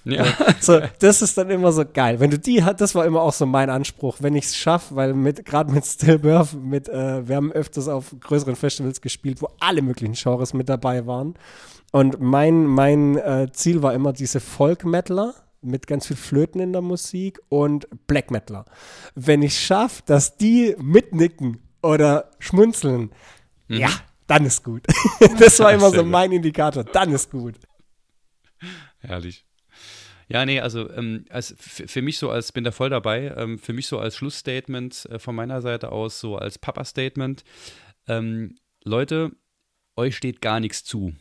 [0.05, 0.25] Ja.
[0.61, 2.21] So, das ist dann immer so geil.
[2.21, 4.95] Wenn du die hast, das war immer auch so mein Anspruch, wenn ich es schaffe,
[4.95, 9.49] weil mit gerade mit Stillbirth, mit, äh, wir haben öfters auf größeren Festivals gespielt, wo
[9.59, 11.35] alle möglichen Genres mit dabei waren.
[11.91, 16.81] Und mein, mein äh, Ziel war immer diese Folk-Metaler, mit ganz viel Flöten in der
[16.81, 18.65] Musik und Black Metaler.
[19.15, 23.11] Wenn ich schaffe, dass die mitnicken oder schmunzeln,
[23.67, 23.77] mhm.
[23.77, 23.89] ja,
[24.27, 24.85] dann ist gut.
[25.39, 27.55] das war immer so mein Indikator, dann ist gut.
[28.99, 29.45] Herrlich.
[30.29, 33.71] Ja, nee, also ähm, als, für mich so als, bin da voll dabei, ähm, für
[33.71, 37.45] mich so als Schlussstatement äh, von meiner Seite aus, so als Papa-Statement,
[38.07, 39.31] ähm, Leute,
[39.95, 41.13] euch steht gar nichts zu.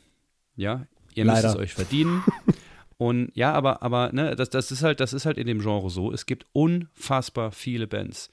[0.56, 1.42] Ja, ihr Leider.
[1.42, 2.24] müsst es euch verdienen.
[2.98, 5.90] Und ja, aber, aber ne, das, das, ist halt, das ist halt in dem Genre
[5.90, 6.12] so.
[6.12, 8.30] Es gibt unfassbar viele Bands.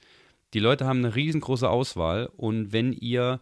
[0.54, 3.40] Die Leute haben eine riesengroße Auswahl und wenn ihr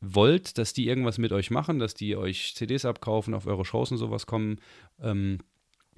[0.00, 3.92] wollt, dass die irgendwas mit euch machen, dass die euch CDs abkaufen, auf eure Shows
[3.92, 4.58] und sowas kommen,
[5.00, 5.38] ähm,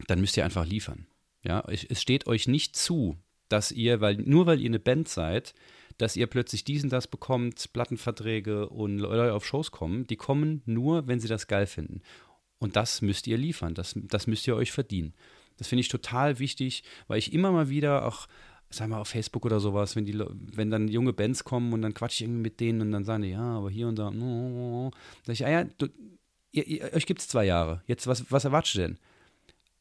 [0.09, 1.07] dann müsst ihr einfach liefern.
[1.45, 3.17] Ja, es steht euch nicht zu,
[3.49, 5.55] dass ihr, weil nur weil ihr eine Band seid,
[5.99, 10.07] dass ihr plötzlich diesen das bekommt, Plattenverträge und Leute auf Shows kommen.
[10.07, 12.03] Die kommen nur, wenn sie das geil finden.
[12.59, 15.15] Und das müsst ihr liefern, das, das müsst ihr euch verdienen.
[15.57, 18.29] Das finde ich total wichtig, weil ich immer mal wieder auch,
[18.71, 21.95] sag mal, auf Facebook oder sowas, wenn die, wenn dann junge Bands kommen und dann
[21.95, 24.93] quatsche ich irgendwie mit denen und dann sagen die, ja, aber hier und da, no,
[25.25, 25.89] sag ich, ah ja, du,
[26.53, 27.83] ihr, ihr, euch gibt es zwei Jahre.
[27.87, 28.99] Jetzt, was, was erwartet ihr denn?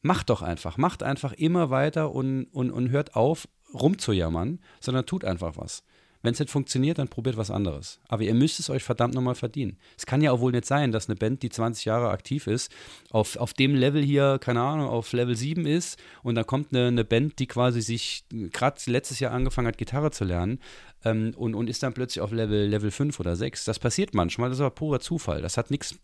[0.01, 5.23] macht doch einfach, macht einfach immer weiter und, und, und hört auf, rumzujammern, sondern tut
[5.23, 5.83] einfach was.
[6.21, 7.99] Wenn es nicht funktioniert, dann probiert was anderes.
[8.07, 9.77] Aber ihr müsst es euch verdammt nochmal verdienen.
[9.97, 12.71] Es kann ja auch wohl nicht sein, dass eine Band, die 20 Jahre aktiv ist,
[13.09, 16.87] auf, auf dem Level hier, keine Ahnung, auf Level 7 ist und dann kommt eine,
[16.87, 20.59] eine Band, die quasi sich gerade letztes Jahr angefangen hat, Gitarre zu lernen
[21.03, 23.65] ähm, und, und ist dann plötzlich auf Level, Level 5 oder 6.
[23.65, 25.41] Das passiert manchmal, das ist aber purer Zufall.
[25.41, 25.95] Das hat nichts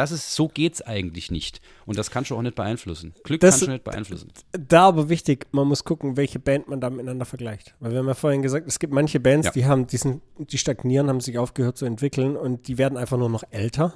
[0.00, 1.60] das ist, so geht's eigentlich nicht.
[1.84, 3.12] Und das kannst du auch nicht beeinflussen.
[3.22, 4.32] Glück das, kannst du nicht beeinflussen.
[4.52, 7.74] Da aber wichtig, man muss gucken, welche Band man da miteinander vergleicht.
[7.80, 9.52] Weil wir haben ja vorhin gesagt, es gibt manche Bands, ja.
[9.52, 13.28] die haben diesen, die stagnieren, haben sich aufgehört zu entwickeln und die werden einfach nur
[13.28, 13.92] noch älter,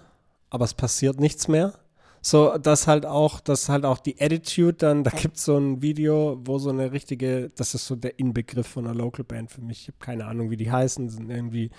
[0.51, 1.73] aber es passiert nichts mehr.
[2.21, 5.81] So, dass halt auch, dass halt auch die Attitude dann, da gibt es so ein
[5.81, 9.63] Video, wo so eine richtige, das ist so der Inbegriff von einer Local Band für
[9.63, 9.83] mich.
[9.83, 11.71] Ich habe keine Ahnung, wie die heißen, sind irgendwie,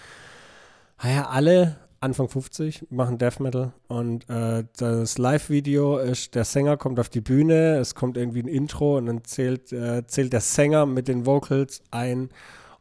[1.04, 6.99] naja, alle Anfang 50, machen Death Metal und äh, das Live-Video ist, der Sänger kommt
[6.99, 10.86] auf die Bühne, es kommt irgendwie ein Intro und dann zählt, äh, zählt der Sänger
[10.86, 12.30] mit den Vocals ein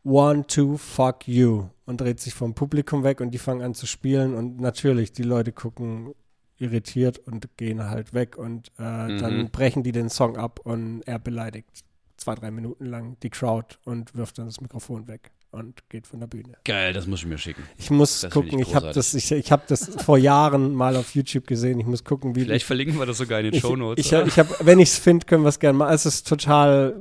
[0.05, 3.87] One, two, fuck you und dreht sich vom Publikum weg und die fangen an zu
[3.87, 6.15] spielen und natürlich, die Leute gucken
[6.59, 9.19] irritiert und gehen halt weg und äh, mhm.
[9.19, 11.85] dann brechen die den Song ab und er beleidigt
[12.19, 16.21] zwei, drei Minuten lang die Crowd und wirft dann das Mikrofon weg und geht von
[16.21, 16.55] der Bühne.
[16.65, 17.63] Geil, das muss ich mir schicken.
[17.79, 20.97] Ich muss das gucken, ich, ich habe das, ich, ich hab das vor Jahren mal
[20.97, 21.81] auf YouTube gesehen.
[21.81, 22.43] Ich muss gucken, wie.
[22.43, 24.05] Vielleicht verlinken wir das sogar in den Show Notes.
[24.05, 25.95] Ich, ich, ich hab, wenn ich es finde, können wir es gerne machen.
[25.95, 26.95] Es ist total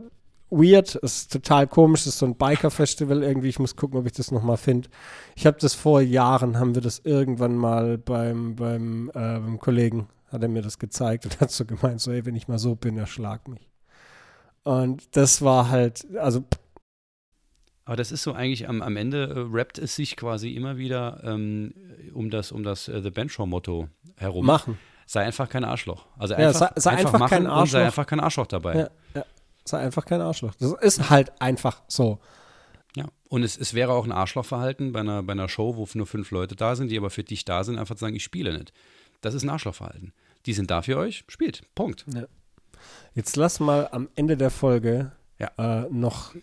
[0.49, 3.49] weird, es ist total komisch, es ist so ein Biker-Festival irgendwie.
[3.49, 4.89] Ich muss gucken, ob ich das nochmal finde.
[5.35, 10.07] Ich habe das vor Jahren, haben wir das irgendwann mal beim, beim, äh, beim Kollegen,
[10.31, 12.75] hat er mir das gezeigt und hat so gemeint, so, ey, wenn ich mal so
[12.75, 13.69] bin, erschlag mich.
[14.63, 16.45] Und das war halt, also
[17.85, 21.21] aber das ist so eigentlich am, am Ende äh, rappt es sich quasi immer wieder
[21.23, 21.73] ähm,
[22.13, 24.45] um das, um das äh, The Benchor-Motto herum.
[24.45, 24.77] Machen.
[25.05, 26.05] Sei einfach kein Arschloch.
[26.17, 27.71] Also ja, sei, sei, einfach, einfach kein Arschloch.
[27.71, 28.75] sei einfach kein Arschloch dabei.
[28.75, 29.25] Ja, ja.
[29.65, 30.53] Sei einfach kein Arschloch.
[30.59, 32.19] Das ist halt einfach so.
[32.95, 36.07] Ja, und es, es wäre auch ein Arschlochverhalten bei einer, bei einer Show, wo nur
[36.07, 38.57] fünf Leute da sind, die aber für dich da sind, einfach zu sagen, ich spiele
[38.57, 38.71] nicht.
[39.21, 40.13] Das ist ein Arschlochverhalten.
[40.45, 41.63] Die sind da für euch, spielt.
[41.75, 42.05] Punkt.
[42.13, 42.23] Ja.
[43.13, 45.51] Jetzt lass mal am Ende der Folge ja.
[45.57, 46.33] äh, noch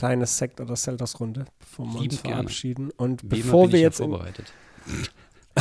[0.00, 2.88] kleine Sekt- oder Selters-Runde, bevor wir uns verabschieden.
[2.88, 2.94] Gerne.
[3.12, 3.98] Und Wie bevor wir jetzt.
[3.98, 4.50] Vorbereitet.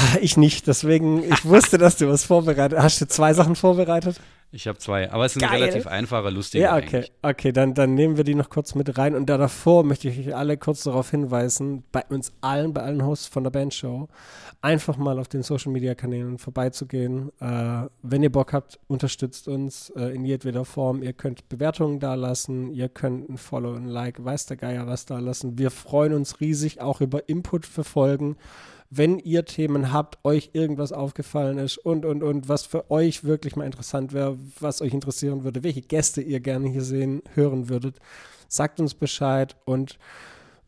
[0.22, 2.84] ich nicht, deswegen, ich wusste, dass du was vorbereitet hast.
[2.84, 4.20] Hast du zwei Sachen vorbereitet?
[4.52, 5.62] Ich habe zwei, aber es sind Geil.
[5.62, 6.64] relativ einfache, lustige.
[6.64, 7.12] Ja, okay, eigentlich.
[7.22, 9.14] okay, dann, dann nehmen wir die noch kurz mit rein.
[9.14, 13.06] Und da davor möchte ich euch alle kurz darauf hinweisen, bei uns allen, bei allen
[13.06, 14.08] Hosts von der Bandshow,
[14.62, 17.32] einfach mal auf den Social Media Kanälen vorbeizugehen.
[17.40, 21.04] Äh, wenn ihr Bock habt, unterstützt uns äh, in jedweder Form.
[21.04, 25.06] Ihr könnt Bewertungen da lassen, ihr könnt ein Follow, ein Like, weiß der Geier was
[25.06, 25.60] da lassen.
[25.60, 28.36] Wir freuen uns riesig auch über Input für Folgen
[28.90, 33.56] wenn ihr Themen habt, euch irgendwas aufgefallen ist und, und, und, was für euch wirklich
[33.56, 37.98] mal interessant wäre, was euch interessieren würde, welche Gäste ihr gerne hier sehen, hören würdet,
[38.48, 40.00] sagt uns Bescheid und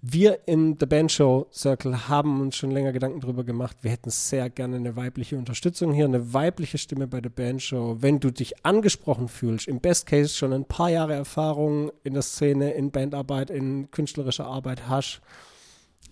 [0.04, 3.78] wir in The Band Show Circle haben uns schon länger Gedanken darüber gemacht.
[3.82, 7.98] Wir hätten sehr gerne eine weibliche Unterstützung hier, eine weibliche Stimme bei The Band Show.
[8.00, 12.24] Wenn du dich angesprochen fühlst, im Best Case schon ein paar Jahre Erfahrung in der
[12.24, 15.22] Szene, in Bandarbeit, in künstlerischer Arbeit hast,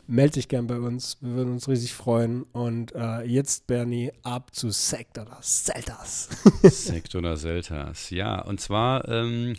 [0.09, 1.17] melde dich gern bei uns.
[1.21, 2.43] Wir würden uns riesig freuen.
[2.43, 6.29] Und äh, jetzt, Bernie, ab zu Sekt oder Seltas.
[6.63, 8.41] Sekt oder Seltas, ja.
[8.41, 9.55] Und zwar ähm,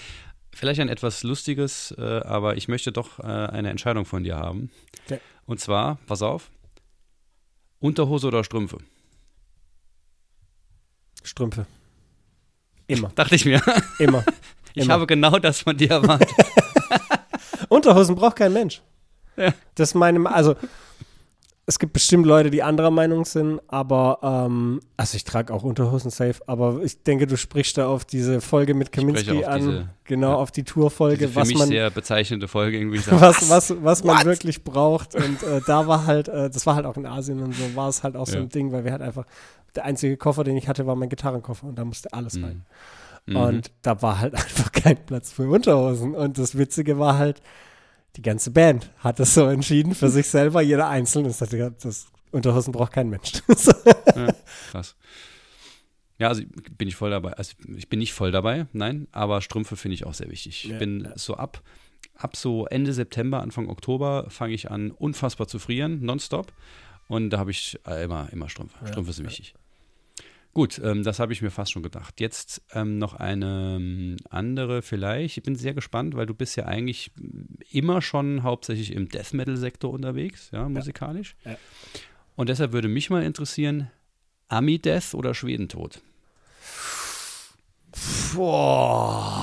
[0.54, 4.70] vielleicht ein etwas lustiges, äh, aber ich möchte doch äh, eine Entscheidung von dir haben.
[5.06, 5.20] Okay.
[5.46, 6.50] Und zwar, pass auf,
[7.80, 8.78] Unterhose oder Strümpfe?
[11.22, 11.66] Strümpfe.
[12.86, 13.08] Immer.
[13.14, 13.62] Dachte ich mir.
[13.98, 14.24] Immer.
[14.74, 14.94] Ich Immer.
[14.94, 16.30] habe genau das von dir erwartet.
[17.68, 18.82] Unterhosen braucht kein Mensch.
[19.36, 19.52] Ja.
[19.74, 20.54] Das ist meine, also
[21.66, 26.10] es gibt bestimmt Leute, die anderer Meinung sind, aber ähm, also ich trage auch Unterhosen
[26.10, 30.32] safe, aber ich denke, du sprichst da auf diese Folge mit Kaminski an, diese- genau
[30.32, 30.34] ja.
[30.36, 32.98] auf die Tourfolge, was man sehr bezeichnende Folge irgendwie.
[33.04, 34.24] So, was, was, was man What?
[34.26, 35.14] wirklich braucht.
[35.14, 37.88] Und äh, da war halt, äh, das war halt auch in Asien und so, war
[37.88, 38.42] es halt auch so Ja.
[38.42, 39.24] ein Ding, weil wir halt einfach,
[39.74, 42.66] der einzige Koffer, den ich hatte, war mein Gitarrenkoffer und da musste alles rein.
[43.24, 43.36] Mhm.
[43.36, 46.14] Und da war halt einfach kein Platz für Unterhosen.
[46.14, 47.40] Und das Witzige war halt,
[48.16, 51.24] die ganze Band hat das so entschieden für sich selber, jeder einzeln.
[51.24, 53.32] Das, das Unterhosen braucht kein Mensch.
[53.56, 53.72] So.
[54.70, 54.96] Krass.
[56.18, 56.42] Ja, also
[56.78, 57.32] bin ich voll dabei.
[57.32, 60.64] Also ich bin nicht voll dabei, nein, aber Strümpfe finde ich auch sehr wichtig.
[60.64, 61.12] Ich Ja, bin ja.
[61.16, 61.62] so ab,
[62.14, 66.52] ab so Ende September, Anfang Oktober fange ich an, unfassbar zu frieren, nonstop.
[67.08, 68.76] Und da habe ich äh, immer, immer Strümpfe.
[68.82, 69.30] Ja, Strümpfe sind ja.
[69.30, 69.54] wichtig.
[70.54, 72.20] Gut, ähm, das habe ich mir fast schon gedacht.
[72.20, 75.36] Jetzt ähm, noch eine ähm, andere vielleicht.
[75.36, 77.10] Ich bin sehr gespannt, weil du bist ja eigentlich
[77.72, 81.34] immer schon hauptsächlich im Death Metal Sektor unterwegs, ja, musikalisch.
[81.44, 81.56] Ja.
[82.36, 83.90] Und deshalb würde mich mal interessieren,
[84.46, 86.00] Ami Death oder Schwedentod?
[88.34, 89.42] Boah.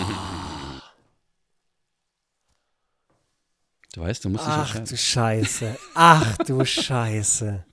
[3.93, 5.77] Du weißt, du musst dich Ach du Scheiße.
[5.93, 7.65] Ach du Scheiße.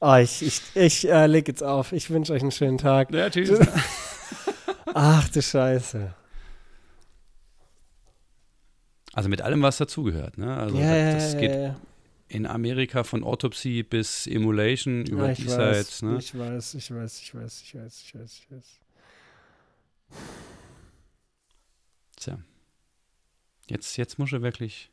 [0.00, 1.92] Oh, ich ich, ich äh, leg jetzt auf.
[1.92, 3.12] Ich wünsche euch einen schönen Tag.
[3.12, 3.60] Ja, tschüss.
[4.94, 6.14] Ach du Scheiße.
[9.12, 10.38] Also mit allem, was dazugehört.
[10.38, 10.56] Ne?
[10.56, 11.76] Also ja, das, das geht ja, ja.
[12.28, 16.02] in Amerika von Autopsy bis Emulation über Ja, ich die weiß, Sides.
[16.02, 16.18] Ne?
[16.18, 18.80] ich weiß, ich weiß, ich weiß, ich weiß, ich weiß, ich weiß.
[22.16, 22.38] Tja.
[23.68, 24.90] Jetzt, jetzt muss er wirklich.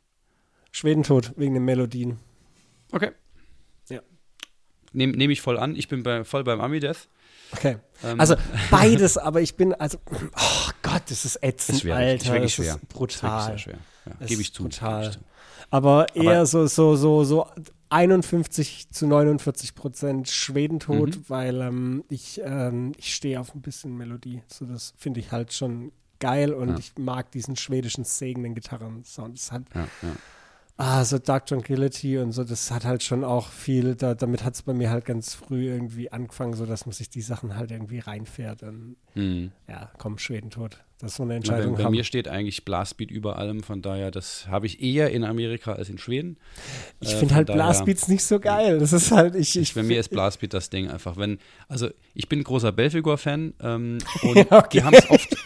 [0.70, 2.18] Schwedentod wegen den Melodien.
[2.92, 3.12] Okay.
[4.98, 5.74] Nehme nehm ich voll an.
[5.76, 7.08] Ich bin bei, voll beim Ami-Death.
[7.52, 7.78] Okay.
[8.04, 8.34] Ähm, Also
[8.70, 11.96] beides, aber ich bin, also, oh Gott, das ist ätzend, ist schwer.
[11.96, 12.14] Alter.
[12.24, 12.74] ist wirklich das schwer.
[12.76, 13.30] Ist Ist brutal.
[13.30, 13.78] wirklich sehr schwer.
[14.20, 14.62] Ja, Gebe ich ist zu.
[14.64, 15.00] brutal.
[15.00, 15.24] gebe ich zu.
[15.70, 17.46] Aber eher Aber- so, so, so, so
[17.90, 21.24] 51 zu 49 Prozent Schwedentod, Mhm.
[21.28, 24.42] weil ähm, ich, ähm, ich stehe auf ein bisschen Melodie.
[24.46, 26.78] So, das finde ich halt schon geil und Ja.
[26.78, 29.36] ich mag diesen schwedischen sägenden Gitarrensound.
[29.38, 30.08] Das hat, Ja, ja.
[30.78, 34.54] Ah, so Dark Tranquility und so, das hat halt schon auch viel, da, damit hat
[34.54, 37.70] es bei mir halt ganz früh irgendwie angefangen, so dass man sich die Sachen halt
[37.72, 38.62] irgendwie reinfährt.
[38.62, 39.50] Und Hm.
[39.68, 40.78] ja, komm, Schwedentod.
[41.00, 41.74] Das ist so eine Entscheidung.
[41.76, 45.22] bei, bei mir steht eigentlich Blastbeat über allem, von daher, das habe ich eher in
[45.24, 46.38] Amerika als in Schweden.
[47.00, 48.78] ich Äh, finde halt daher- Blastbeats nicht so geil.
[48.78, 51.16] Das ist halt, ich, ich Bei mir ist Blastbeat das Ding einfach.
[51.16, 51.38] Wenn,
[51.68, 54.68] also ich bin ein großer Belfigur-Fan ähm, und Ja, okay.
[54.78, 55.36] die haben es oft,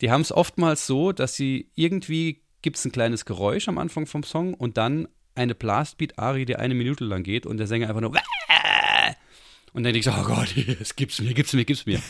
[0.00, 4.06] die haben es oftmals so, dass sie irgendwie gibt es ein kleines Geräusch am Anfang
[4.06, 8.00] vom Song und dann eine Blastbeat-Ari, die eine Minute lang geht und der Sänger einfach
[8.00, 8.10] nur
[9.72, 12.00] und dann denke ich so, oh Gott, es gibt's mir, gibt's mir, gibt's mir.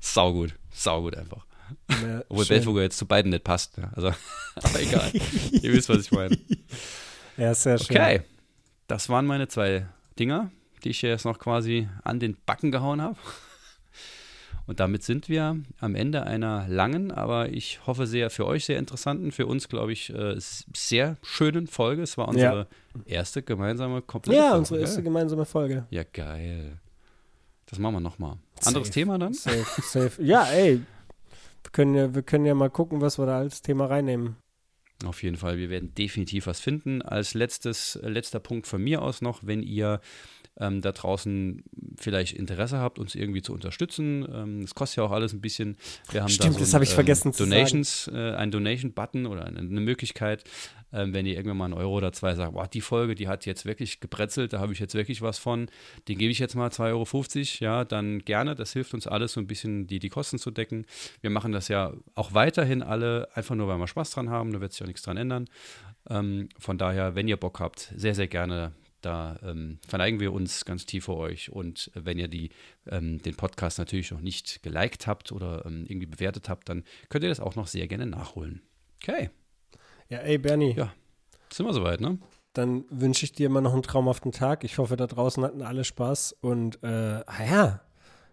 [0.00, 1.44] Saugut, saugut einfach.
[1.88, 2.46] Ja, Obwohl.
[2.46, 3.78] Belfigur jetzt zu beiden nicht passt.
[3.78, 3.90] Ja.
[3.94, 4.08] Also,
[4.56, 5.10] aber egal.
[5.52, 6.38] Ihr wisst, was ich meine.
[7.36, 7.96] Ja, sehr schön.
[7.96, 8.22] Okay,
[8.88, 9.86] das waren meine zwei
[10.18, 10.50] Dinger,
[10.84, 13.16] die ich jetzt noch quasi an den Backen gehauen habe.
[14.66, 18.78] Und damit sind wir am Ende einer langen, aber ich hoffe sehr für euch sehr
[18.78, 22.02] interessanten, für uns glaube ich äh, sehr schönen Folge.
[22.02, 22.68] Es war unsere
[23.04, 24.58] erste gemeinsame komplette Ja, Folge.
[24.58, 25.04] unsere erste Geil.
[25.04, 25.86] gemeinsame Folge.
[25.90, 26.78] Ja, geil.
[27.66, 28.36] Das machen wir nochmal.
[28.64, 28.90] Anderes.
[28.90, 29.32] Thema dann?
[29.34, 30.22] Safe, safe.
[30.22, 30.80] Ja, ey.
[31.64, 34.36] Wir können ja, wir können ja mal gucken, was wir da als Thema reinnehmen.
[35.04, 37.02] Auf jeden Fall, wir werden definitiv was finden.
[37.02, 40.00] Als letztes, äh, letzter Punkt von mir aus noch, wenn ihr
[40.58, 41.64] ähm, da draußen
[41.98, 44.26] vielleicht Interesse habt, uns irgendwie zu unterstützen.
[44.32, 45.76] Ähm, das kostet ja auch alles ein bisschen.
[46.10, 49.26] Wir haben Stimmt, da so das ein, hab ich vergessen zu Donations, äh, ein Donation-Button
[49.26, 50.44] oder eine, eine Möglichkeit,
[50.92, 53.46] ähm, wenn ihr irgendwann mal einen Euro oder zwei sagt, boah, die Folge, die hat
[53.46, 55.68] jetzt wirklich gebrezelt, da habe ich jetzt wirklich was von,
[56.08, 57.06] den gebe ich jetzt mal 2,50 Euro,
[57.60, 58.54] ja, dann gerne.
[58.54, 60.84] Das hilft uns alles, so ein bisschen die, die Kosten zu decken.
[61.22, 64.60] Wir machen das ja auch weiterhin alle, einfach nur, weil wir Spaß dran haben, da
[64.60, 65.48] wird sich auch nichts dran ändern.
[66.10, 68.72] Ähm, von daher, wenn ihr Bock habt, sehr, sehr gerne.
[69.02, 71.50] Da ähm, verneigen wir uns ganz tief vor euch.
[71.52, 72.50] Und wenn ihr die,
[72.86, 77.24] ähm, den Podcast natürlich noch nicht geliked habt oder ähm, irgendwie bewertet habt, dann könnt
[77.24, 78.62] ihr das auch noch sehr gerne nachholen.
[79.02, 79.30] Okay,
[80.08, 80.92] Ja, ey, Bernie, Ja.
[81.52, 82.18] sind wir soweit, ne?
[82.54, 84.62] dann wünsche ich dir immer noch einen traumhaften Tag.
[84.62, 86.36] Ich hoffe, da draußen hatten alle Spaß.
[86.42, 86.86] Und, äh,
[87.26, 87.80] ah ja,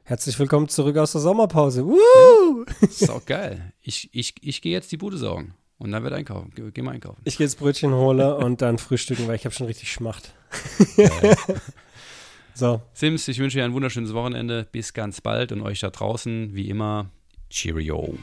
[0.03, 1.85] herzlich willkommen zurück aus der Sommerpause.
[1.85, 2.65] Woo!
[2.81, 3.71] Ist auch geil.
[3.81, 6.51] Ich, ich, ich gehe jetzt die Bude saugen und dann wird einkaufen.
[6.53, 7.21] Ge geh mal einkaufen.
[7.23, 10.33] Ich gehe jetzt Brötchen hole und dann frühstücken, weil ich habe schon richtig Schmacht.
[12.53, 12.81] so.
[12.93, 14.67] Sims, ich wünsche dir ein wunderschönes Wochenende.
[14.71, 17.09] Bis ganz bald und euch da draußen, wie immer,
[17.49, 18.15] Cheerio.